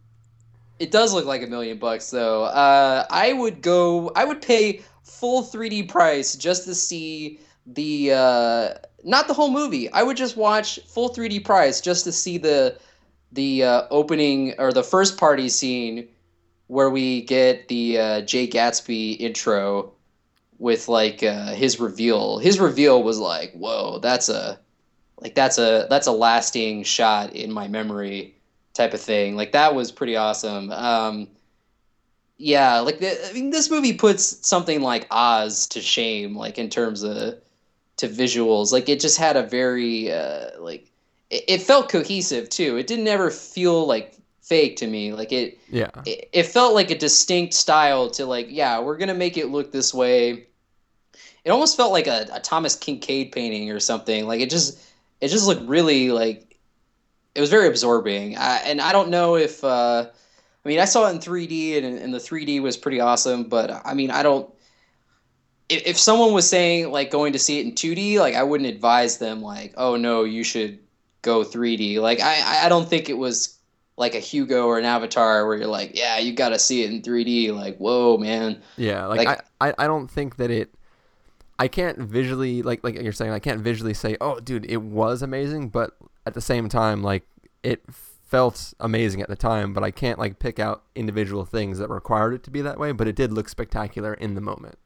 it 0.79 0.91
does 0.91 1.13
look 1.15 1.25
like 1.25 1.43
a 1.43 1.47
million 1.47 1.79
bucks 1.79 2.11
though. 2.11 2.45
Uh, 2.45 3.07
I 3.11 3.33
would 3.33 3.63
go. 3.63 4.13
I 4.15 4.25
would 4.25 4.43
pay 4.43 4.83
full 5.19 5.43
3D 5.43 5.89
price 5.89 6.35
just 6.35 6.65
to 6.65 6.75
see 6.75 7.41
the 7.67 8.13
uh, 8.13 8.75
not 9.05 9.29
the 9.29 9.35
whole 9.35 9.51
movie. 9.51 9.91
I 9.93 10.03
would 10.03 10.17
just 10.17 10.37
watch 10.37 10.79
full 10.87 11.11
3D 11.11 11.45
price 11.45 11.81
just 11.81 12.05
to 12.05 12.13
see 12.13 12.39
the 12.39 12.79
the 13.33 13.65
uh, 13.65 13.83
opening 13.91 14.55
or 14.59 14.73
the 14.73 14.83
first 14.83 15.19
party 15.19 15.49
scene 15.49 16.09
where 16.69 16.91
we 16.91 17.23
get 17.23 17.69
the 17.69 17.99
uh, 17.99 18.21
Jay 18.23 18.47
Gatsby 18.49 19.19
intro 19.21 19.93
with 20.59 20.89
like 20.89 21.23
uh, 21.23 21.55
his 21.55 21.79
reveal. 21.81 22.39
His 22.39 22.59
reveal 22.59 23.03
was 23.03 23.19
like, 23.19 23.53
whoa, 23.53 23.99
that's 23.99 24.29
a 24.29 24.59
like 25.21 25.35
that's 25.35 25.59
a 25.59 25.87
that's 25.89 26.07
a 26.07 26.13
lasting 26.13 26.83
shot 26.85 27.33
in 27.33 27.53
my 27.53 27.69
memory 27.69 28.37
type 28.75 28.95
of 28.95 29.01
thing. 29.01 29.37
Like 29.37 29.53
that 29.53 29.75
was 29.75 29.93
pretty 29.93 30.17
awesome. 30.17 30.71
Um, 30.73 31.29
yeah, 32.39 32.81
like 32.81 32.99
the, 32.99 33.29
I 33.29 33.33
mean, 33.33 33.51
this 33.51 33.71
movie 33.71 33.95
puts 33.95 34.47
something 34.47 34.83
like 34.83 35.07
Oz 35.11 35.67
to 35.69 35.81
shame, 35.81 36.37
like 36.37 36.59
in 36.59 36.69
terms 36.69 37.03
of 37.03 37.37
to 37.97 38.09
visuals. 38.09 38.73
Like 38.73 38.89
it 38.89 39.01
just 39.01 39.19
had 39.19 39.37
a 39.37 39.43
very 39.43 40.13
uh, 40.13 40.51
like 40.59 40.91
it, 41.31 41.45
it 41.49 41.63
felt 41.63 41.89
cohesive 41.89 42.49
too. 42.51 42.77
It 42.77 42.87
didn't 42.87 43.09
ever 43.09 43.31
feel 43.31 43.87
like 43.87 44.17
fake 44.43 44.77
to 44.77 44.87
me. 44.87 45.13
Like 45.13 45.33
it 45.33 45.59
yeah 45.71 45.91
it, 46.05 46.29
it 46.33 46.43
felt 46.45 46.75
like 46.75 46.91
a 46.91 46.99
distinct 46.99 47.55
style 47.55 48.11
to 48.11 48.27
like 48.27 48.47
yeah 48.51 48.79
we're 48.79 48.97
gonna 48.97 49.15
make 49.15 49.37
it 49.37 49.49
look 49.49 49.73
this 49.73 49.93
way 49.93 50.47
it 51.45 51.51
almost 51.51 51.77
felt 51.77 51.93
like 51.93 52.07
a, 52.07 52.27
a 52.33 52.41
thomas 52.41 52.77
kinkade 52.77 53.33
painting 53.33 53.71
or 53.71 53.81
something 53.81 54.27
like 54.27 54.41
it 54.41 54.51
just 54.51 54.79
it 55.21 55.29
just 55.29 55.47
looked 55.47 55.63
really 55.69 56.11
like 56.11 56.57
it 57.35 57.41
was 57.41 57.51
very 57.51 57.69
absorbing 57.69 58.37
I, 58.37 58.59
and 58.65 58.81
i 58.81 58.93
don't 58.93 59.11
know 59.11 59.37
if 59.37 59.63
uh 59.65 60.07
i 60.67 60.69
mean 60.69 60.81
i 60.81 60.85
saw 60.85 61.07
it 61.09 61.13
in 61.13 61.19
3d 61.19 61.79
and, 61.79 61.99
and 61.99 62.13
the 62.13 62.19
3d 62.19 62.61
was 62.61 62.77
pretty 62.77 63.01
awesome 63.01 63.45
but 63.45 63.71
i 63.87 63.95
mean 63.95 64.11
i 64.11 64.23
don't 64.23 64.53
if, 65.69 65.87
if 65.87 65.99
someone 65.99 66.33
was 66.33 66.49
saying 66.49 66.91
like 66.91 67.11
going 67.11 67.33
to 67.33 67.39
see 67.39 67.61
it 67.61 67.67
in 67.67 67.73
2d 67.73 68.19
like 68.19 68.35
i 68.35 68.43
wouldn't 68.43 68.69
advise 68.69 69.19
them 69.19 69.41
like 69.41 69.73
oh 69.77 69.97
no 69.97 70.25
you 70.25 70.43
should 70.43 70.79
go 71.23 71.45
3d 71.45 72.01
like 72.01 72.21
i 72.21 72.65
i 72.67 72.69
don't 72.69 72.89
think 72.89 73.09
it 73.09 73.17
was 73.17 73.57
like 73.97 74.15
a 74.15 74.19
Hugo 74.19 74.67
or 74.67 74.79
an 74.79 74.85
Avatar 74.85 75.47
where 75.47 75.57
you're 75.57 75.67
like, 75.67 75.93
yeah, 75.97 76.19
you 76.19 76.33
got 76.33 76.51
to 76.51 76.59
see 76.59 76.83
it 76.83 76.91
in 76.91 77.01
3D. 77.01 77.55
Like, 77.55 77.79
whoa, 77.79 78.19
man. 78.19 78.63
Yeah, 78.77 79.07
like, 79.07 79.27
Like- 79.27 79.41
I, 79.61 79.69
I, 79.69 79.75
I 79.79 79.87
don't 79.87 80.11
think 80.11 80.37
that 80.37 80.51
it. 80.51 80.73
I 81.59 81.69
can't 81.69 81.97
visually 81.97 82.61
like 82.61 82.85
like 82.85 83.01
you're 83.01 83.15
saying. 83.15 83.33
I 83.33 83.39
can't 83.39 83.63
visually 83.63 83.95
say, 83.95 84.19
oh, 84.21 84.41
dude, 84.41 84.67
it 84.67 84.83
was 84.83 85.23
amazing. 85.23 85.71
But 85.71 85.97
at 86.27 86.35
the 86.35 86.43
same 86.43 86.69
time, 86.69 87.03
like 87.03 87.27
it 87.63 87.83
felt 88.27 88.75
amazing 88.81 89.23
at 89.23 89.29
the 89.29 89.37
time. 89.37 89.73
But 89.73 89.83
I 89.85 89.91
can't 89.91 90.19
like 90.19 90.39
pick 90.39 90.59
out 90.59 90.83
individual 90.95 91.45
things 91.45 91.79
that 91.79 91.89
required 91.89 92.35
it 92.35 92.43
to 92.45 92.51
be 92.51 92.61
that 92.63 92.79
way. 92.79 92.93
But 92.93 93.09
it 93.09 93.17
did 93.17 93.33
look 93.33 93.49
spectacular 93.49 94.13
in 94.15 94.35
the 94.35 94.41
moment. 94.41 94.79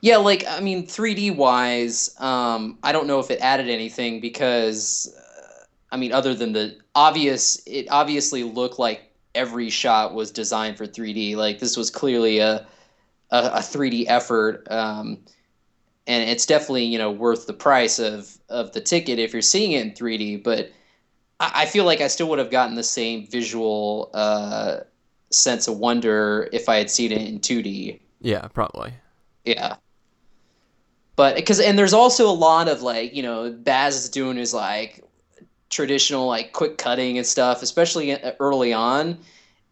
Yeah, 0.00 0.18
like 0.18 0.44
I 0.48 0.60
mean, 0.60 0.86
3D 0.86 1.36
wise, 1.36 2.14
um, 2.20 2.78
I 2.82 2.92
don't 2.92 3.06
know 3.06 3.20
if 3.20 3.30
it 3.30 3.40
added 3.40 3.68
anything 3.68 4.20
because, 4.20 5.14
uh, 5.16 5.64
I 5.90 5.96
mean, 5.96 6.12
other 6.12 6.34
than 6.34 6.52
the 6.52 6.76
obvious, 6.94 7.62
it 7.66 7.86
obviously 7.90 8.42
looked 8.42 8.78
like 8.78 9.10
every 9.34 9.70
shot 9.70 10.14
was 10.14 10.30
designed 10.30 10.76
for 10.76 10.86
3D. 10.86 11.36
Like 11.36 11.58
this 11.58 11.76
was 11.76 11.90
clearly 11.90 12.38
a 12.38 12.66
a, 13.30 13.46
a 13.46 13.58
3D 13.60 14.04
effort, 14.08 14.66
um, 14.70 15.18
and 16.06 16.28
it's 16.28 16.44
definitely 16.44 16.84
you 16.84 16.98
know 16.98 17.10
worth 17.10 17.46
the 17.46 17.52
price 17.52 17.98
of 17.98 18.36
of 18.48 18.72
the 18.72 18.80
ticket 18.80 19.18
if 19.18 19.32
you're 19.32 19.42
seeing 19.42 19.72
it 19.72 19.86
in 19.86 19.92
3D. 19.92 20.42
But 20.42 20.70
I, 21.40 21.62
I 21.62 21.66
feel 21.66 21.84
like 21.84 22.00
I 22.00 22.08
still 22.08 22.28
would 22.28 22.38
have 22.38 22.50
gotten 22.50 22.74
the 22.74 22.82
same 22.82 23.26
visual 23.26 24.10
uh, 24.14 24.78
sense 25.30 25.68
of 25.68 25.78
wonder 25.78 26.48
if 26.52 26.68
I 26.68 26.76
had 26.76 26.90
seen 26.90 27.12
it 27.12 27.22
in 27.22 27.40
2D. 27.40 28.00
Yeah, 28.20 28.46
probably. 28.48 28.92
Yeah. 29.44 29.76
But 31.16 31.36
because 31.36 31.60
and 31.60 31.78
there's 31.78 31.92
also 31.92 32.28
a 32.28 32.32
lot 32.32 32.68
of 32.68 32.82
like 32.82 33.14
you 33.14 33.22
know 33.22 33.50
Baz 33.52 33.96
is 33.96 34.08
doing 34.08 34.36
his 34.36 34.54
like 34.54 35.04
traditional 35.68 36.26
like 36.26 36.52
quick 36.52 36.78
cutting 36.78 37.18
and 37.18 37.26
stuff, 37.26 37.62
especially 37.62 38.16
early 38.40 38.72
on, 38.72 39.18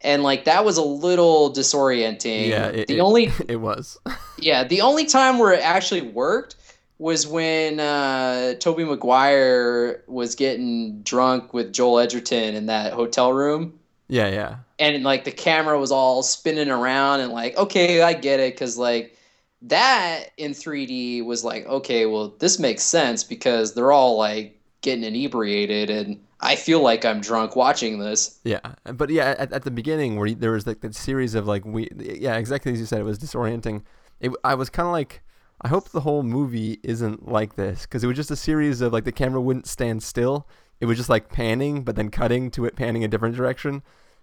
and 0.03 0.23
like 0.23 0.45
that 0.45 0.65
was 0.65 0.77
a 0.77 0.83
little 0.83 1.51
disorienting. 1.53 2.49
Yeah, 2.49 2.67
it, 2.67 2.89
the 2.89 2.99
it- 2.99 3.01
only 3.01 3.31
it 3.49 3.57
was. 3.61 3.99
yeah 4.39 4.65
the 4.65 4.81
only 4.81 5.05
time 5.07 5.39
where 5.39 5.53
it 5.53 5.61
actually 5.63 6.03
worked 6.03 6.57
was 7.01 7.27
when 7.27 7.81
uh, 7.81 8.53
Tobey 8.61 8.85
Maguire 8.85 10.05
was 10.07 10.35
getting 10.35 11.01
drunk 11.01 11.55
with 11.55 11.73
Joel 11.73 11.99
Edgerton 12.01 12.55
in 12.55 12.67
that 12.67 12.93
hotel 12.93 13.33
room 13.33 13.81
yeah, 14.11 14.29
yeah. 14.29 14.57
and 14.79 15.05
like 15.05 15.25
the 15.25 15.31
camera 15.31 15.79
was 15.79 15.93
all 15.93 16.23
spinning 16.23 16.69
around 16.69 17.21
and 17.21 17.33
like 17.33 17.57
okay 17.57 18.03
i 18.03 18.13
get 18.13 18.41
it 18.41 18.55
because 18.55 18.77
like 18.77 19.17
that 19.63 20.31
in 20.37 20.51
3d 20.51 21.25
was 21.25 21.45
like 21.45 21.65
okay 21.67 22.07
well 22.07 22.35
this 22.41 22.59
makes 22.59 22.83
sense 22.83 23.23
because 23.23 23.75
they're 23.75 23.93
all 23.93 24.19
like 24.19 24.59
getting 24.81 25.05
inebriated 25.05 25.91
and 25.91 26.21
i 26.41 26.57
feel 26.57 26.83
like 26.83 27.05
i'm 27.05 27.21
drunk 27.21 27.55
watching 27.55 28.01
this 28.01 28.41
Yeah, 28.43 28.61
but 28.83 29.11
yeah, 29.11 29.37
at, 29.39 29.53
at 29.53 29.63
the 29.63 29.71
beginning 29.71 30.19
where 30.19 30.35
there 30.35 30.53
was 30.53 30.67
like 30.67 30.81
that 30.81 30.97
series 30.97 31.37
of 31.37 31.47
like 31.47 31.65
we, 31.65 31.89
yeah, 31.97 32.37
exactly 32.37 32.73
as 32.73 32.81
you 32.81 32.87
said, 32.87 33.01
it 33.01 33.05
was 33.05 33.19
disorienting. 33.19 33.83
It, 34.19 34.33
I 34.43 34.55
was 34.55 34.71
kind 34.71 34.87
of 34.87 34.93
like, 34.93 35.23
I 35.63 35.69
hope 35.69 35.91
the 35.91 36.01
whole 36.01 36.23
movie 36.23 36.81
isn't 36.83 37.29
like 37.29 37.57
this 37.57 37.83
because 37.83 38.03
it 38.03 38.07
was 38.07 38.17
just 38.17 38.31
a 38.31 38.37
series 38.37 38.81
of 38.81 38.93
like 38.93 39.05
the 39.05 39.13
camera 39.13 39.41
wouldn't 39.41 39.67
stand 39.67 40.03
still. 40.03 40.47
It 40.81 40.87
was 40.87 40.97
just 40.97 41.11
like 41.11 41.29
panning, 41.31 41.83
but 41.83 41.97
then 41.97 42.11
cutting 42.11 42.51
to 42.53 42.65
it 42.65 42.77
panning 42.77 43.05
a 43.05 43.09
different 43.09 43.37
direction, 43.37 43.83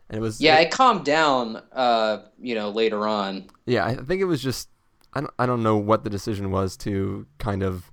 and 0.10 0.18
it 0.18 0.22
was 0.22 0.42
yeah 0.42 0.58
it- 0.60 0.68
it 0.68 0.72
calmed 0.72 1.06
down 1.06 1.62
uh 1.74 2.24
you 2.40 2.56
know 2.56 2.70
later 2.72 3.08
on 3.08 3.50
yeah. 3.66 3.86
I 3.86 3.96
think 3.96 4.22
it 4.22 4.26
was 4.26 4.42
just 4.42 4.70
I 5.14 5.22
don't 5.22 5.34
I 5.38 5.46
don't 5.46 5.62
know 5.64 5.78
what 5.78 6.04
the 6.04 6.10
decision 6.10 6.50
was 6.52 6.76
to 6.78 7.28
kind 7.38 7.62
of 7.62 7.92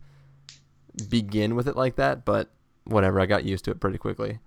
begin 1.11 1.55
with 1.55 1.69
it 1.69 1.77
like 1.77 1.97
that, 1.97 2.25
but 2.25 2.51
whatever. 2.85 3.21
I 3.21 3.27
got 3.27 3.45
used 3.45 3.65
to 3.67 3.71
it 3.73 3.81
pretty 3.81 3.99
quickly. 3.99 4.39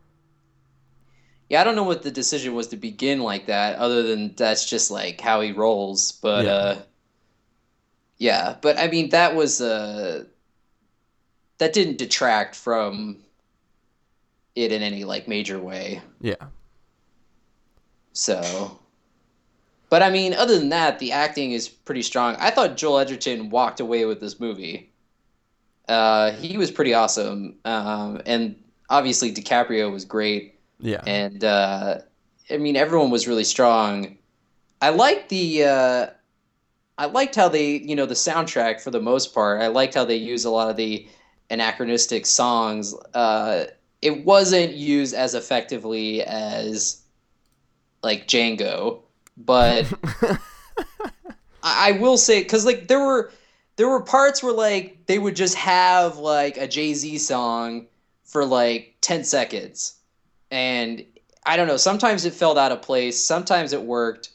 yeah 1.50 1.62
i 1.62 1.64
don't 1.64 1.76
know 1.76 1.84
what 1.84 2.04
the 2.04 2.12
decision 2.12 2.54
was 2.56 2.68
to 2.68 2.78
begin 2.78 3.20
like 3.20 3.46
that 3.48 3.78
other 3.78 4.04
than 4.04 4.34
that's 4.36 4.66
just 4.70 4.92
like 4.92 5.22
how 5.22 5.42
he 5.42 5.52
rolls 5.52 6.12
but 6.22 6.46
Yeah. 6.46 6.52
uh 6.52 6.82
yeah 8.18 8.56
but 8.62 8.78
i 8.78 8.88
mean 8.88 9.10
that 9.10 9.36
was 9.36 9.62
uh 9.62 10.24
that 11.58 11.74
didn't 11.74 11.98
detract 11.98 12.56
from 12.56 13.18
it 14.56 14.72
in 14.72 14.82
any 14.82 15.04
like 15.04 15.28
major 15.28 15.60
way 15.60 16.02
Yeah, 16.22 16.36
So, 18.14 18.80
but 19.90 20.02
I 20.02 20.10
mean, 20.10 20.34
other 20.34 20.58
than 20.58 20.70
that, 20.70 20.98
the 21.00 21.12
acting 21.12 21.52
is 21.52 21.70
pretty 21.70 22.02
strong. 22.02 22.36
I 22.40 22.50
thought 22.50 22.76
Joel 22.78 23.00
Edgerton 23.00 23.50
walked 23.52 23.80
away 23.80 24.06
with 24.06 24.20
this 24.20 24.40
movie. 24.40 24.92
Uh, 25.88 26.32
he 26.32 26.58
was 26.58 26.72
pretty 26.72 26.94
awesome, 26.94 27.56
um, 27.66 28.22
and 28.26 28.56
obviously 28.90 29.32
DiCaprio 29.34 29.92
was 29.92 30.04
great. 30.06 30.60
yeah. 30.80 31.02
And 31.06 31.44
uh, 31.44 32.00
I 32.50 32.58
mean, 32.58 32.76
everyone 32.76 33.12
was 33.12 33.28
really 33.28 33.44
strong. 33.46 34.18
I 34.82 34.90
like 34.90 35.30
the. 35.30 35.64
Uh, 35.64 36.08
I 36.98 37.06
liked 37.06 37.36
how 37.36 37.48
they, 37.48 37.78
you 37.78 37.96
know, 37.96 38.06
the 38.06 38.16
soundtrack 38.16 38.82
for 38.82 38.92
the 38.92 39.02
most 39.02 39.34
part. 39.34 39.62
I 39.62 39.68
liked 39.68 39.94
how 39.94 40.06
they 40.06 40.16
use 40.16 40.46
a 40.46 40.50
lot 40.50 40.70
of 40.70 40.78
the 40.78 41.08
anachronistic 41.50 42.26
songs. 42.26 42.96
Uh, 43.14 43.66
it 44.02 44.26
wasn't 44.26 44.74
used 44.74 45.14
as 45.14 45.36
effectively 45.36 46.24
as 46.24 47.02
like 48.04 48.28
Django, 48.28 49.02
but 49.38 49.92
I, 51.64 51.90
I 51.90 51.92
will 51.94 52.18
say 52.18 52.42
because 52.42 52.66
like 52.66 52.88
there 52.88 53.04
were 53.04 53.32
there 53.76 53.88
were 53.88 54.02
parts 54.02 54.42
where 54.42 54.54
like 54.54 55.06
they 55.06 55.20
would 55.20 55.36
just 55.36 55.56
have 55.56 56.18
like 56.18 56.58
a 56.58 56.68
Jay 56.68 56.94
Z 56.94 57.18
song 57.20 57.88
for 58.24 58.46
like 58.46 58.96
ten 59.02 59.24
seconds, 59.24 59.96
and 60.52 61.04
I 61.46 61.58
don't 61.58 61.68
know. 61.68 61.78
Sometimes 61.78 62.26
it 62.26 62.34
felt 62.34 62.58
out 62.58 62.72
of 62.72 62.82
place. 62.82 63.24
Sometimes 63.24 63.74
it 63.74 63.82
worked. 63.82 64.30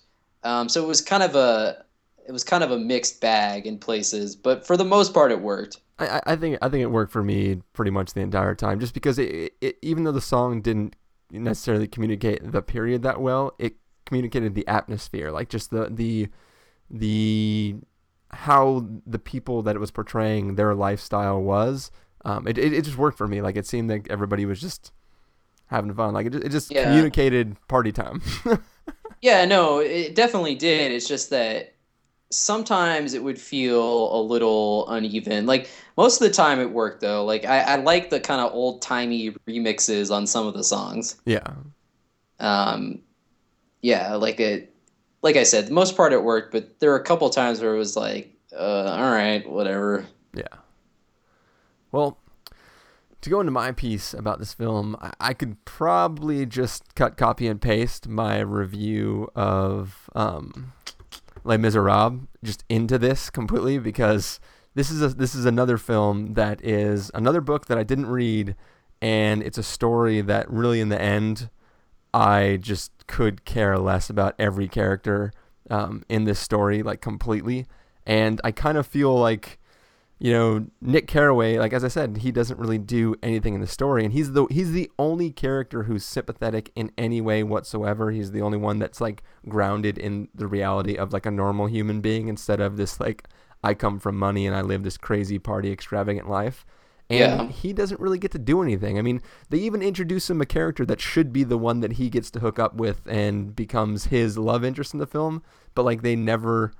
Um, 0.44 0.68
so 0.68 0.82
it 0.82 0.88
was 0.88 1.00
kind 1.00 1.22
of 1.22 1.36
a 1.36 1.84
it 2.26 2.32
was 2.32 2.44
kind 2.44 2.62
of 2.64 2.70
a 2.70 2.78
mixed 2.78 3.20
bag 3.20 3.66
in 3.66 3.78
places, 3.78 4.36
but 4.36 4.66
for 4.66 4.76
the 4.76 4.84
most 4.84 5.12
part, 5.14 5.32
it 5.32 5.40
worked. 5.40 5.78
I, 5.98 6.20
I- 6.26 6.36
think 6.36 6.58
I 6.62 6.68
think 6.68 6.82
it 6.82 6.86
worked 6.90 7.12
for 7.12 7.22
me 7.22 7.60
pretty 7.72 7.90
much 7.90 8.12
the 8.14 8.20
entire 8.20 8.54
time, 8.54 8.80
just 8.80 8.94
because 8.94 9.18
it, 9.18 9.54
it 9.60 9.78
even 9.82 10.04
though 10.04 10.12
the 10.12 10.20
song 10.20 10.60
didn't 10.62 10.96
necessarily 11.30 11.86
communicate 11.88 12.52
the 12.52 12.62
period 12.62 13.02
that 13.02 13.20
well, 13.20 13.54
it 13.58 13.74
communicated 14.06 14.54
the 14.54 14.66
atmosphere, 14.68 15.30
like 15.30 15.48
just 15.48 15.70
the 15.70 15.88
the 15.90 16.28
the 16.90 17.76
how 18.30 18.86
the 19.06 19.18
people 19.18 19.62
that 19.62 19.76
it 19.76 19.78
was 19.78 19.90
portraying 19.90 20.54
their 20.56 20.74
lifestyle 20.74 21.40
was. 21.42 21.90
Um, 22.24 22.46
it, 22.46 22.56
it 22.58 22.72
it 22.72 22.82
just 22.84 22.96
worked 22.98 23.18
for 23.18 23.26
me. 23.28 23.40
Like 23.42 23.56
it 23.56 23.66
seemed 23.66 23.90
like 23.90 24.06
everybody 24.10 24.46
was 24.46 24.60
just 24.60 24.92
having 25.66 25.92
fun. 25.94 26.14
Like 26.14 26.26
it 26.26 26.32
just, 26.32 26.44
it 26.44 26.48
just 26.50 26.70
Yeah. 26.70 26.84
communicated 26.84 27.56
party 27.68 27.92
time. 27.92 28.22
Yeah, 29.20 29.44
no, 29.44 29.78
it 29.78 30.16
definitely 30.16 30.56
did. 30.56 30.90
It's 30.90 31.06
just 31.06 31.30
that 31.30 31.71
sometimes 32.32 33.14
it 33.14 33.22
would 33.22 33.38
feel 33.40 34.14
a 34.14 34.20
little 34.20 34.88
uneven. 34.88 35.46
Like 35.46 35.68
most 35.96 36.20
of 36.20 36.26
the 36.26 36.34
time 36.34 36.60
it 36.60 36.70
worked 36.70 37.00
though. 37.00 37.24
Like 37.24 37.44
I, 37.44 37.60
I 37.60 37.76
like 37.76 38.10
the 38.10 38.20
kind 38.20 38.40
of 38.40 38.52
old 38.52 38.82
timey 38.82 39.30
remixes 39.48 40.10
on 40.10 40.26
some 40.26 40.46
of 40.46 40.54
the 40.54 40.64
songs. 40.64 41.16
yeah, 41.24 41.46
Um, 42.40 43.00
yeah, 43.82 44.14
like 44.14 44.40
it, 44.40 44.74
like 45.22 45.36
I 45.36 45.44
said, 45.44 45.68
the 45.68 45.72
most 45.72 45.96
part 45.96 46.12
it 46.12 46.24
worked, 46.24 46.52
but 46.52 46.80
there 46.80 46.90
were 46.90 46.96
a 46.96 47.04
couple 47.04 47.28
times 47.30 47.60
where 47.60 47.74
it 47.74 47.78
was 47.78 47.96
like, 47.96 48.34
uh, 48.52 48.96
all 48.98 49.10
right, 49.12 49.48
whatever. 49.48 50.06
Yeah. 50.34 50.44
Well, 51.92 52.18
to 53.20 53.30
go 53.30 53.38
into 53.40 53.52
my 53.52 53.70
piece 53.72 54.14
about 54.14 54.40
this 54.40 54.52
film, 54.52 54.96
I, 55.00 55.12
I 55.20 55.34
could 55.34 55.64
probably 55.64 56.44
just 56.44 56.94
cut, 56.94 57.16
copy, 57.16 57.46
and 57.46 57.60
paste 57.60 58.08
my 58.08 58.40
review 58.40 59.30
of 59.36 60.10
um, 60.14 60.72
Les 61.44 61.56
Miserables 61.56 62.20
just 62.42 62.64
into 62.68 62.98
this 62.98 63.30
completely 63.30 63.78
because 63.78 64.40
this 64.74 64.90
is 64.90 65.02
a, 65.02 65.08
this 65.08 65.34
is 65.34 65.44
another 65.44 65.76
film 65.76 66.34
that 66.34 66.64
is 66.64 67.10
another 67.14 67.40
book 67.40 67.66
that 67.66 67.78
I 67.78 67.82
didn't 67.82 68.06
read, 68.06 68.56
and 69.00 69.42
it's 69.42 69.58
a 69.58 69.62
story 69.62 70.20
that 70.22 70.50
really, 70.50 70.80
in 70.80 70.88
the 70.88 71.00
end, 71.00 71.50
I 72.14 72.58
just 72.60 73.06
could 73.06 73.44
care 73.44 73.78
less 73.78 74.08
about 74.08 74.34
every 74.38 74.68
character 74.68 75.32
um, 75.70 76.04
in 76.08 76.24
this 76.24 76.38
story, 76.38 76.82
like 76.82 77.00
completely. 77.00 77.66
And 78.06 78.40
I 78.44 78.50
kind 78.50 78.78
of 78.78 78.86
feel 78.86 79.14
like, 79.14 79.58
you 80.22 80.32
know, 80.32 80.66
Nick 80.80 81.08
Carraway, 81.08 81.58
like 81.58 81.72
as 81.72 81.82
I 81.82 81.88
said, 81.88 82.18
he 82.18 82.30
doesn't 82.30 82.56
really 82.60 82.78
do 82.78 83.16
anything 83.24 83.54
in 83.56 83.60
the 83.60 83.66
story, 83.66 84.04
and 84.04 84.12
he's 84.12 84.30
the 84.32 84.46
he's 84.50 84.70
the 84.70 84.88
only 84.96 85.32
character 85.32 85.82
who's 85.82 86.04
sympathetic 86.04 86.70
in 86.76 86.92
any 86.96 87.20
way 87.20 87.42
whatsoever. 87.42 88.12
He's 88.12 88.30
the 88.30 88.40
only 88.40 88.56
one 88.58 88.78
that's 88.78 89.00
like 89.00 89.24
grounded 89.48 89.98
in 89.98 90.28
the 90.32 90.46
reality 90.46 90.94
of 90.96 91.12
like 91.12 91.26
a 91.26 91.30
normal 91.32 91.66
human 91.66 92.00
being 92.00 92.28
instead 92.28 92.60
of 92.60 92.76
this 92.76 93.00
like 93.00 93.26
I 93.64 93.74
come 93.74 93.98
from 93.98 94.16
money 94.16 94.46
and 94.46 94.54
I 94.54 94.60
live 94.60 94.84
this 94.84 94.96
crazy 94.96 95.40
party 95.40 95.72
extravagant 95.72 96.30
life. 96.30 96.64
And 97.10 97.18
Yeah. 97.18 97.48
he 97.48 97.72
doesn't 97.72 97.98
really 98.00 98.18
get 98.20 98.30
to 98.30 98.38
do 98.38 98.62
anything. 98.62 98.98
I 99.00 99.02
mean, 99.02 99.22
they 99.50 99.58
even 99.58 99.82
introduce 99.82 100.30
him 100.30 100.40
a 100.40 100.46
character 100.46 100.86
that 100.86 101.00
should 101.00 101.32
be 101.32 101.42
the 101.42 101.58
one 101.58 101.80
that 101.80 101.94
he 101.94 102.08
gets 102.08 102.30
to 102.30 102.38
hook 102.40 102.60
up 102.60 102.74
with 102.76 103.02
and 103.08 103.56
becomes 103.56 104.04
his 104.06 104.38
love 104.38 104.64
interest 104.64 104.94
in 104.94 105.00
the 105.00 105.06
film, 105.06 105.42
but 105.74 105.84
like 105.84 106.02
they 106.02 106.14
never 106.14 106.72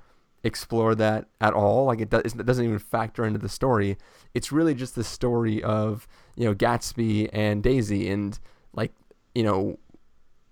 explore 0.43 0.95
that 0.95 1.27
at 1.39 1.53
all. 1.53 1.85
Like 1.85 2.01
it, 2.01 2.09
does, 2.09 2.33
it 2.33 2.45
doesn't 2.45 2.65
even 2.65 2.79
factor 2.79 3.25
into 3.25 3.39
the 3.39 3.49
story. 3.49 3.97
It's 4.33 4.51
really 4.51 4.73
just 4.73 4.95
the 4.95 5.03
story 5.03 5.63
of 5.63 6.07
you 6.35 6.45
know 6.45 6.53
Gatsby 6.53 7.29
and 7.31 7.63
Daisy 7.63 8.09
and 8.09 8.37
like 8.73 8.93
you 9.33 9.43
know 9.43 9.79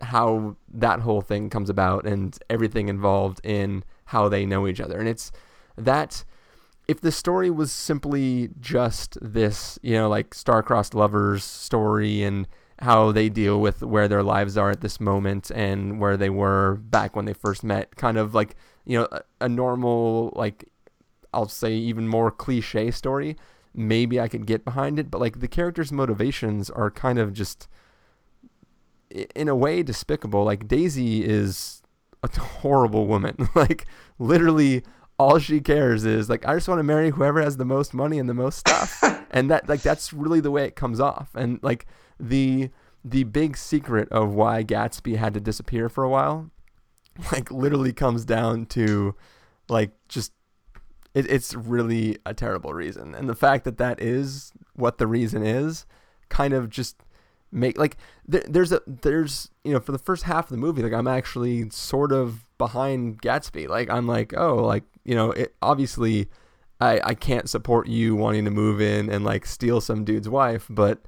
how 0.02 0.56
that 0.74 1.02
whole 1.02 1.22
thing 1.22 1.50
comes 1.50 1.70
about 1.70 2.06
and 2.06 2.38
everything 2.50 2.88
involved 2.88 3.40
in 3.44 3.84
how 4.06 4.28
they 4.30 4.46
know 4.46 4.68
each 4.68 4.82
other. 4.82 4.98
And 5.00 5.08
it's 5.08 5.32
that 5.78 6.24
if 6.88 7.00
the 7.00 7.12
story 7.12 7.50
was 7.50 7.72
simply 7.72 8.50
just 8.60 9.18
this, 9.22 9.78
you 9.82 9.94
know, 9.94 10.10
like 10.10 10.34
star-crossed 10.34 10.96
lovers 10.96 11.44
story 11.44 12.24
and 12.24 12.48
how 12.80 13.12
they 13.12 13.30
deal 13.30 13.62
with 13.62 13.84
where 13.84 14.08
their 14.08 14.24
lives 14.24 14.58
are 14.58 14.72
at 14.72 14.82
this 14.82 15.00
moment 15.00 15.52
and 15.52 16.00
where 16.00 16.18
they 16.18 16.30
were 16.30 16.76
back 16.76 17.16
when 17.16 17.26
they 17.26 17.34
first 17.34 17.64
met, 17.64 17.96
kind 17.96 18.18
of 18.18 18.34
like, 18.34 18.56
you 18.86 19.00
know, 19.00 19.08
a, 19.12 19.22
a 19.42 19.50
normal 19.50 20.34
like 20.36 20.68
I'll 21.34 21.48
say 21.48 21.74
even 21.74 22.08
more 22.08 22.32
cliche 22.32 22.92
story, 22.92 23.38
maybe 23.74 24.20
I 24.20 24.28
could 24.28 24.46
get 24.46 24.66
behind 24.66 25.00
it, 25.00 25.10
but 25.10 25.22
like 25.22 25.40
the 25.40 25.48
characters' 25.48 25.92
motivations 25.92 26.70
are 26.70 26.92
kind 26.92 27.20
of 27.20 27.34
just 27.34 27.68
in 29.36 29.48
a 29.48 29.56
way 29.56 29.84
despicable. 29.84 30.44
Like 30.44 30.68
Daisy 30.68 31.24
is 31.24 31.82
a 32.24 32.30
horrible 32.40 33.08
woman. 33.08 33.50
like 33.56 33.86
literally 34.20 34.84
all 35.18 35.38
she 35.40 35.62
cares 35.62 36.04
is 36.04 36.30
like 36.30 36.48
I 36.48 36.56
just 36.56 36.68
want 36.68 36.80
to 36.80 36.84
marry 36.84 37.12
whoever 37.12 37.42
has 37.42 37.58
the 37.58 37.66
most 37.66 37.94
money 37.94 38.20
and 38.20 38.28
the 38.28 38.34
most 38.34 38.60
stuff. 38.60 39.04
and 39.32 39.50
that 39.52 39.70
like 39.70 39.82
that's 39.82 40.14
really 40.14 40.40
the 40.40 40.52
way 40.52 40.66
it 40.66 40.76
comes 40.76 41.00
off. 41.00 41.30
And 41.36 41.60
like 41.62 41.86
the 42.20 42.70
the 43.04 43.24
big 43.24 43.58
secret 43.58 44.10
of 44.10 44.34
why 44.34 44.64
Gatsby 44.64 45.18
had 45.18 45.34
to 45.34 45.40
disappear 45.40 45.90
for 45.90 46.04
a 46.04 46.10
while 46.10 46.52
like 47.32 47.52
literally 47.52 47.94
comes 47.94 48.26
down 48.26 48.66
to 48.68 49.16
like 49.70 49.92
just 50.08 50.32
it, 51.14 51.30
it's 51.30 51.54
really 51.54 52.18
a 52.26 52.34
terrible 52.34 52.74
reason. 52.74 53.14
And 53.16 53.30
the 53.30 53.36
fact 53.36 53.66
that 53.66 53.78
that 53.78 54.02
is 54.02 54.54
what 54.76 54.98
the 54.98 55.08
reason 55.08 55.44
is 55.46 55.86
kind 56.30 56.54
of 56.54 56.70
just 56.70 56.96
make 57.52 57.78
like 57.78 57.98
there, 58.26 58.44
there's 58.48 58.72
a 58.72 58.82
there's 58.88 59.50
you 59.64 59.74
know 59.74 59.80
for 59.80 59.92
the 59.92 59.98
first 59.98 60.24
half 60.24 60.46
of 60.46 60.52
the 60.52 60.58
movie 60.58 60.82
like 60.82 60.94
i'm 60.94 61.08
actually 61.08 61.70
sort 61.70 62.14
of 62.14 62.46
behind 62.58 63.22
gatsby. 63.22 63.68
Like 63.68 63.90
i'm 63.90 64.08
like 64.08 64.34
oh 64.38 64.56
like 64.56 64.84
you 65.04 65.16
know 65.16 65.32
it 65.32 65.54
obviously 65.62 66.30
i 66.80 67.02
i 67.04 67.14
can't 67.14 67.50
support 67.50 67.88
you 67.88 68.16
wanting 68.16 68.46
to 68.46 68.52
move 68.52 68.80
in 68.80 69.10
and 69.10 69.26
like 69.26 69.46
steal 69.46 69.82
some 69.82 70.06
dude's 70.06 70.30
wife 70.30 70.68
but 70.70 71.02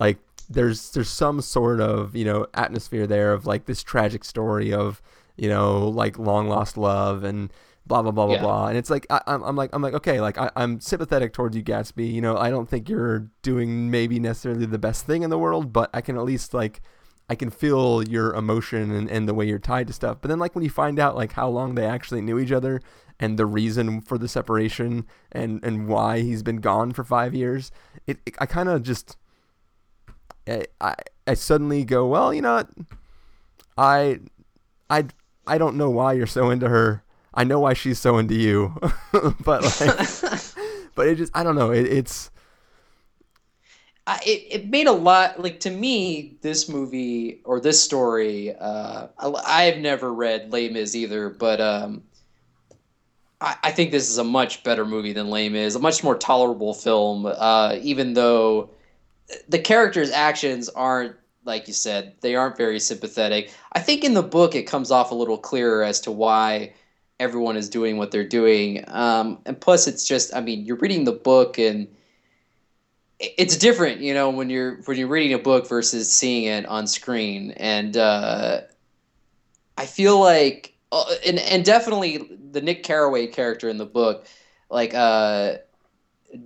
like 0.00 0.18
there's 0.48 0.90
there's 0.92 1.10
some 1.10 1.40
sort 1.40 1.80
of 1.80 2.16
you 2.16 2.24
know 2.24 2.46
atmosphere 2.54 3.06
there 3.06 3.32
of 3.32 3.44
like 3.44 3.66
this 3.66 3.82
tragic 3.82 4.24
story 4.24 4.72
of 4.72 5.02
you 5.36 5.48
know 5.48 5.88
like 5.88 6.18
long 6.18 6.48
lost 6.48 6.76
love 6.76 7.24
and 7.24 7.52
blah 7.86 8.00
blah 8.02 8.10
blah 8.12 8.26
blah 8.26 8.34
Yeah. 8.36 8.40
blah 8.42 8.66
and 8.68 8.78
it's 8.78 8.88
like 8.90 9.06
I, 9.10 9.20
I'm, 9.26 9.42
I'm 9.42 9.56
like 9.56 9.70
i'm 9.72 9.82
like 9.82 9.94
okay 9.94 10.20
like 10.20 10.38
I, 10.38 10.50
i'm 10.56 10.80
sympathetic 10.80 11.32
towards 11.32 11.56
you 11.56 11.62
gatsby 11.62 12.10
you 12.12 12.20
know 12.20 12.36
i 12.36 12.48
don't 12.50 12.68
think 12.68 12.88
you're 12.88 13.30
doing 13.42 13.90
maybe 13.90 14.18
necessarily 14.18 14.64
the 14.66 14.78
best 14.78 15.04
thing 15.06 15.22
in 15.22 15.30
the 15.30 15.38
world 15.38 15.72
but 15.72 15.90
i 15.92 16.00
can 16.00 16.16
at 16.16 16.22
least 16.24 16.54
like 16.54 16.80
i 17.28 17.34
can 17.34 17.50
feel 17.50 18.02
your 18.04 18.32
emotion 18.34 18.90
and, 18.90 19.10
and 19.10 19.28
the 19.28 19.34
way 19.34 19.46
you're 19.46 19.58
tied 19.58 19.86
to 19.88 19.92
stuff 19.92 20.18
but 20.22 20.28
then 20.28 20.38
like 20.38 20.54
when 20.54 20.64
you 20.64 20.70
find 20.70 20.98
out 20.98 21.14
like 21.16 21.32
how 21.32 21.48
long 21.48 21.74
they 21.74 21.84
actually 21.86 22.20
knew 22.22 22.38
each 22.38 22.52
other 22.52 22.80
and 23.20 23.38
the 23.38 23.46
reason 23.46 24.00
for 24.00 24.16
the 24.18 24.28
separation 24.28 25.04
and 25.32 25.62
and 25.64 25.86
why 25.88 26.20
he's 26.20 26.42
been 26.42 26.58
gone 26.60 26.90
for 26.92 27.04
five 27.04 27.34
years 27.34 27.70
it, 28.06 28.18
it 28.24 28.34
i 28.38 28.46
kind 28.46 28.68
of 28.68 28.82
just 28.82 29.16
I, 30.46 30.64
I 30.80 30.94
I 31.26 31.32
suddenly 31.34 31.84
go, 31.84 32.06
well, 32.06 32.34
you 32.34 32.42
know 32.42 32.56
what? 32.56 32.68
I 33.78 34.20
I 34.90 35.06
I 35.46 35.58
don't 35.58 35.76
know 35.76 35.90
why 35.90 36.14
you're 36.14 36.26
so 36.26 36.50
into 36.50 36.68
her. 36.68 37.02
I 37.32 37.44
know 37.44 37.60
why 37.60 37.74
she's 37.74 37.98
so 37.98 38.18
into 38.18 38.34
you. 38.34 38.78
but 39.44 39.62
like 39.62 40.40
but 40.94 41.06
it 41.08 41.16
just 41.16 41.36
I 41.36 41.42
don't 41.42 41.56
know. 41.56 41.70
It, 41.70 41.86
it's 41.86 42.30
I, 44.06 44.20
it, 44.26 44.46
it 44.50 44.68
made 44.68 44.86
a 44.86 44.92
lot 44.92 45.40
like 45.40 45.60
to 45.60 45.70
me 45.70 46.36
this 46.42 46.68
movie 46.68 47.40
or 47.44 47.58
this 47.58 47.82
story 47.82 48.54
uh 48.54 49.06
I, 49.18 49.32
i've 49.46 49.78
never 49.78 50.12
read 50.12 50.52
Les 50.52 50.68
Mis 50.68 50.94
either 50.94 51.30
but 51.30 51.60
um 51.60 52.02
I, 53.40 53.56
I 53.64 53.70
think 53.70 53.92
this 53.92 54.10
is 54.10 54.18
a 54.18 54.24
much 54.24 54.62
better 54.62 54.84
movie 54.84 55.14
than 55.14 55.30
Les 55.30 55.48
Mis 55.48 55.74
a 55.74 55.78
much 55.78 56.04
more 56.04 56.16
tolerable 56.16 56.74
film 56.74 57.24
uh 57.26 57.78
even 57.80 58.12
though 58.12 58.68
the 59.48 59.58
characters 59.58 60.10
actions 60.10 60.68
aren't 60.68 61.16
like 61.44 61.68
you 61.68 61.74
said 61.74 62.14
they 62.20 62.34
aren't 62.34 62.56
very 62.56 62.80
sympathetic. 62.80 63.52
I 63.72 63.80
think 63.80 64.04
in 64.04 64.14
the 64.14 64.22
book 64.22 64.54
it 64.54 64.62
comes 64.64 64.90
off 64.90 65.10
a 65.10 65.14
little 65.14 65.38
clearer 65.38 65.82
as 65.82 66.00
to 66.02 66.12
why 66.12 66.72
everyone 67.20 67.56
is 67.56 67.68
doing 67.68 67.96
what 67.96 68.10
they're 68.10 68.28
doing. 68.28 68.84
Um 68.88 69.38
and 69.46 69.60
plus 69.60 69.86
it's 69.86 70.06
just 70.06 70.34
i 70.34 70.40
mean 70.40 70.64
you're 70.64 70.76
reading 70.76 71.04
the 71.04 71.12
book 71.12 71.58
and 71.58 71.88
it's 73.20 73.56
different, 73.56 74.00
you 74.00 74.14
know, 74.14 74.30
when 74.30 74.50
you're 74.50 74.76
when 74.84 74.96
you're 74.96 75.08
reading 75.08 75.34
a 75.34 75.38
book 75.38 75.68
versus 75.68 76.10
seeing 76.10 76.44
it 76.44 76.66
on 76.66 76.86
screen, 76.86 77.52
and 77.52 77.96
uh, 77.96 78.62
I 79.78 79.86
feel 79.86 80.18
like, 80.18 80.74
uh, 80.92 81.04
and 81.26 81.38
and 81.38 81.64
definitely 81.64 82.36
the 82.50 82.60
Nick 82.60 82.82
Carraway 82.82 83.28
character 83.28 83.68
in 83.68 83.78
the 83.78 83.86
book, 83.86 84.26
like 84.70 84.94
uh, 84.94 85.56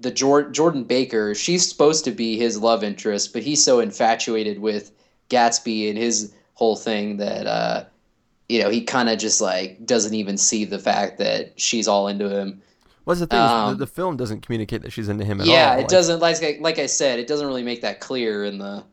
the 0.00 0.10
Jor- 0.10 0.50
Jordan 0.50 0.84
Baker, 0.84 1.34
she's 1.34 1.68
supposed 1.68 2.04
to 2.04 2.10
be 2.10 2.36
his 2.36 2.58
love 2.58 2.84
interest, 2.84 3.32
but 3.32 3.42
he's 3.42 3.62
so 3.62 3.80
infatuated 3.80 4.58
with 4.60 4.92
Gatsby 5.30 5.88
and 5.88 5.98
his 5.98 6.32
whole 6.54 6.76
thing 6.76 7.16
that 7.18 7.46
uh, 7.46 7.84
you 8.48 8.62
know 8.62 8.68
he 8.70 8.82
kind 8.82 9.08
of 9.08 9.18
just 9.18 9.40
like 9.40 9.84
doesn't 9.86 10.14
even 10.14 10.36
see 10.36 10.64
the 10.64 10.78
fact 10.78 11.18
that 11.18 11.58
she's 11.60 11.86
all 11.88 12.08
into 12.08 12.28
him. 12.28 12.60
what's 13.04 13.20
the 13.20 13.26
thing? 13.26 13.38
Um, 13.38 13.70
the, 13.72 13.84
the 13.84 13.86
film 13.86 14.16
doesn't 14.16 14.42
communicate 14.42 14.82
that 14.82 14.92
she's 14.92 15.08
into 15.08 15.24
him 15.24 15.40
at 15.40 15.46
yeah, 15.46 15.52
all. 15.52 15.58
Yeah, 15.58 15.74
it 15.74 15.78
Like- 15.78 15.88
doesn't 15.88 16.20
like 16.20 16.60
like 16.60 16.78
I 16.78 16.86
said, 16.86 17.18
it 17.18 17.26
doesn't 17.26 17.46
really 17.46 17.62
make 17.62 17.80
that 17.82 18.00
clear 18.00 18.44
in 18.44 18.58
the 18.58 18.84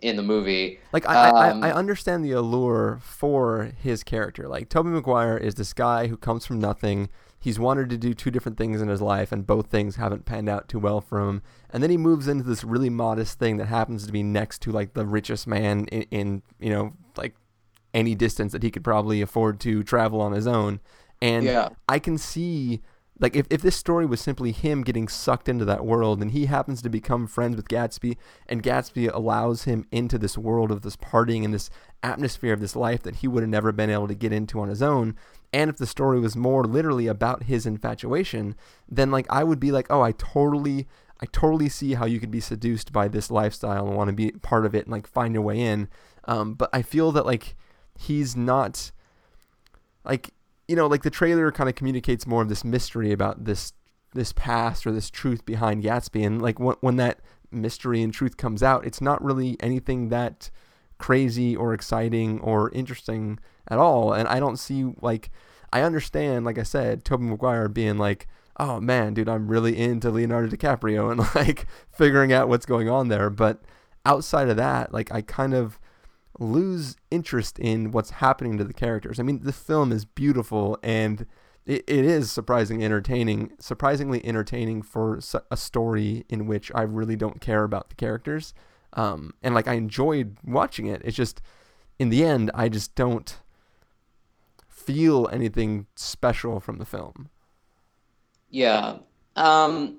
in 0.00 0.14
the 0.16 0.22
movie. 0.22 0.78
Like 0.92 1.08
I, 1.08 1.50
Um, 1.50 1.64
I, 1.64 1.70
I 1.70 1.72
understand 1.72 2.24
the 2.24 2.30
allure 2.32 3.00
for 3.02 3.72
his 3.82 4.04
character. 4.04 4.46
Like 4.46 4.68
Tobey 4.68 4.90
Maguire 4.90 5.36
is 5.36 5.56
this 5.56 5.72
guy 5.72 6.06
who 6.06 6.16
comes 6.16 6.46
from 6.46 6.60
nothing. 6.60 7.08
He's 7.40 7.58
wanted 7.58 7.88
to 7.90 7.96
do 7.96 8.14
two 8.14 8.30
different 8.30 8.58
things 8.58 8.80
in 8.80 8.88
his 8.88 9.00
life, 9.00 9.30
and 9.30 9.46
both 9.46 9.66
things 9.68 9.96
haven't 9.96 10.24
panned 10.24 10.48
out 10.48 10.68
too 10.68 10.78
well 10.78 11.00
for 11.00 11.20
him. 11.20 11.42
And 11.70 11.82
then 11.82 11.90
he 11.90 11.96
moves 11.96 12.26
into 12.26 12.44
this 12.44 12.64
really 12.64 12.90
modest 12.90 13.38
thing 13.38 13.58
that 13.58 13.66
happens 13.66 14.06
to 14.06 14.12
be 14.12 14.22
next 14.22 14.60
to 14.62 14.72
like 14.72 14.94
the 14.94 15.06
richest 15.06 15.46
man 15.46 15.86
in, 15.86 16.02
in 16.10 16.42
you 16.58 16.70
know 16.70 16.94
like 17.16 17.34
any 17.94 18.14
distance 18.14 18.52
that 18.52 18.62
he 18.62 18.70
could 18.70 18.84
probably 18.84 19.22
afford 19.22 19.60
to 19.60 19.82
travel 19.82 20.20
on 20.20 20.32
his 20.32 20.46
own. 20.46 20.80
And 21.22 21.44
Yeah. 21.44 21.70
I 21.88 21.98
can 21.98 22.18
see 22.18 22.82
like 23.20 23.34
if, 23.34 23.46
if 23.50 23.62
this 23.62 23.76
story 23.76 24.06
was 24.06 24.20
simply 24.20 24.52
him 24.52 24.82
getting 24.82 25.08
sucked 25.08 25.48
into 25.48 25.64
that 25.64 25.84
world 25.84 26.20
and 26.20 26.30
he 26.30 26.46
happens 26.46 26.82
to 26.82 26.88
become 26.88 27.26
friends 27.26 27.56
with 27.56 27.68
Gatsby 27.68 28.16
and 28.48 28.62
Gatsby 28.62 29.12
allows 29.12 29.64
him 29.64 29.86
into 29.90 30.18
this 30.18 30.38
world 30.38 30.70
of 30.70 30.82
this 30.82 30.96
partying 30.96 31.44
and 31.44 31.52
this 31.52 31.70
atmosphere 32.02 32.52
of 32.52 32.60
this 32.60 32.76
life 32.76 33.02
that 33.02 33.16
he 33.16 33.28
would 33.28 33.42
have 33.42 33.50
never 33.50 33.72
been 33.72 33.90
able 33.90 34.08
to 34.08 34.14
get 34.14 34.32
into 34.32 34.60
on 34.60 34.68
his 34.68 34.82
own 34.82 35.16
and 35.52 35.70
if 35.70 35.76
the 35.76 35.86
story 35.86 36.20
was 36.20 36.36
more 36.36 36.64
literally 36.64 37.06
about 37.06 37.44
his 37.44 37.66
infatuation 37.66 38.54
then 38.88 39.10
like 39.10 39.26
I 39.28 39.44
would 39.44 39.60
be 39.60 39.72
like 39.72 39.86
oh 39.90 40.02
I 40.02 40.12
totally 40.12 40.86
I 41.20 41.26
totally 41.26 41.68
see 41.68 41.94
how 41.94 42.06
you 42.06 42.20
could 42.20 42.30
be 42.30 42.40
seduced 42.40 42.92
by 42.92 43.08
this 43.08 43.30
lifestyle 43.30 43.86
and 43.86 43.96
want 43.96 44.08
to 44.08 44.14
be 44.14 44.30
part 44.30 44.64
of 44.64 44.74
it 44.74 44.84
and 44.84 44.92
like 44.92 45.06
find 45.06 45.34
your 45.34 45.42
way 45.42 45.60
in. 45.60 45.88
Um, 46.26 46.54
but 46.54 46.70
I 46.72 46.82
feel 46.82 47.10
that 47.12 47.26
like 47.26 47.56
he's 47.98 48.36
not 48.36 48.92
like 50.04 50.30
you 50.68 50.76
know 50.76 50.86
like 50.86 51.02
the 51.02 51.10
trailer 51.10 51.50
kind 51.50 51.68
of 51.68 51.74
communicates 51.74 52.26
more 52.26 52.42
of 52.42 52.48
this 52.48 52.64
mystery 52.64 53.10
about 53.10 53.44
this 53.46 53.72
this 54.14 54.32
past 54.32 54.86
or 54.86 54.92
this 54.92 55.10
truth 55.10 55.44
behind 55.44 55.82
Gatsby. 55.82 56.24
And 56.24 56.40
like 56.40 56.58
when, 56.58 56.76
when 56.80 56.96
that 56.96 57.20
mystery 57.50 58.02
and 58.02 58.12
truth 58.12 58.36
comes 58.36 58.62
out 58.62 58.86
it's 58.86 59.00
not 59.00 59.22
really 59.24 59.56
anything 59.60 60.10
that 60.10 60.50
crazy 60.98 61.56
or 61.56 61.72
exciting 61.72 62.38
or 62.40 62.70
interesting 62.72 63.38
at 63.68 63.78
all. 63.78 64.12
And 64.12 64.28
I 64.28 64.38
don't 64.38 64.58
see 64.58 64.92
like 65.00 65.30
I 65.72 65.82
understand 65.82 66.44
like 66.44 66.58
I 66.58 66.62
said 66.62 67.04
Tobey 67.04 67.24
Maguire 67.24 67.68
being 67.68 67.96
like 67.96 68.28
oh 68.58 68.80
man 68.80 69.14
dude 69.14 69.28
I'm 69.28 69.48
really 69.48 69.78
into 69.78 70.10
Leonardo 70.10 70.54
DiCaprio 70.54 71.10
and 71.10 71.34
like 71.34 71.66
figuring 71.90 72.32
out 72.32 72.48
what's 72.48 72.66
going 72.66 72.90
on 72.90 73.08
there. 73.08 73.30
But 73.30 73.62
outside 74.04 74.48
of 74.48 74.58
that 74.58 74.92
like 74.92 75.10
I 75.12 75.22
kind 75.22 75.54
of 75.54 75.78
lose 76.38 76.96
interest 77.10 77.58
in 77.58 77.90
what's 77.90 78.10
happening 78.10 78.58
to 78.58 78.64
the 78.64 78.72
characters. 78.72 79.18
I 79.18 79.22
mean, 79.22 79.40
the 79.42 79.52
film 79.52 79.92
is 79.92 80.04
beautiful 80.04 80.78
and 80.82 81.26
it, 81.66 81.84
it 81.86 82.04
is 82.04 82.30
surprisingly 82.30 82.84
entertaining, 82.84 83.52
surprisingly 83.58 84.24
entertaining 84.24 84.82
for 84.82 85.20
a 85.50 85.56
story 85.56 86.24
in 86.28 86.46
which 86.46 86.72
I 86.74 86.82
really 86.82 87.16
don't 87.16 87.40
care 87.40 87.64
about 87.64 87.90
the 87.90 87.96
characters. 87.96 88.54
Um, 88.94 89.34
and 89.42 89.54
like 89.54 89.68
I 89.68 89.74
enjoyed 89.74 90.36
watching 90.44 90.86
it. 90.86 91.02
It's 91.04 91.16
just 91.16 91.42
in 91.98 92.08
the 92.08 92.24
end, 92.24 92.50
I 92.54 92.68
just 92.68 92.94
don't 92.94 93.36
feel 94.68 95.28
anything 95.32 95.86
special 95.96 96.60
from 96.60 96.78
the 96.78 96.86
film. 96.86 97.28
Yeah. 98.48 98.98
Um, 99.36 99.98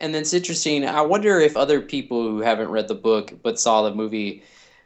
and 0.00 0.12
then 0.12 0.22
it's 0.22 0.34
interesting. 0.34 0.84
I 0.84 1.02
wonder 1.02 1.38
if 1.38 1.56
other 1.56 1.80
people 1.80 2.22
who 2.22 2.40
haven't 2.40 2.70
read 2.70 2.88
the 2.88 2.94
book 2.94 3.32
but 3.42 3.60
saw 3.60 3.82
the 3.82 3.94
movie 3.94 4.42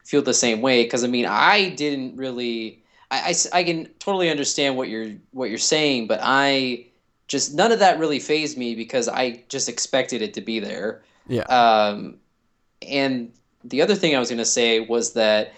feel 0.09 0.23
the 0.23 0.33
same 0.33 0.63
way. 0.63 0.85
Because 0.85 1.05
I 1.05 1.07
mean, 1.07 1.27
I 1.27 1.69
didn't 1.69 2.17
really. 2.17 2.83
I 3.11 3.35
I 3.53 3.63
can 3.63 3.87
totally 3.99 4.31
understand 4.31 4.77
what 4.77 4.89
you're 4.89 5.13
what 5.33 5.51
you're 5.51 5.59
saying, 5.59 6.07
but 6.07 6.21
I 6.23 6.87
just 7.27 7.55
none 7.55 7.73
of 7.73 7.79
that 7.81 7.99
really 7.99 8.19
phased 8.19 8.57
me 8.57 8.75
because 8.75 9.07
I 9.07 9.45
just 9.49 9.69
expected 9.69 10.23
it 10.23 10.35
to 10.35 10.41
be 10.41 10.61
there. 10.61 11.03
Yeah. 11.27 11.43
Um, 11.43 12.17
and 12.87 13.33
the 13.65 13.83
other 13.83 13.95
thing 13.95 14.17
I 14.17 14.19
was 14.19 14.31
going 14.31 14.39
to 14.39 14.47
say 14.47 14.81
was 14.81 15.13
that 15.13 15.53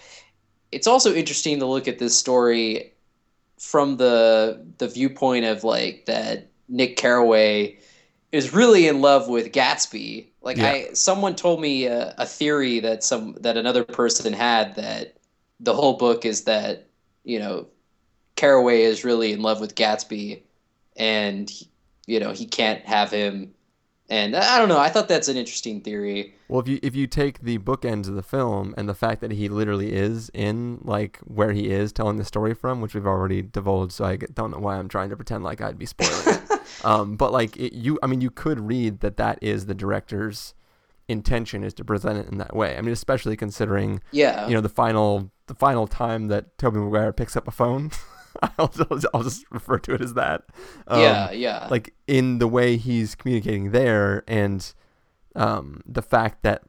it's 0.71 0.87
also 0.87 1.13
interesting 1.13 1.59
to 1.59 1.65
look 1.65 1.87
at 1.87 1.97
this 1.97 2.17
story 2.17 2.91
from 3.57 3.97
the 3.97 4.65
the 4.79 4.87
viewpoint 4.89 5.45
of 5.45 5.63
like 5.63 6.05
that 6.07 6.47
Nick 6.67 6.97
Carraway 6.97 7.77
is 8.33 8.53
really 8.53 8.87
in 8.87 8.99
love 8.99 9.29
with 9.29 9.53
Gatsby. 9.53 10.25
Like 10.41 10.57
Yeah. 10.57 10.69
I, 10.69 10.93
someone 10.93 11.35
told 11.35 11.61
me 11.61 11.85
a, 11.85 12.13
a 12.17 12.25
theory 12.25 12.79
that 12.79 13.03
some 13.03 13.35
that 13.41 13.57
another 13.57 13.83
person 13.83 14.33
had 14.33 14.75
that 14.75 15.17
the 15.59 15.73
whole 15.73 15.93
book 15.93 16.25
is 16.25 16.43
that 16.45 16.87
you 17.23 17.39
know 17.39 17.67
Carraway 18.35 18.81
is 18.81 19.03
really 19.03 19.33
in 19.33 19.41
love 19.41 19.61
with 19.61 19.75
Gatsby, 19.75 20.41
and 20.95 21.51
you 22.07 22.19
know 22.19 22.31
he 22.31 22.45
can't 22.45 22.83
have 22.85 23.11
him. 23.11 23.53
And 24.11 24.35
I 24.35 24.57
don't 24.59 24.67
know. 24.67 24.77
I 24.77 24.89
thought 24.89 25.07
that's 25.07 25.29
an 25.29 25.37
interesting 25.37 25.79
theory. 25.81 26.35
Well, 26.49 26.59
if 26.59 26.67
you 26.67 26.79
if 26.83 26.95
you 26.95 27.07
take 27.07 27.39
the 27.39 27.57
bookends 27.59 28.09
of 28.09 28.15
the 28.15 28.21
film 28.21 28.73
and 28.77 28.87
the 28.89 28.93
fact 28.93 29.21
that 29.21 29.31
he 29.31 29.47
literally 29.47 29.93
is 29.93 30.29
in 30.33 30.79
like 30.83 31.17
where 31.23 31.53
he 31.53 31.71
is 31.71 31.93
telling 31.93 32.17
the 32.17 32.25
story 32.25 32.53
from, 32.53 32.81
which 32.81 32.93
we've 32.93 33.07
already 33.07 33.41
divulged, 33.41 33.93
so 33.93 34.03
I 34.05 34.17
don't 34.17 34.51
know 34.51 34.59
why 34.59 34.75
I'm 34.77 34.89
trying 34.89 35.09
to 35.11 35.15
pretend 35.15 35.43
like 35.45 35.61
I'd 35.61 35.79
be 35.79 35.85
spoiling. 35.87 36.39
Um, 36.83 37.15
but 37.15 37.31
like 37.31 37.57
it, 37.57 37.73
you, 37.73 37.99
I 38.01 38.07
mean, 38.07 38.21
you 38.21 38.31
could 38.31 38.59
read 38.59 39.01
that 39.01 39.17
that 39.17 39.37
is 39.41 39.65
the 39.67 39.75
director's 39.75 40.55
intention 41.07 41.63
is 41.63 41.73
to 41.75 41.83
present 41.83 42.17
it 42.17 42.27
in 42.31 42.37
that 42.39 42.55
way. 42.55 42.75
I 42.77 42.81
mean, 42.81 42.93
especially 42.93 43.35
considering 43.37 44.01
Yeah. 44.11 44.47
you 44.47 44.53
know 44.55 44.61
the 44.61 44.69
final 44.69 45.31
the 45.47 45.53
final 45.53 45.85
time 45.85 46.27
that 46.29 46.57
Tobey 46.57 46.79
Maguire 46.79 47.11
picks 47.13 47.35
up 47.35 47.47
a 47.47 47.51
phone 47.51 47.91
I'll, 48.57 48.67
just- 48.67 49.05
I'll 49.13 49.23
just 49.23 49.45
refer 49.51 49.77
to 49.79 49.93
it 49.93 50.01
as 50.01 50.13
that. 50.15 50.43
Um, 50.87 51.01
Yeah, 51.01 51.31
yeah. 51.31 51.67
Like 51.69 51.93
in 52.07 52.39
the 52.39 52.47
way 52.47 52.77
he's 52.77 53.15
communicating 53.15 53.71
there, 53.71 54.23
and 54.27 54.73
um, 55.35 55.81
the 55.85 56.01
fact 56.01 56.43
that 56.43 56.63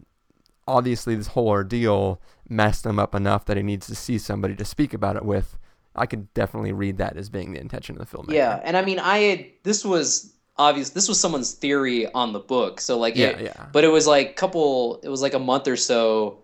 obviously 0.69 1.15
this 1.15 1.29
whole 1.29 1.49
ordeal 1.49 2.21
messed 2.49 2.87
him 2.87 2.99
up 2.99 3.15
enough 3.15 3.45
that 3.47 3.57
he 3.57 3.63
needs 3.63 3.87
to 3.87 3.95
see 3.95 4.19
somebody 4.19 4.55
to 4.57 4.65
speak 4.65 4.95
about 4.95 5.17
it 5.17 5.25
with. 5.25 5.59
I 5.95 6.07
could 6.07 6.33
definitely 6.33 6.73
read 6.73 6.99
that 6.99 7.17
as 7.19 7.29
being 7.29 7.53
the 7.53 7.61
intention 7.61 8.01
of 8.01 8.09
the 8.11 8.17
filmmaker. 8.17 8.33
Yeah, 8.33 8.61
and 8.65 8.77
I 8.79 8.83
mean, 8.85 8.99
I 8.99 9.19
had 9.19 9.47
this 9.63 9.85
was 9.85 10.33
obvious. 10.57 10.91
This 10.91 11.07
was 11.09 11.21
someone's 11.21 11.53
theory 11.53 12.11
on 12.13 12.33
the 12.33 12.39
book, 12.39 12.81
so 12.81 12.99
like, 12.99 13.15
Yeah, 13.17 13.29
it, 13.29 13.43
yeah. 13.43 13.67
But 13.73 13.85
it 13.85 13.89
was 13.89 14.07
like 14.07 14.37
couple. 14.37 15.01
It 15.03 15.11
was 15.11 15.21
like 15.21 15.35
a 15.35 15.39
month 15.39 15.69
or 15.69 15.77
so 15.77 16.39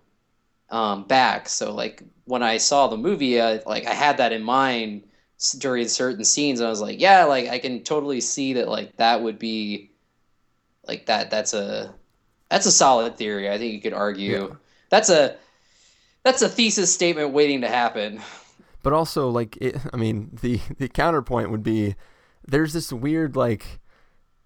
um, 0.71 1.05
back. 1.05 1.49
So 1.49 1.73
like 1.75 2.03
when 2.27 2.43
I 2.43 2.59
saw 2.59 2.89
the 2.89 2.99
movie, 2.99 3.41
uh, 3.41 3.61
like 3.65 3.87
I 3.87 3.95
had 3.95 4.19
that 4.19 4.33
in 4.33 4.43
mind 4.43 5.05
during 5.59 5.87
certain 5.89 6.25
scenes. 6.25 6.61
And 6.61 6.67
I 6.67 6.71
was 6.71 6.81
like, 6.81 7.01
yeah, 7.01 7.25
like 7.25 7.49
I 7.49 7.59
can 7.59 7.83
totally 7.85 8.21
see 8.21 8.55
that. 8.55 8.69
Like 8.69 8.97
that 8.97 9.23
would 9.23 9.39
be 9.39 9.91
like 10.87 11.07
that. 11.07 11.31
That's 11.31 11.55
a 11.55 11.95
that's 12.51 12.67
a 12.67 12.73
solid 12.73 13.17
theory. 13.17 13.51
I 13.51 13.59
think 13.59 13.73
you 13.73 13.81
could 13.81 13.93
argue 13.93 14.57
that's 14.91 15.11
a 15.11 15.37
that's 16.25 16.43
a 16.43 16.49
thesis 16.49 16.93
statement 16.93 17.33
waiting 17.33 17.61
to 17.61 17.69
happen. 17.69 18.21
but 18.83 18.93
also 18.93 19.29
like 19.29 19.57
it, 19.59 19.77
I 19.93 19.97
mean 19.97 20.31
the 20.41 20.61
the 20.79 20.89
counterpoint 20.89 21.51
would 21.51 21.63
be 21.63 21.95
there's 22.47 22.73
this 22.73 22.93
weird 22.93 23.37
like 23.37 23.81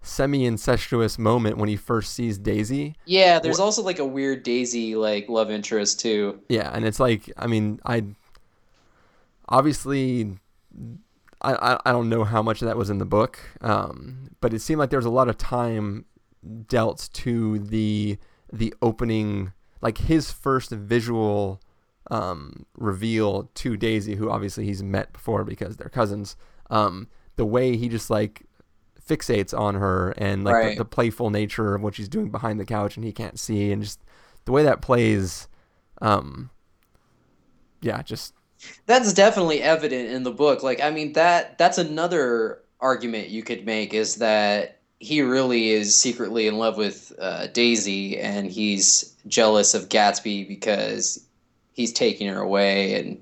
semi 0.01 0.45
incestuous 0.45 1.17
moment 1.17 1.57
when 1.57 1.69
he 1.69 1.77
first 1.77 2.13
sees 2.13 2.37
Daisy. 2.37 2.95
Yeah, 3.05 3.39
there's 3.39 3.59
also 3.59 3.81
like 3.81 3.99
a 3.99 4.05
weird 4.05 4.43
Daisy 4.43 4.95
like 4.95 5.27
love 5.29 5.49
interest 5.49 5.99
too. 6.01 6.41
Yeah, 6.49 6.69
and 6.73 6.85
it's 6.85 6.99
like 6.99 7.31
I 7.37 7.47
mean 7.47 7.79
I 7.85 8.03
obviously 9.49 10.37
I, 11.41 11.77
I 11.85 11.91
don't 11.91 12.07
know 12.09 12.23
how 12.23 12.41
much 12.41 12.61
of 12.61 12.67
that 12.67 12.77
was 12.77 12.89
in 12.89 12.99
the 12.99 13.05
book, 13.05 13.37
um, 13.61 14.29
but 14.39 14.53
it 14.53 14.59
seemed 14.61 14.79
like 14.79 14.89
there 14.89 14.99
was 14.99 15.05
a 15.05 15.09
lot 15.09 15.27
of 15.27 15.37
time 15.37 16.05
dealt 16.67 17.09
to 17.13 17.59
the 17.59 18.17
the 18.51 18.73
opening 18.81 19.51
like 19.81 19.97
his 19.97 20.31
first 20.31 20.69
visual 20.71 21.59
um, 22.11 22.65
reveal 22.77 23.49
to 23.55 23.75
Daisy, 23.75 24.15
who 24.15 24.29
obviously 24.29 24.65
he's 24.65 24.81
met 24.83 25.11
before 25.11 25.43
because 25.43 25.75
they're 25.77 25.89
cousins. 25.89 26.35
Um, 26.69 27.07
the 27.35 27.45
way 27.45 27.75
he 27.75 27.89
just 27.89 28.09
like 28.09 28.43
fixates 29.05 29.57
on 29.57 29.75
her 29.75 30.11
and 30.11 30.45
like 30.45 30.53
Right. 30.53 30.77
the, 30.77 30.83
the 30.83 30.89
playful 30.89 31.29
nature 31.29 31.75
of 31.75 31.81
what 31.81 31.95
she's 31.95 32.07
doing 32.07 32.29
behind 32.29 32.57
the 32.59 32.65
couch 32.65 32.95
and 32.95 33.05
he 33.05 33.11
can't 33.11 33.37
see 33.37 33.69
and 33.71 33.83
just 33.83 33.99
the 34.45 34.53
way 34.53 34.63
that 34.63 34.81
plays 34.81 35.49
um 36.01 36.49
yeah 37.81 38.01
just 38.01 38.33
That's 38.85 39.13
definitely 39.13 39.61
evident 39.61 40.09
in 40.09 40.23
the 40.23 40.31
book. 40.31 40.63
Like, 40.63 40.81
I 40.81 40.91
mean 40.91 41.13
that 41.13 41.57
that's 41.57 41.77
another 41.77 42.59
argument 42.79 43.29
you 43.29 43.43
could 43.43 43.65
make 43.65 43.93
is 43.93 44.15
that 44.15 44.79
he 44.99 45.21
really 45.21 45.69
is 45.69 45.95
secretly 45.95 46.47
in 46.47 46.57
love 46.57 46.77
with 46.77 47.11
uh, 47.19 47.47
Daisy, 47.47 48.17
and 48.19 48.49
he's 48.49 49.15
jealous 49.27 49.73
of 49.73 49.89
Gatsby 49.89 50.47
because 50.47 51.25
he's 51.73 51.91
taking 51.91 52.27
her 52.27 52.39
away, 52.39 52.99
and 52.99 53.21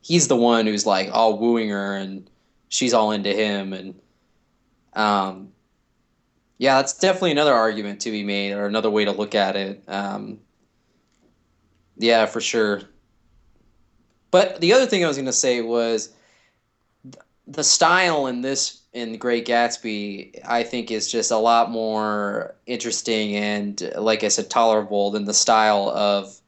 he's 0.00 0.28
the 0.28 0.36
one 0.36 0.66
who's 0.66 0.86
like 0.86 1.10
all 1.12 1.38
wooing 1.38 1.68
her, 1.68 1.96
and 1.96 2.28
she's 2.68 2.94
all 2.94 3.10
into 3.10 3.32
him, 3.32 3.72
and 3.72 4.00
um, 4.94 5.52
yeah, 6.58 6.76
that's 6.76 6.98
definitely 6.98 7.32
another 7.32 7.54
argument 7.54 8.00
to 8.00 8.10
be 8.10 8.22
made, 8.24 8.52
or 8.52 8.66
another 8.66 8.90
way 8.90 9.04
to 9.04 9.12
look 9.12 9.34
at 9.34 9.56
it. 9.56 9.82
Um, 9.88 10.40
yeah, 11.98 12.26
for 12.26 12.40
sure. 12.40 12.82
But 14.30 14.60
the 14.60 14.72
other 14.72 14.86
thing 14.86 15.04
I 15.04 15.08
was 15.08 15.16
going 15.16 15.26
to 15.26 15.32
say 15.32 15.60
was 15.60 16.10
the 17.46 17.64
style 17.64 18.26
in 18.26 18.42
this 18.42 18.80
in 18.92 19.18
Great 19.18 19.46
Gatsby, 19.46 20.40
I 20.46 20.62
think, 20.64 20.90
is 20.90 21.10
just 21.10 21.30
a 21.30 21.36
lot 21.36 21.70
more 21.70 22.54
interesting 22.66 23.36
and, 23.36 23.92
like 23.96 24.24
I 24.24 24.28
said, 24.28 24.50
tolerable 24.50 25.10
than 25.10 25.24
the 25.24 25.34
style 25.34 25.90
of 25.90 26.40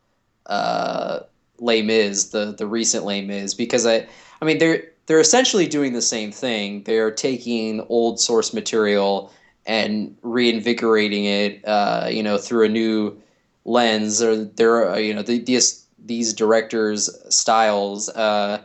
uh, 0.46 1.20
Les 1.58 1.82
Mis, 1.82 2.30
the 2.30 2.52
the 2.56 2.66
recent 2.66 3.04
Les 3.04 3.22
Mis, 3.22 3.54
because 3.54 3.86
I, 3.86 4.06
I 4.40 4.44
mean, 4.44 4.58
they're 4.58 4.82
they're 5.06 5.20
essentially 5.20 5.66
doing 5.66 5.92
the 5.92 6.02
same 6.02 6.32
thing. 6.32 6.82
They're 6.82 7.10
taking 7.10 7.80
old 7.88 8.18
source 8.18 8.52
material 8.52 9.32
and 9.66 10.16
reinvigorating 10.22 11.24
it, 11.24 11.66
uh, 11.66 12.08
you 12.10 12.22
know, 12.22 12.38
through 12.38 12.66
a 12.66 12.68
new 12.68 13.20
lens, 13.64 14.20
or 14.20 14.44
they're 14.44 14.90
uh, 14.90 14.96
you 14.96 15.14
know 15.14 15.22
the, 15.22 15.38
these 15.38 15.81
these 16.04 16.34
directors' 16.34 17.10
styles. 17.34 18.08
Uh, 18.08 18.62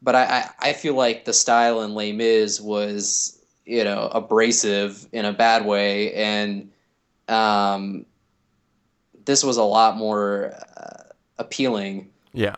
but 0.00 0.14
I, 0.14 0.24
I, 0.24 0.50
I 0.70 0.72
feel 0.72 0.94
like 0.94 1.24
the 1.24 1.32
style 1.32 1.82
in 1.82 1.94
Les 1.94 2.12
Mis 2.12 2.60
was 2.60 3.38
you 3.64 3.84
know 3.84 4.10
abrasive 4.12 5.06
in 5.12 5.24
a 5.24 5.32
bad 5.32 5.64
way, 5.64 6.12
and 6.14 6.70
um, 7.28 8.06
this 9.24 9.44
was 9.44 9.56
a 9.56 9.62
lot 9.62 9.96
more 9.96 10.54
uh, 10.76 11.12
appealing 11.38 12.10
yeah 12.32 12.56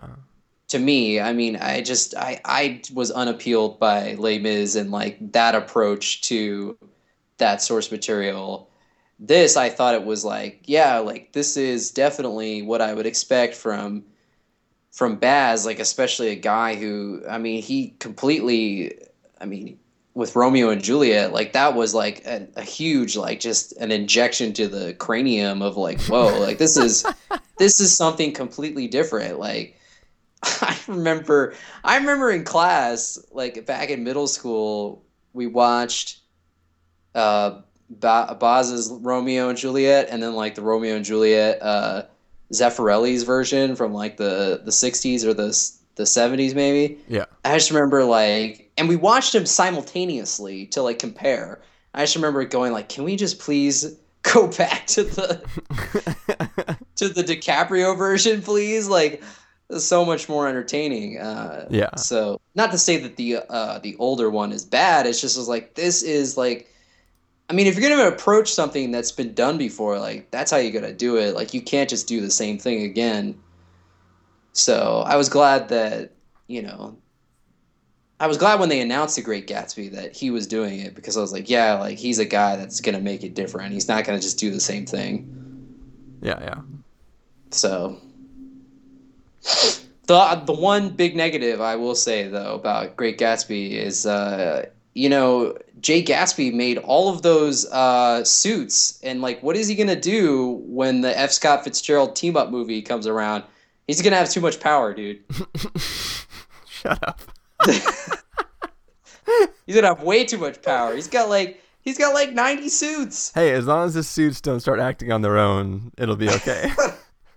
to 0.68 0.78
me. 0.78 1.20
I 1.20 1.32
mean, 1.32 1.56
I 1.56 1.82
just 1.82 2.16
I 2.16 2.40
I 2.44 2.82
was 2.92 3.10
unappealed 3.10 3.78
by 3.78 4.14
Les 4.14 4.38
Mis 4.38 4.74
and 4.74 4.90
like 4.90 5.32
that 5.32 5.54
approach 5.54 6.22
to 6.22 6.76
that 7.38 7.62
source 7.62 7.90
material. 7.92 8.68
This 9.18 9.56
I 9.56 9.70
thought 9.70 9.94
it 9.94 10.04
was 10.04 10.24
like, 10.24 10.62
yeah, 10.64 10.98
like 10.98 11.32
this 11.32 11.56
is 11.56 11.90
definitely 11.90 12.62
what 12.62 12.80
I 12.80 12.92
would 12.92 13.06
expect 13.06 13.54
from 13.54 14.04
from 14.90 15.16
Baz, 15.16 15.66
like 15.66 15.78
especially 15.78 16.28
a 16.28 16.36
guy 16.36 16.74
who 16.74 17.22
I 17.28 17.38
mean, 17.38 17.62
he 17.62 17.94
completely 17.98 18.98
I 19.40 19.46
mean, 19.46 19.78
with 20.14 20.36
Romeo 20.36 20.70
and 20.70 20.82
Juliet, 20.82 21.32
like 21.32 21.52
that 21.52 21.74
was 21.74 21.92
like 21.94 22.24
a, 22.24 22.46
a 22.56 22.62
huge 22.62 23.16
like 23.16 23.40
just 23.40 23.72
an 23.78 23.90
injection 23.90 24.52
to 24.54 24.68
the 24.68 24.94
cranium 24.94 25.62
of 25.62 25.76
like, 25.76 26.00
whoa, 26.02 26.38
like 26.40 26.58
this 26.58 26.76
is 26.76 27.04
this 27.58 27.80
is 27.80 27.96
something 27.96 28.32
completely 28.32 28.88
different. 28.88 29.38
Like 29.38 29.78
I 30.42 30.78
remember 30.88 31.54
I 31.82 31.96
remember 31.96 32.30
in 32.30 32.44
class, 32.44 33.18
like 33.32 33.64
back 33.66 33.90
in 33.90 34.04
middle 34.04 34.26
school, 34.26 35.04
we 35.32 35.46
watched 35.46 36.20
uh 37.14 37.60
ba- 37.90 38.36
Baz's 38.38 38.90
Romeo 38.90 39.48
and 39.48 39.58
Juliet 39.58 40.08
and 40.10 40.22
then 40.22 40.34
like 40.34 40.54
the 40.54 40.62
Romeo 40.62 40.96
and 40.96 41.04
Juliet 41.04 41.58
uh 41.62 42.02
Zeffirelli's 42.52 43.22
version 43.24 43.74
from 43.76 43.92
like 43.92 44.16
the 44.16 44.60
the 44.64 44.70
60s 44.70 45.24
or 45.24 45.34
the 45.34 45.48
the 45.96 46.02
70s 46.04 46.54
maybe. 46.54 46.98
yeah 47.08 47.24
I 47.44 47.54
just 47.54 47.70
remember 47.70 48.04
like, 48.04 48.70
and 48.76 48.88
we 48.88 48.96
watched 48.96 49.32
them 49.32 49.46
simultaneously 49.46 50.66
to 50.66 50.82
like 50.82 50.98
compare. 50.98 51.60
I 51.94 52.02
just 52.02 52.16
remember 52.16 52.44
going 52.44 52.72
like, 52.72 52.88
can 52.88 53.04
we 53.04 53.14
just 53.16 53.38
please 53.38 53.96
go 54.22 54.48
back 54.48 54.86
to 54.88 55.04
the 55.04 55.40
to 56.96 57.08
the 57.08 57.22
DiCaprio 57.22 57.96
version, 57.96 58.42
please? 58.42 58.88
Like, 58.88 59.22
so 59.78 60.04
much 60.04 60.28
more 60.28 60.48
entertaining. 60.48 61.18
Uh, 61.18 61.66
Yeah. 61.70 61.94
So 61.96 62.40
not 62.54 62.70
to 62.72 62.78
say 62.78 62.96
that 62.98 63.16
the 63.16 63.38
uh, 63.48 63.78
the 63.78 63.96
older 63.98 64.30
one 64.30 64.50
is 64.52 64.64
bad. 64.64 65.06
It's 65.06 65.20
just 65.20 65.36
was 65.36 65.48
like 65.48 65.74
this 65.74 66.02
is 66.02 66.36
like. 66.36 66.68
I 67.48 67.52
mean, 67.52 67.66
if 67.66 67.78
you're 67.78 67.88
gonna 67.90 68.08
approach 68.08 68.52
something 68.52 68.90
that's 68.90 69.12
been 69.12 69.34
done 69.34 69.58
before, 69.58 69.98
like 69.98 70.30
that's 70.30 70.50
how 70.50 70.56
you 70.56 70.70
gotta 70.70 70.94
do 70.94 71.16
it. 71.18 71.34
Like 71.34 71.52
you 71.54 71.60
can't 71.62 71.90
just 71.90 72.08
do 72.08 72.20
the 72.20 72.30
same 72.30 72.58
thing 72.58 72.82
again. 72.84 73.38
So 74.52 75.02
I 75.06 75.16
was 75.16 75.28
glad 75.28 75.68
that 75.68 76.12
you 76.46 76.62
know 76.62 76.96
I 78.20 78.26
was 78.26 78.38
glad 78.38 78.60
when 78.60 78.68
they 78.68 78.80
announced 78.80 79.16
The 79.16 79.22
Great 79.22 79.46
Gatsby 79.46 79.92
that 79.92 80.16
he 80.16 80.30
was 80.30 80.46
doing 80.46 80.78
it 80.78 80.94
because 80.94 81.16
I 81.16 81.20
was 81.20 81.32
like, 81.32 81.50
yeah, 81.50 81.74
like 81.74 81.98
he's 81.98 82.18
a 82.18 82.24
guy 82.24 82.56
that's 82.56 82.80
gonna 82.80 83.00
make 83.00 83.22
it 83.24 83.34
different. 83.34 83.72
He's 83.72 83.88
not 83.88 84.04
gonna 84.04 84.20
just 84.20 84.38
do 84.38 84.50
the 84.50 84.60
same 84.60 84.86
thing. 84.86 85.30
yeah 86.22 86.40
yeah 86.40 86.60
So 87.50 88.00
the 90.06 90.42
the 90.46 90.52
one 90.52 90.90
big 90.90 91.16
negative 91.16 91.60
I 91.60 91.76
will 91.76 91.94
say 91.94 92.28
though 92.28 92.54
about 92.54 92.96
Great 92.96 93.18
Gatsby 93.18 93.72
is 93.72 94.06
uh, 94.06 94.66
you 94.94 95.08
know 95.08 95.56
Jay 95.80 96.02
Gatsby 96.02 96.52
made 96.52 96.78
all 96.78 97.08
of 97.12 97.22
those 97.22 97.66
uh, 97.70 98.24
suits 98.24 99.00
and 99.02 99.20
like 99.20 99.42
what 99.42 99.56
is 99.56 99.68
he 99.68 99.74
gonna 99.74 100.00
do 100.00 100.62
when 100.66 101.00
the 101.02 101.16
F 101.18 101.30
Scott 101.30 101.64
Fitzgerald 101.64 102.16
team 102.16 102.36
up 102.36 102.50
movie 102.50 102.80
comes 102.80 103.06
around? 103.06 103.44
He's 103.86 104.00
gonna 104.00 104.16
have 104.16 104.30
too 104.30 104.40
much 104.40 104.60
power, 104.60 104.94
dude. 104.94 105.22
shut 106.68 107.02
up 107.06 107.20
He's 109.66 109.74
gonna 109.74 109.88
have 109.88 110.02
way 110.02 110.24
too 110.24 110.38
much 110.38 110.62
power. 110.62 110.94
He's 110.94 111.08
got 111.08 111.28
like 111.28 111.60
he's 111.80 111.98
got 111.98 112.14
like 112.14 112.32
ninety 112.32 112.68
suits. 112.68 113.32
hey 113.34 113.52
as 113.52 113.66
long 113.66 113.86
as 113.86 113.94
the 113.94 114.02
suits 114.02 114.40
don't 114.40 114.60
start 114.60 114.80
acting 114.80 115.12
on 115.12 115.22
their 115.22 115.38
own 115.38 115.92
it'll 115.98 116.16
be 116.16 116.30
okay 116.30 116.72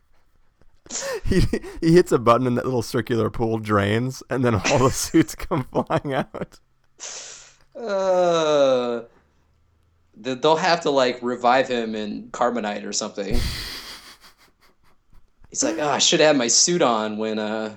he 1.26 1.42
he 1.82 1.94
hits 1.94 2.12
a 2.14 2.18
button 2.20 2.48
and 2.48 2.58
that 2.58 2.66
little 2.66 2.82
circular 2.82 3.30
pool 3.30 3.58
drains 3.58 4.24
and 4.30 4.44
then 4.46 4.56
all 4.56 4.80
the 4.80 4.90
suits 4.92 5.36
come 5.36 5.66
flying 5.66 6.14
out 6.14 6.60
Uh, 7.78 9.04
they'll 10.16 10.56
have 10.56 10.82
to 10.82 10.90
like 10.90 11.20
revive 11.22 11.68
him 11.68 11.96
in 11.96 12.30
carbonite 12.32 12.86
or 12.86 12.94
something. 12.94 13.36
He's 15.50 15.64
like, 15.64 15.78
oh, 15.80 15.90
I 15.90 16.00
should 16.00 16.20
have 16.20 16.36
my 16.36 16.48
suit 16.48 16.82
on 16.82 17.18
when 17.18 17.40
uh 17.40 17.76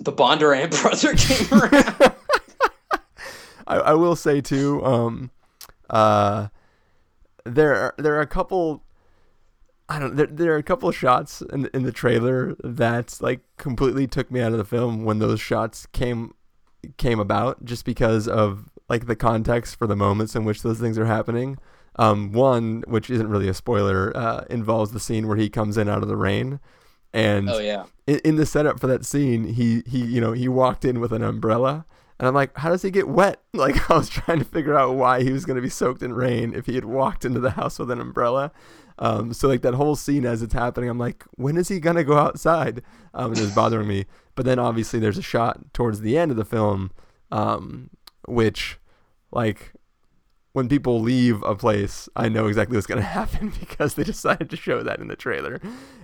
the 0.00 0.12
Bondurant 0.12 0.70
brother 0.82 1.14
came 1.14 1.60
around. 1.60 2.14
I, 3.66 3.76
I 3.76 3.94
will 3.94 4.16
say 4.16 4.40
too, 4.40 4.84
um, 4.84 5.30
uh, 5.90 6.48
there 7.44 7.74
are, 7.74 7.94
there 7.98 8.14
are 8.16 8.20
a 8.20 8.26
couple. 8.26 8.82
I 9.88 9.98
don't. 9.98 10.16
There, 10.16 10.26
there 10.26 10.52
are 10.52 10.58
a 10.58 10.62
couple 10.62 10.88
of 10.88 10.96
shots 10.96 11.42
in 11.52 11.68
in 11.72 11.82
the 11.82 11.92
trailer 11.92 12.54
that 12.62 13.18
like 13.20 13.40
completely 13.56 14.06
took 14.06 14.30
me 14.30 14.40
out 14.40 14.52
of 14.52 14.58
the 14.58 14.64
film 14.64 15.04
when 15.04 15.18
those 15.18 15.40
shots 15.40 15.86
came 15.86 16.34
came 16.96 17.20
about, 17.20 17.64
just 17.64 17.84
because 17.84 18.28
of 18.28 18.70
like 18.88 19.06
the 19.06 19.16
context 19.16 19.76
for 19.76 19.86
the 19.86 19.96
moments 19.96 20.34
in 20.34 20.44
which 20.44 20.62
those 20.62 20.78
things 20.78 20.98
are 20.98 21.06
happening. 21.06 21.58
Um, 21.96 22.32
one, 22.32 22.84
which 22.86 23.10
isn't 23.10 23.28
really 23.28 23.48
a 23.48 23.54
spoiler, 23.54 24.16
uh, 24.16 24.44
involves 24.48 24.92
the 24.92 25.00
scene 25.00 25.26
where 25.26 25.36
he 25.36 25.50
comes 25.50 25.76
in 25.76 25.88
out 25.88 26.02
of 26.02 26.08
the 26.08 26.16
rain, 26.16 26.60
and 27.12 27.50
oh 27.50 27.58
yeah, 27.58 27.86
in, 28.06 28.20
in 28.24 28.36
the 28.36 28.46
setup 28.46 28.78
for 28.78 28.86
that 28.86 29.04
scene, 29.04 29.54
he 29.54 29.82
he 29.86 30.04
you 30.04 30.20
know 30.20 30.32
he 30.32 30.48
walked 30.48 30.84
in 30.84 31.00
with 31.00 31.12
an 31.12 31.22
umbrella, 31.22 31.84
and 32.18 32.28
I'm 32.28 32.34
like, 32.34 32.56
how 32.56 32.70
does 32.70 32.82
he 32.82 32.90
get 32.90 33.08
wet? 33.08 33.42
Like 33.54 33.90
I 33.90 33.96
was 33.96 34.08
trying 34.08 34.38
to 34.38 34.44
figure 34.44 34.78
out 34.78 34.94
why 34.94 35.24
he 35.24 35.32
was 35.32 35.44
going 35.44 35.56
to 35.56 35.62
be 35.62 35.68
soaked 35.68 36.00
in 36.00 36.12
rain 36.12 36.54
if 36.54 36.66
he 36.66 36.76
had 36.76 36.84
walked 36.84 37.24
into 37.24 37.40
the 37.40 37.50
house 37.50 37.76
with 37.80 37.90
an 37.90 38.00
umbrella. 38.00 38.52
Um, 39.00 39.32
so 39.32 39.46
like 39.48 39.62
that 39.62 39.74
whole 39.74 39.94
scene 39.96 40.26
as 40.26 40.42
it's 40.42 40.54
happening, 40.54 40.90
I'm 40.90 40.98
like, 40.98 41.24
when 41.36 41.56
is 41.56 41.68
he 41.68 41.78
gonna 41.80 42.04
go 42.04 42.18
outside? 42.18 42.82
Um, 43.14 43.32
it 43.32 43.38
was 43.40 43.52
bothering 43.54 43.86
me. 43.88 44.06
But 44.34 44.44
then 44.44 44.58
obviously 44.58 44.98
there's 44.98 45.18
a 45.18 45.22
shot 45.22 45.72
towards 45.72 46.00
the 46.00 46.16
end 46.18 46.30
of 46.30 46.36
the 46.36 46.44
film, 46.44 46.90
um, 47.30 47.90
which, 48.26 48.78
like, 49.32 49.72
when 50.52 50.68
people 50.68 51.00
leave 51.00 51.42
a 51.44 51.54
place, 51.54 52.08
I 52.16 52.28
know 52.28 52.46
exactly 52.46 52.76
what's 52.76 52.86
gonna 52.86 53.02
happen 53.20 53.52
because 53.60 53.94
they 53.94 54.04
decided 54.04 54.50
to 54.50 54.56
show 54.56 54.82
that 54.82 54.98
in 55.00 55.08
the 55.08 55.16
trailer, 55.16 55.60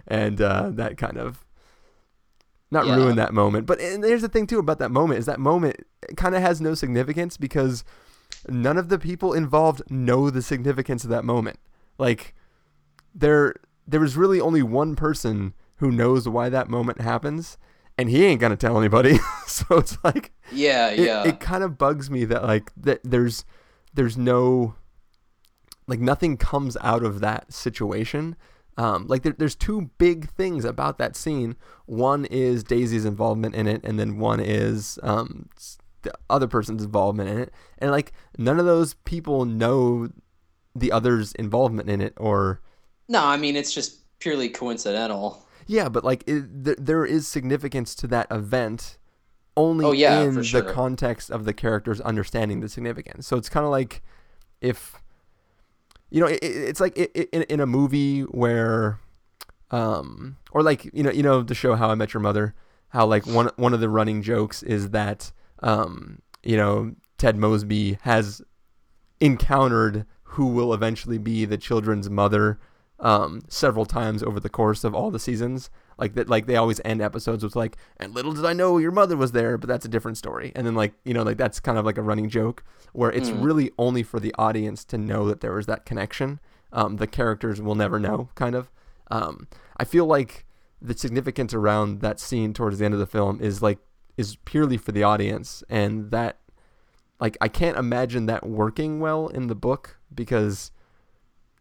and 0.06 0.40
uh, 0.40 0.70
that 0.70 0.96
kind 0.96 1.16
of 1.16 1.44
not 2.70 2.86
Yeah. 2.86 2.96
ruin 2.96 3.16
that 3.16 3.32
moment. 3.34 3.66
But 3.66 3.80
and 3.80 4.04
here's 4.04 4.22
the 4.22 4.28
thing 4.28 4.46
too 4.46 4.58
about 4.58 4.78
that 4.78 4.90
moment 4.90 5.18
is 5.18 5.26
that 5.26 5.40
moment 5.40 5.76
kind 6.16 6.34
of 6.34 6.42
has 6.42 6.60
no 6.60 6.74
significance 6.74 7.36
because 7.36 7.84
none 8.48 8.76
of 8.78 8.88
the 8.88 8.98
people 8.98 9.32
involved 9.32 9.82
know 9.90 10.30
the 10.30 10.42
significance 10.42 11.04
of 11.04 11.10
that 11.10 11.24
moment. 11.24 11.58
Like 11.98 12.34
there 13.14 13.54
there 13.86 14.00
was 14.00 14.16
really 14.16 14.40
only 14.40 14.62
one 14.62 14.96
person 14.96 15.54
who 15.76 15.90
knows 15.90 16.28
why 16.28 16.48
that 16.48 16.68
moment 16.68 17.00
happens 17.00 17.58
and 17.96 18.10
he 18.10 18.24
ain't 18.24 18.40
gonna 18.40 18.56
tell 18.56 18.78
anybody. 18.78 19.18
so 19.46 19.78
it's 19.78 19.96
like 20.02 20.32
yeah, 20.52 20.90
it, 20.90 21.00
yeah. 21.00 21.24
it 21.24 21.40
kind 21.40 21.62
of 21.62 21.78
bugs 21.78 22.10
me 22.10 22.24
that 22.24 22.44
like 22.44 22.72
that 22.76 23.00
there's 23.04 23.44
there's 23.92 24.16
no 24.16 24.74
like 25.86 26.00
nothing 26.00 26.36
comes 26.36 26.76
out 26.80 27.04
of 27.04 27.20
that 27.20 27.52
situation 27.52 28.36
um, 28.76 29.06
like 29.06 29.22
there, 29.22 29.34
there's 29.36 29.54
two 29.54 29.90
big 29.98 30.30
things 30.30 30.64
about 30.64 30.98
that 30.98 31.14
scene 31.14 31.56
one 31.86 32.24
is 32.26 32.64
daisy's 32.64 33.04
involvement 33.04 33.54
in 33.54 33.66
it 33.66 33.80
and 33.84 33.98
then 33.98 34.18
one 34.18 34.40
is 34.40 34.98
um, 35.02 35.48
the 36.02 36.12
other 36.28 36.48
person's 36.48 36.82
involvement 36.82 37.28
in 37.28 37.38
it 37.38 37.52
and 37.78 37.90
like 37.90 38.12
none 38.38 38.58
of 38.58 38.66
those 38.66 38.94
people 39.04 39.44
know 39.44 40.08
the 40.74 40.90
other's 40.90 41.32
involvement 41.34 41.88
in 41.88 42.00
it 42.00 42.14
or 42.16 42.60
no, 43.08 43.24
I 43.24 43.36
mean 43.36 43.56
it's 43.56 43.72
just 43.72 44.00
purely 44.18 44.48
coincidental. 44.48 45.46
yeah, 45.66 45.88
but 45.88 46.04
like 46.04 46.24
it, 46.26 46.64
th- 46.64 46.78
there 46.80 47.04
is 47.04 47.26
significance 47.28 47.94
to 47.96 48.06
that 48.08 48.26
event 48.30 48.98
only 49.56 49.84
Oh, 49.84 49.92
yeah, 49.92 50.20
in 50.22 50.34
for 50.34 50.40
the 50.42 50.62
context 50.72 51.30
of 51.30 51.44
the 51.44 51.52
characters 51.52 52.00
understanding 52.00 52.60
the 52.60 52.68
significance. 52.68 53.26
So 53.26 53.36
it's 53.36 53.48
kind 53.48 53.64
of 53.64 53.70
like 53.70 54.02
if 54.60 54.94
you 56.10 56.20
know, 56.20 56.26
it, 56.26 56.38
it- 56.42 56.68
it's 56.68 56.80
like 56.80 56.96
in, 56.96 57.42
in 57.42 57.60
a 57.60 57.66
movie 57.66 58.22
where, 58.22 58.98
um, 59.70 60.36
or 60.52 60.62
like 60.62 60.84
you 60.92 61.02
know, 61.02 61.10
you 61.10 61.22
know 61.22 61.42
the 61.42 61.54
show 61.54 61.74
How 61.74 61.90
I 61.90 61.94
Met 61.94 62.14
Your 62.14 62.20
Mother, 62.20 62.54
how 62.88 63.06
like 63.06 63.26
one 63.26 63.50
one 63.56 63.74
of 63.74 63.80
the 63.80 63.88
running 63.88 64.22
jokes 64.22 64.62
is 64.62 64.90
that 64.90 65.32
um, 65.62 66.20
you 66.42 66.56
know, 66.56 66.94
Ted 67.18 67.36
Mosby 67.36 67.98
has 68.02 68.42
encountered 69.20 70.04
who 70.22 70.46
will 70.46 70.74
eventually 70.74 71.18
be 71.18 71.44
the 71.44 71.56
children's 71.56 72.10
mother 72.10 72.58
um, 73.00 73.42
several 73.48 73.84
times 73.86 74.22
over 74.22 74.38
the 74.40 74.48
course 74.48 74.84
of 74.84 74.94
all 74.94 75.10
the 75.10 75.18
seasons. 75.18 75.70
Like 75.98 76.14
that, 76.14 76.28
like 76.28 76.46
they 76.46 76.56
always 76.56 76.80
end 76.84 77.00
episodes 77.00 77.44
with 77.44 77.54
like, 77.54 77.76
"And 77.98 78.14
little 78.14 78.32
did 78.32 78.44
I 78.44 78.52
know 78.52 78.78
your 78.78 78.90
mother 78.90 79.16
was 79.16 79.32
there," 79.32 79.56
but 79.56 79.68
that's 79.68 79.84
a 79.84 79.88
different 79.88 80.18
story. 80.18 80.50
And 80.56 80.66
then 80.66 80.74
like 80.74 80.92
you 81.04 81.14
know, 81.14 81.22
like 81.22 81.36
that's 81.36 81.60
kind 81.60 81.78
of 81.78 81.84
like 81.84 81.98
a 81.98 82.02
running 82.02 82.28
joke 82.28 82.64
where 82.92 83.10
it's 83.12 83.30
Mm. 83.30 83.44
really 83.44 83.70
only 83.78 84.02
for 84.02 84.18
the 84.18 84.34
audience 84.36 84.84
to 84.86 84.98
know 84.98 85.26
that 85.26 85.40
there 85.40 85.52
was 85.54 85.66
that 85.66 85.84
connection. 85.86 86.40
Um, 86.72 86.96
the 86.96 87.06
characters 87.06 87.60
will 87.62 87.76
never 87.76 88.00
know, 88.00 88.28
kind 88.34 88.56
of. 88.56 88.70
Um, 89.10 89.46
I 89.76 89.84
feel 89.84 90.06
like 90.06 90.44
the 90.82 90.96
significance 90.98 91.54
around 91.54 92.00
that 92.00 92.18
scene 92.18 92.52
towards 92.52 92.78
the 92.78 92.84
end 92.84 92.94
of 92.94 93.00
the 93.00 93.06
film 93.06 93.40
is 93.40 93.62
like 93.62 93.78
is 94.16 94.36
purely 94.44 94.76
for 94.76 94.90
the 94.92 95.02
audience, 95.04 95.62
and 95.68 96.10
that 96.10 96.38
like 97.20 97.36
I 97.40 97.46
can't 97.46 97.76
imagine 97.78 98.26
that 98.26 98.44
working 98.46 98.98
well 98.98 99.28
in 99.28 99.46
the 99.46 99.54
book 99.54 99.98
because 100.12 100.72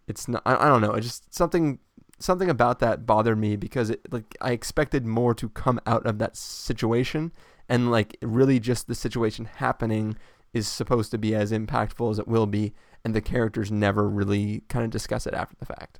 it's 0.07 0.27
not 0.27 0.41
I, 0.45 0.65
I 0.65 0.67
don't 0.67 0.81
know, 0.81 0.93
it 0.93 1.01
just 1.01 1.33
something 1.33 1.79
something 2.19 2.49
about 2.49 2.79
that 2.79 3.05
bothered 3.05 3.37
me 3.37 3.55
because 3.55 3.89
it 3.89 4.01
like 4.11 4.35
I 4.41 4.51
expected 4.51 5.05
more 5.05 5.33
to 5.35 5.49
come 5.49 5.79
out 5.85 6.05
of 6.05 6.19
that 6.19 6.37
situation 6.37 7.31
and 7.67 7.91
like 7.91 8.17
really 8.21 8.59
just 8.59 8.87
the 8.87 8.95
situation 8.95 9.45
happening 9.45 10.17
is 10.53 10.67
supposed 10.67 11.11
to 11.11 11.17
be 11.17 11.33
as 11.33 11.51
impactful 11.51 12.11
as 12.11 12.19
it 12.19 12.27
will 12.27 12.45
be 12.45 12.73
and 13.03 13.13
the 13.13 13.21
characters 13.21 13.71
never 13.71 14.07
really 14.07 14.63
kind 14.69 14.85
of 14.85 14.91
discuss 14.91 15.27
it 15.27 15.33
after 15.33 15.55
the 15.59 15.65
fact. 15.65 15.99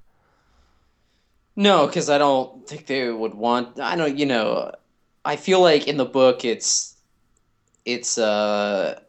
No, 1.56 1.86
because 1.86 2.10
I 2.10 2.18
don't 2.18 2.68
think 2.68 2.88
they 2.88 3.10
would 3.10 3.36
want. 3.36 3.80
I 3.80 3.96
don't. 3.96 4.18
You 4.18 4.26
know, 4.26 4.72
I 5.24 5.36
feel 5.36 5.62
like 5.62 5.88
in 5.88 5.98
the 5.98 6.06
book, 6.06 6.46
it's 6.46 6.96
it's 7.86 8.18
uh, 8.18 9.00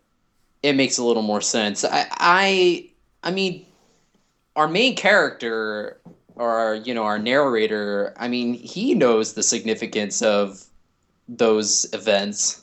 it 0.62 0.74
makes 0.74 0.99
a 0.99 1.05
little 1.05 1.22
more 1.22 1.40
sense. 1.40 1.84
I 1.84 2.07
I 2.11 2.90
I 3.22 3.30
mean, 3.30 3.64
our 4.57 4.68
main 4.68 4.96
character, 4.96 6.00
or 6.36 6.50
our, 6.50 6.74
you 6.74 6.94
know, 6.94 7.05
our 7.05 7.18
narrator. 7.18 8.14
I 8.16 8.28
mean, 8.28 8.55
he 8.55 8.94
knows 8.94 9.34
the 9.34 9.42
significance 9.42 10.22
of 10.22 10.64
those 11.28 11.86
events 11.92 12.62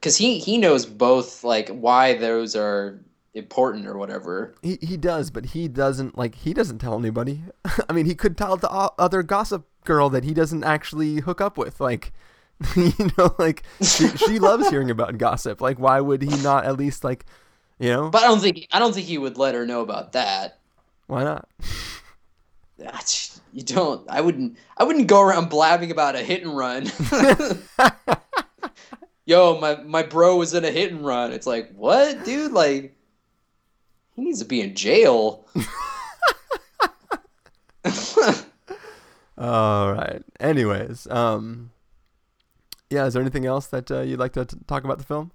because 0.00 0.16
he 0.16 0.38
he 0.38 0.58
knows 0.58 0.86
both 0.86 1.44
like 1.44 1.68
why 1.68 2.14
those 2.16 2.56
are 2.56 2.98
important 3.34 3.86
or 3.86 3.96
whatever. 3.96 4.54
He 4.62 4.78
he 4.80 4.96
does, 4.96 5.30
but 5.30 5.46
he 5.46 5.68
doesn't 5.68 6.16
like 6.16 6.34
he 6.34 6.54
doesn't 6.54 6.78
tell 6.78 6.98
anybody. 6.98 7.42
I 7.88 7.92
mean, 7.92 8.06
he 8.06 8.14
could 8.14 8.36
tell 8.36 8.56
the 8.56 8.70
other 8.70 9.22
gossip 9.22 9.66
girl 9.84 10.08
that 10.10 10.24
he 10.24 10.34
doesn't 10.34 10.64
actually 10.64 11.20
hook 11.20 11.40
up 11.40 11.58
with. 11.58 11.80
Like, 11.80 12.12
you 12.76 13.10
know, 13.18 13.34
like 13.38 13.62
she, 13.82 14.08
she 14.08 14.38
loves 14.38 14.68
hearing 14.70 14.90
about 14.90 15.18
gossip. 15.18 15.60
Like, 15.60 15.78
why 15.78 16.00
would 16.00 16.22
he 16.22 16.42
not 16.42 16.64
at 16.64 16.76
least 16.76 17.04
like, 17.04 17.26
you 17.78 17.90
know? 17.90 18.10
But 18.10 18.22
I 18.22 18.28
don't 18.28 18.40
think 18.40 18.66
I 18.72 18.78
don't 18.78 18.94
think 18.94 19.06
he 19.06 19.18
would 19.18 19.36
let 19.36 19.54
her 19.54 19.66
know 19.66 19.82
about 19.82 20.12
that. 20.12 20.59
Why 21.10 21.24
not? 21.24 21.48
You 23.52 23.64
don't. 23.64 24.08
I 24.08 24.20
wouldn't. 24.20 24.56
I 24.76 24.84
wouldn't 24.84 25.08
go 25.08 25.20
around 25.20 25.50
blabbing 25.50 25.90
about 25.90 26.14
a 26.14 26.20
hit 26.20 26.44
and 26.44 26.56
run. 26.56 26.88
Yo, 29.26 29.58
my 29.60 29.74
my 29.82 30.04
bro 30.04 30.36
was 30.36 30.54
in 30.54 30.64
a 30.64 30.70
hit 30.70 30.92
and 30.92 31.04
run. 31.04 31.32
It's 31.32 31.48
like, 31.48 31.72
what, 31.74 32.24
dude? 32.24 32.52
Like, 32.52 32.94
he 34.14 34.22
needs 34.22 34.38
to 34.38 34.44
be 34.44 34.60
in 34.60 34.76
jail. 34.76 35.48
All 39.36 39.92
right. 39.92 40.22
Anyways, 40.38 41.08
um, 41.08 41.72
yeah. 42.88 43.06
Is 43.06 43.14
there 43.14 43.22
anything 43.22 43.46
else 43.46 43.66
that 43.66 43.90
uh, 43.90 44.02
you'd 44.02 44.20
like 44.20 44.34
to 44.34 44.44
t- 44.44 44.56
talk 44.68 44.84
about 44.84 44.98
the 44.98 45.04
film? 45.04 45.32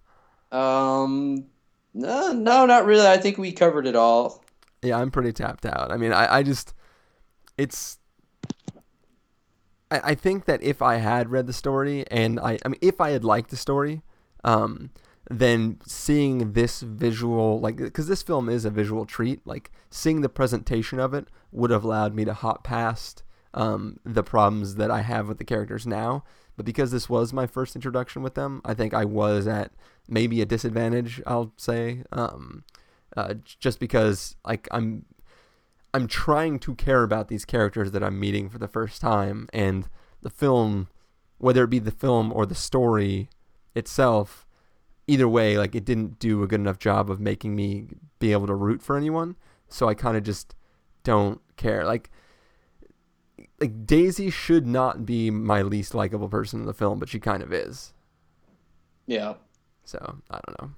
Um, 0.53 1.47
no, 1.93 2.31
no, 2.31 2.65
not 2.65 2.85
really. 2.85 3.07
I 3.07 3.17
think 3.17 3.37
we 3.37 3.51
covered 3.51 3.87
it 3.87 3.97
all. 3.97 4.44
Yeah, 4.85 4.99
I'm 4.99 5.11
pretty 5.11 5.33
tapped 5.33 5.65
out. 5.65 5.91
I 5.91 5.97
mean, 5.97 6.13
I, 6.13 6.37
I 6.37 6.43
just, 6.43 6.73
it's, 7.57 7.97
I, 9.89 10.11
I 10.11 10.15
think 10.15 10.45
that 10.45 10.61
if 10.61 10.81
I 10.81 10.97
had 10.97 11.31
read 11.31 11.47
the 11.47 11.53
story 11.53 12.05
and 12.11 12.39
I, 12.39 12.59
I 12.63 12.67
mean, 12.69 12.79
if 12.81 13.01
I 13.01 13.09
had 13.09 13.23
liked 13.23 13.49
the 13.49 13.57
story, 13.57 14.03
um, 14.43 14.91
then 15.29 15.79
seeing 15.87 16.53
this 16.53 16.81
visual, 16.81 17.59
like, 17.59 17.77
because 17.77 18.07
this 18.07 18.21
film 18.21 18.47
is 18.47 18.63
a 18.63 18.69
visual 18.69 19.05
treat, 19.05 19.45
like, 19.45 19.71
seeing 19.89 20.21
the 20.21 20.29
presentation 20.29 20.99
of 20.99 21.13
it 21.15 21.27
would 21.51 21.71
have 21.71 21.83
allowed 21.83 22.13
me 22.13 22.25
to 22.25 22.33
hop 22.33 22.63
past 22.63 23.23
um, 23.55 23.99
the 24.03 24.21
problems 24.23 24.75
that 24.75 24.91
I 24.91 25.01
have 25.01 25.27
with 25.27 25.39
the 25.39 25.45
characters 25.45 25.87
now. 25.87 26.23
But 26.55 26.65
because 26.65 26.91
this 26.91 27.09
was 27.09 27.33
my 27.33 27.47
first 27.47 27.75
introduction 27.75 28.21
with 28.21 28.35
them, 28.35 28.61
I 28.63 28.73
think 28.75 28.93
I 28.93 29.03
was 29.03 29.47
at 29.47 29.71
maybe 30.07 30.41
a 30.41 30.45
disadvantage, 30.45 31.21
I'll 31.25 31.51
say. 31.57 32.03
Um, 32.11 32.63
uh, 33.15 33.35
just 33.59 33.79
because 33.79 34.35
like 34.45 34.67
I'm 34.71 35.05
I'm 35.93 36.07
trying 36.07 36.59
to 36.59 36.75
care 36.75 37.03
about 37.03 37.29
these 37.29 37.45
characters 37.45 37.91
that 37.91 38.03
I'm 38.03 38.19
meeting 38.19 38.49
for 38.49 38.57
the 38.57 38.67
first 38.67 39.01
time 39.01 39.47
and 39.53 39.87
the 40.21 40.29
film 40.29 40.89
whether 41.37 41.63
it 41.63 41.69
be 41.69 41.79
the 41.79 41.91
film 41.91 42.31
or 42.33 42.45
the 42.45 42.55
story 42.55 43.29
itself 43.75 44.45
either 45.07 45.27
way 45.27 45.57
like 45.57 45.75
it 45.75 45.85
didn't 45.85 46.19
do 46.19 46.43
a 46.43 46.47
good 46.47 46.59
enough 46.59 46.79
job 46.79 47.09
of 47.09 47.19
making 47.19 47.55
me 47.55 47.87
be 48.19 48.31
able 48.31 48.47
to 48.47 48.55
root 48.55 48.81
for 48.81 48.97
anyone 48.97 49.35
so 49.67 49.87
I 49.87 49.93
kind 49.93 50.17
of 50.17 50.23
just 50.23 50.55
don't 51.03 51.41
care 51.57 51.85
like 51.85 52.09
like 53.59 53.85
Daisy 53.85 54.29
should 54.29 54.65
not 54.65 55.05
be 55.05 55.29
my 55.29 55.61
least 55.61 55.93
likable 55.93 56.29
person 56.29 56.61
in 56.61 56.65
the 56.65 56.73
film 56.73 56.99
but 56.99 57.09
she 57.09 57.19
kind 57.19 57.43
of 57.43 57.53
is 57.53 57.93
Yeah. 59.07 59.35
So 59.83 60.17
I 60.29 60.39
don't 60.45 60.61
know. 60.61 60.71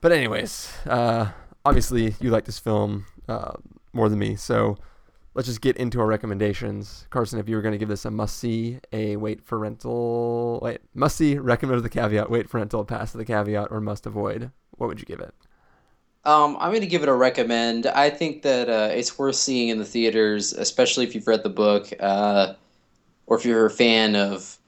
But 0.00 0.12
anyways, 0.12 0.72
uh, 0.86 1.30
obviously 1.64 2.14
you 2.20 2.30
like 2.30 2.44
this 2.44 2.58
film 2.58 3.06
uh, 3.28 3.52
more 3.92 4.08
than 4.08 4.18
me, 4.18 4.36
so 4.36 4.76
let's 5.34 5.48
just 5.48 5.60
get 5.60 5.76
into 5.76 6.00
our 6.00 6.06
recommendations. 6.06 7.06
Carson, 7.10 7.38
if 7.38 7.48
you 7.48 7.56
were 7.56 7.62
going 7.62 7.72
to 7.72 7.78
give 7.78 7.88
this 7.88 8.04
a 8.04 8.10
must 8.10 8.38
see, 8.38 8.78
a 8.92 9.16
wait 9.16 9.42
for 9.42 9.58
rental, 9.58 10.60
wait, 10.62 10.80
must 10.94 11.16
see, 11.16 11.38
recommend 11.38 11.76
with 11.76 11.84
the 11.84 12.00
caveat, 12.00 12.30
wait 12.30 12.48
for 12.48 12.58
rental, 12.58 12.84
pass 12.84 13.12
the 13.12 13.24
caveat, 13.24 13.68
or 13.70 13.80
must 13.80 14.06
avoid, 14.06 14.50
what 14.72 14.86
would 14.86 15.00
you 15.00 15.06
give 15.06 15.20
it? 15.20 15.34
Um, 16.24 16.56
I'm 16.58 16.70
going 16.70 16.80
to 16.80 16.88
give 16.88 17.04
it 17.04 17.08
a 17.08 17.14
recommend. 17.14 17.86
I 17.86 18.10
think 18.10 18.42
that 18.42 18.68
uh, 18.68 18.88
it's 18.92 19.16
worth 19.16 19.36
seeing 19.36 19.68
in 19.68 19.78
the 19.78 19.84
theaters, 19.84 20.52
especially 20.52 21.04
if 21.04 21.14
you've 21.14 21.28
read 21.28 21.44
the 21.44 21.48
book 21.48 21.92
uh, 22.00 22.54
or 23.26 23.38
if 23.38 23.44
you're 23.44 23.66
a 23.66 23.70
fan 23.70 24.16
of 24.16 24.58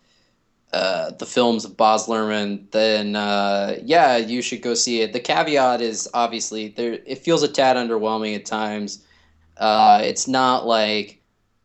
uh, 0.72 1.10
the 1.12 1.26
films 1.26 1.64
of 1.64 1.76
Baz 1.76 2.06
Luhrmann. 2.06 2.70
Then, 2.70 3.16
uh, 3.16 3.78
yeah, 3.82 4.16
you 4.16 4.42
should 4.42 4.62
go 4.62 4.74
see 4.74 5.00
it. 5.00 5.12
The 5.12 5.20
caveat 5.20 5.80
is 5.80 6.08
obviously 6.14 6.68
there. 6.68 6.98
It 7.06 7.18
feels 7.18 7.42
a 7.42 7.48
tad 7.48 7.76
underwhelming 7.76 8.34
at 8.34 8.44
times. 8.44 9.02
Uh, 9.56 10.00
it's 10.02 10.28
not 10.28 10.66
like 10.66 11.20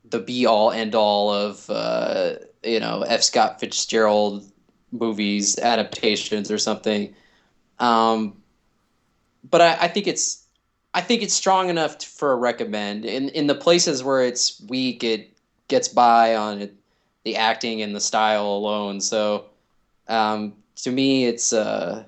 the 0.09 0.19
be 0.19 0.45
all 0.45 0.71
end 0.71 0.95
all 0.95 1.33
of 1.33 1.69
uh, 1.69 2.35
you 2.63 2.79
know 2.79 3.01
F. 3.01 3.23
Scott 3.23 3.59
Fitzgerald 3.59 4.49
movies 4.91 5.57
adaptations 5.59 6.51
or 6.51 6.57
something. 6.57 7.13
Um, 7.79 8.37
but 9.49 9.61
I, 9.61 9.77
I, 9.81 9.87
think 9.87 10.07
it's 10.07 10.45
I 10.93 11.01
think 11.01 11.23
it's 11.23 11.33
strong 11.33 11.69
enough 11.69 12.01
for 12.03 12.31
a 12.31 12.35
recommend. 12.35 13.05
In 13.05 13.29
in 13.29 13.47
the 13.47 13.55
places 13.55 14.03
where 14.03 14.23
it's 14.23 14.61
weak, 14.69 15.03
it 15.03 15.35
gets 15.67 15.87
by 15.87 16.35
on 16.35 16.61
it, 16.61 16.75
the 17.23 17.35
acting 17.35 17.81
and 17.81 17.95
the 17.95 17.99
style 17.99 18.45
alone. 18.45 19.01
So 19.01 19.45
um, 20.07 20.53
to 20.77 20.91
me, 20.91 21.25
it's 21.25 21.53
uh, 21.53 22.03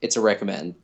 it's 0.00 0.16
a 0.16 0.20
recommend. 0.20 0.74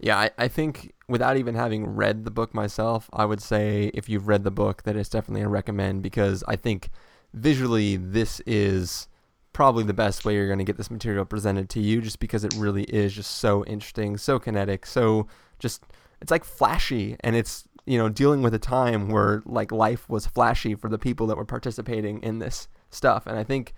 Yeah, 0.00 0.16
I, 0.16 0.30
I 0.38 0.48
think 0.48 0.94
without 1.08 1.36
even 1.36 1.54
having 1.54 1.86
read 1.86 2.24
the 2.24 2.30
book 2.30 2.54
myself, 2.54 3.10
I 3.12 3.24
would 3.24 3.42
say 3.42 3.90
if 3.94 4.08
you've 4.08 4.28
read 4.28 4.44
the 4.44 4.50
book, 4.50 4.84
that 4.84 4.96
it's 4.96 5.08
definitely 5.08 5.42
a 5.42 5.48
recommend 5.48 6.02
because 6.02 6.44
I 6.46 6.56
think 6.56 6.90
visually 7.34 7.96
this 7.96 8.40
is 8.46 9.08
probably 9.52 9.82
the 9.82 9.94
best 9.94 10.24
way 10.24 10.34
you're 10.34 10.46
going 10.46 10.60
to 10.60 10.64
get 10.64 10.76
this 10.76 10.90
material 10.90 11.24
presented 11.24 11.68
to 11.70 11.80
you 11.80 12.00
just 12.00 12.20
because 12.20 12.44
it 12.44 12.54
really 12.56 12.84
is 12.84 13.12
just 13.12 13.38
so 13.38 13.64
interesting, 13.64 14.16
so 14.16 14.38
kinetic, 14.38 14.86
so 14.86 15.26
just 15.58 15.82
it's 16.20 16.30
like 16.30 16.44
flashy 16.44 17.16
and 17.20 17.34
it's 17.34 17.64
you 17.88 17.98
know 17.98 18.08
dealing 18.08 18.42
with 18.42 18.54
a 18.54 18.58
time 18.58 19.08
where 19.08 19.42
like 19.46 19.72
life 19.72 20.08
was 20.08 20.26
flashy 20.26 20.74
for 20.74 20.88
the 20.88 20.98
people 20.98 21.26
that 21.26 21.36
were 21.36 21.44
participating 21.44 22.22
in 22.22 22.38
this 22.38 22.68
stuff. 22.90 23.26
And 23.26 23.38
I 23.38 23.44
think 23.44 23.74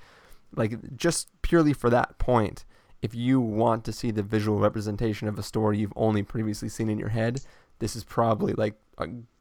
like 0.54 0.96
just 0.96 1.28
purely 1.42 1.72
for 1.72 1.90
that 1.90 2.18
point 2.18 2.64
if 3.02 3.14
you 3.14 3.40
want 3.40 3.84
to 3.84 3.92
see 3.92 4.11
the 4.11 4.22
visual 4.22 4.58
representation 4.58 5.26
of 5.26 5.38
a 5.38 5.42
story 5.42 5.78
you've 5.78 5.92
only 5.96 6.22
previously 6.22 6.68
seen 6.68 6.90
in 6.90 6.98
your 6.98 7.08
head 7.08 7.40
this 7.78 7.96
is 7.96 8.04
probably 8.04 8.52
like 8.52 8.74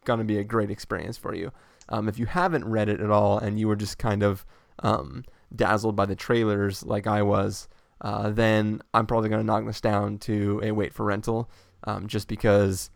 going 0.05 0.19
to 0.19 0.25
be 0.25 0.39
a 0.39 0.43
great 0.43 0.71
experience 0.71 1.17
for 1.17 1.35
you. 1.35 1.51
Um, 1.89 2.07
if 2.07 2.17
you 2.17 2.25
haven't 2.25 2.65
read 2.65 2.89
it 2.89 3.01
at 3.01 3.11
all 3.11 3.37
and 3.37 3.59
you 3.59 3.67
were 3.67 3.75
just 3.75 3.97
kind 3.97 4.23
of 4.23 4.45
um, 4.79 5.23
dazzled 5.55 5.95
by 5.95 6.05
the 6.05 6.15
trailers 6.15 6.83
like 6.83 7.07
I 7.07 7.21
was, 7.21 7.67
uh, 8.01 8.29
then 8.29 8.81
I'm 8.93 9.05
probably 9.05 9.29
to 9.29 9.43
knock 9.43 9.65
this 9.65 9.81
down 9.81 10.17
to 10.19 10.61
a 10.63 10.71
wait 10.71 10.93
for 10.93 11.05
rental 11.05 11.49
um, 11.83 12.07
just 12.07 12.27
because 12.27 12.89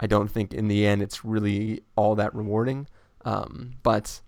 I 0.00 0.06
don't 0.06 0.28
think 0.30 0.52
in 0.52 0.68
the 0.68 0.86
end 0.86 1.02
it's 1.02 1.24
really 1.24 1.82
all 1.96 2.14
that 2.16 2.34
rewarding. 2.34 2.86
Um, 3.24 3.74
but 3.82 4.20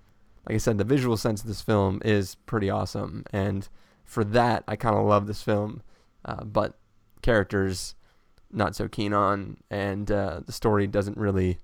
like 0.46 0.54
I 0.54 0.58
said, 0.58 0.78
the 0.78 0.84
visual 0.84 1.16
sense 1.16 1.42
of 1.42 1.46
this 1.46 1.60
film 1.60 2.00
is 2.04 2.34
pretty 2.46 2.70
awesome. 2.70 3.24
And 3.32 3.68
for 4.04 4.24
that, 4.24 4.64
I 4.66 4.76
kind 4.76 4.96
of 4.96 5.04
love 5.04 5.26
this 5.26 5.42
film. 5.42 5.82
Uh, 6.24 6.44
but 6.44 6.78
characters, 7.22 7.94
not 8.50 8.74
so 8.74 8.88
keen 8.88 9.12
on. 9.12 9.58
And 9.70 10.10
uh, 10.10 10.40
the 10.44 10.52
story 10.52 10.86
doesn't 10.86 11.16
really 11.16 11.58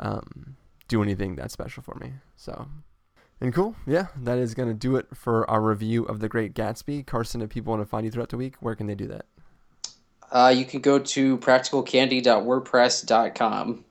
um, 0.00 0.56
do 0.88 1.02
anything 1.02 1.36
that 1.36 1.50
special 1.50 1.82
for 1.82 1.94
me. 1.94 2.12
So 2.34 2.66
and 3.40 3.52
cool, 3.52 3.76
yeah, 3.86 4.06
that 4.22 4.38
is 4.38 4.54
going 4.54 4.68
to 4.68 4.74
do 4.74 4.96
it 4.96 5.08
for 5.14 5.48
our 5.50 5.60
review 5.60 6.04
of 6.04 6.20
The 6.20 6.28
Great 6.28 6.54
Gatsby. 6.54 7.06
Carson, 7.06 7.42
if 7.42 7.50
people 7.50 7.70
want 7.70 7.82
to 7.82 7.86
find 7.86 8.04
you 8.04 8.10
throughout 8.10 8.30
the 8.30 8.38
week, 8.38 8.56
where 8.60 8.74
can 8.74 8.86
they 8.86 8.94
do 8.94 9.06
that? 9.08 9.26
Uh, 10.30 10.52
you 10.54 10.64
can 10.64 10.80
go 10.80 10.98
to 10.98 11.38
practicalcandy.wordpress.com. 11.38 13.84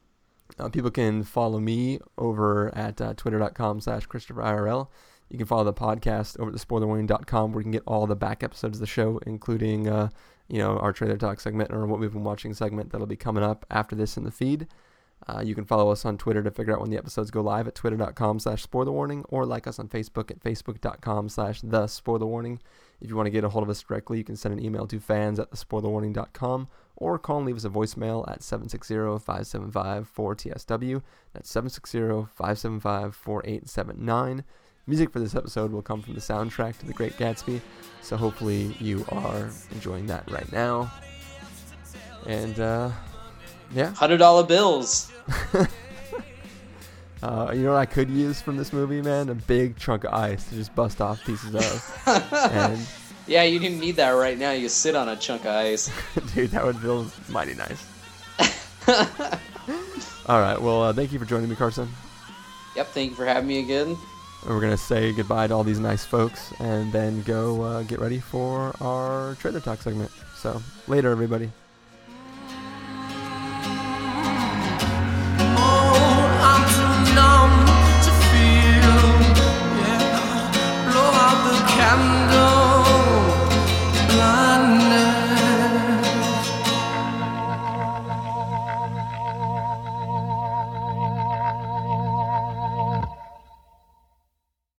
Uh, 0.57 0.69
people 0.69 0.91
can 0.91 1.23
follow 1.23 1.59
me 1.59 1.99
over 2.17 2.73
at 2.75 3.01
uh, 3.01 3.13
twitter.com 3.15 3.81
slash 3.81 4.07
christopherirl. 4.07 4.87
You 5.29 5.37
can 5.37 5.47
follow 5.47 5.63
the 5.63 5.73
podcast 5.73 6.39
over 6.39 6.51
at 6.51 6.57
spoilerwarning.com 6.57 7.51
where 7.51 7.61
you 7.61 7.63
can 7.63 7.71
get 7.71 7.83
all 7.87 8.05
the 8.07 8.15
back 8.15 8.43
episodes 8.43 8.77
of 8.77 8.79
the 8.79 8.87
show, 8.87 9.19
including, 9.25 9.87
uh, 9.87 10.09
you 10.47 10.59
know, 10.59 10.77
our 10.77 10.93
trailer 10.93 11.17
talk 11.17 11.39
segment 11.39 11.73
or 11.73 11.87
what 11.87 11.99
we've 11.99 12.13
been 12.13 12.23
watching 12.23 12.53
segment 12.53 12.91
that'll 12.91 13.07
be 13.07 13.15
coming 13.15 13.43
up 13.43 13.65
after 13.71 13.95
this 13.95 14.17
in 14.17 14.23
the 14.23 14.31
feed. 14.31 14.67
Uh, 15.27 15.41
you 15.43 15.55
can 15.55 15.65
follow 15.65 15.91
us 15.91 16.05
on 16.05 16.17
Twitter 16.17 16.43
to 16.43 16.51
figure 16.51 16.73
out 16.73 16.81
when 16.81 16.91
the 16.91 16.97
episodes 16.97 17.31
go 17.31 17.41
live 17.41 17.67
at 17.67 17.75
twitter.com 17.75 18.39
slash 18.39 18.61
spoiler 18.61 18.91
warning 18.91 19.25
or 19.29 19.45
like 19.45 19.65
us 19.65 19.79
on 19.79 19.87
Facebook 19.87 20.29
at 20.29 20.39
facebook.com 20.39 21.29
slash 21.29 21.61
the 21.61 22.19
warning. 22.19 22.59
If 23.01 23.09
you 23.09 23.15
want 23.15 23.27
to 23.27 23.31
get 23.31 23.43
a 23.43 23.49
hold 23.49 23.63
of 23.63 23.69
us 23.69 23.81
directly, 23.81 24.17
you 24.17 24.23
can 24.23 24.35
send 24.35 24.57
an 24.57 24.63
email 24.63 24.87
to 24.87 24.99
fans 24.99 25.39
at 25.39 25.51
thespoilerwarning.com 25.51 26.67
or 26.95 27.19
call 27.19 27.37
and 27.37 27.45
leave 27.45 27.57
us 27.57 27.65
a 27.65 27.69
voicemail 27.69 28.27
at 28.29 28.39
760-575-4TSW. 28.39 31.03
That's 31.33 31.53
760-575-4879. 31.53 34.43
Music 34.87 35.11
for 35.11 35.19
this 35.19 35.35
episode 35.35 35.71
will 35.71 35.81
come 35.81 36.01
from 36.01 36.13
the 36.13 36.21
soundtrack 36.21 36.77
to 36.77 36.85
The 36.85 36.93
Great 36.93 37.17
Gatsby, 37.17 37.59
so 38.01 38.17
hopefully 38.17 38.75
you 38.79 39.03
are 39.09 39.49
enjoying 39.71 40.05
that 40.07 40.29
right 40.29 40.51
now. 40.51 40.91
And, 42.27 42.59
uh, 42.59 42.91
yeah. 43.73 43.93
Hundred 43.93 44.17
dollar 44.17 44.43
bills. 44.43 45.11
uh, 47.25 47.51
you 47.51 47.63
know 47.63 47.71
what 47.71 47.79
I 47.79 47.85
could 47.87 48.09
use 48.09 48.39
from 48.39 48.55
this 48.55 48.71
movie, 48.71 49.01
man? 49.01 49.29
A 49.29 49.35
big 49.35 49.77
chunk 49.77 50.03
of 50.03 50.13
ice 50.13 50.47
to 50.49 50.55
just 50.55 50.75
bust 50.75 51.01
off 51.01 51.25
pieces 51.25 51.55
of. 51.55 52.01
and 52.51 52.79
yeah, 53.27 53.41
you 53.41 53.57
didn't 53.57 53.79
need 53.79 53.95
that 53.95 54.11
right 54.11 54.37
now. 54.37 54.51
You 54.51 54.69
sit 54.69 54.95
on 54.95 55.09
a 55.09 55.15
chunk 55.15 55.41
of 55.41 55.55
ice. 55.55 55.91
Dude, 56.35 56.51
that 56.51 56.63
would 56.63 56.77
feel 56.77 57.07
mighty 57.29 57.55
nice. 57.55 57.83
All 60.27 60.39
right. 60.39 60.61
Well, 60.61 60.83
uh, 60.83 60.93
thank 60.93 61.11
you 61.11 61.17
for 61.17 61.25
joining 61.25 61.49
me, 61.49 61.55
Carson. 61.55 61.89
Yep. 62.75 62.87
Thank 62.87 63.09
you 63.11 63.15
for 63.15 63.25
having 63.25 63.47
me 63.47 63.59
again. 63.59 63.97
And 64.43 64.53
we're 64.53 64.61
gonna 64.61 64.77
say 64.77 65.11
goodbye 65.11 65.47
to 65.47 65.55
all 65.55 65.63
these 65.63 65.79
nice 65.79 66.05
folks, 66.05 66.53
and 66.59 66.93
then 66.93 67.23
go 67.23 67.63
uh, 67.63 67.81
get 67.83 67.99
ready 67.99 68.19
for 68.19 68.75
our 68.79 69.33
trailer 69.35 69.59
talk 69.59 69.81
segment. 69.81 70.11
So 70.35 70.61
later, 70.87 71.09
everybody. 71.09 71.49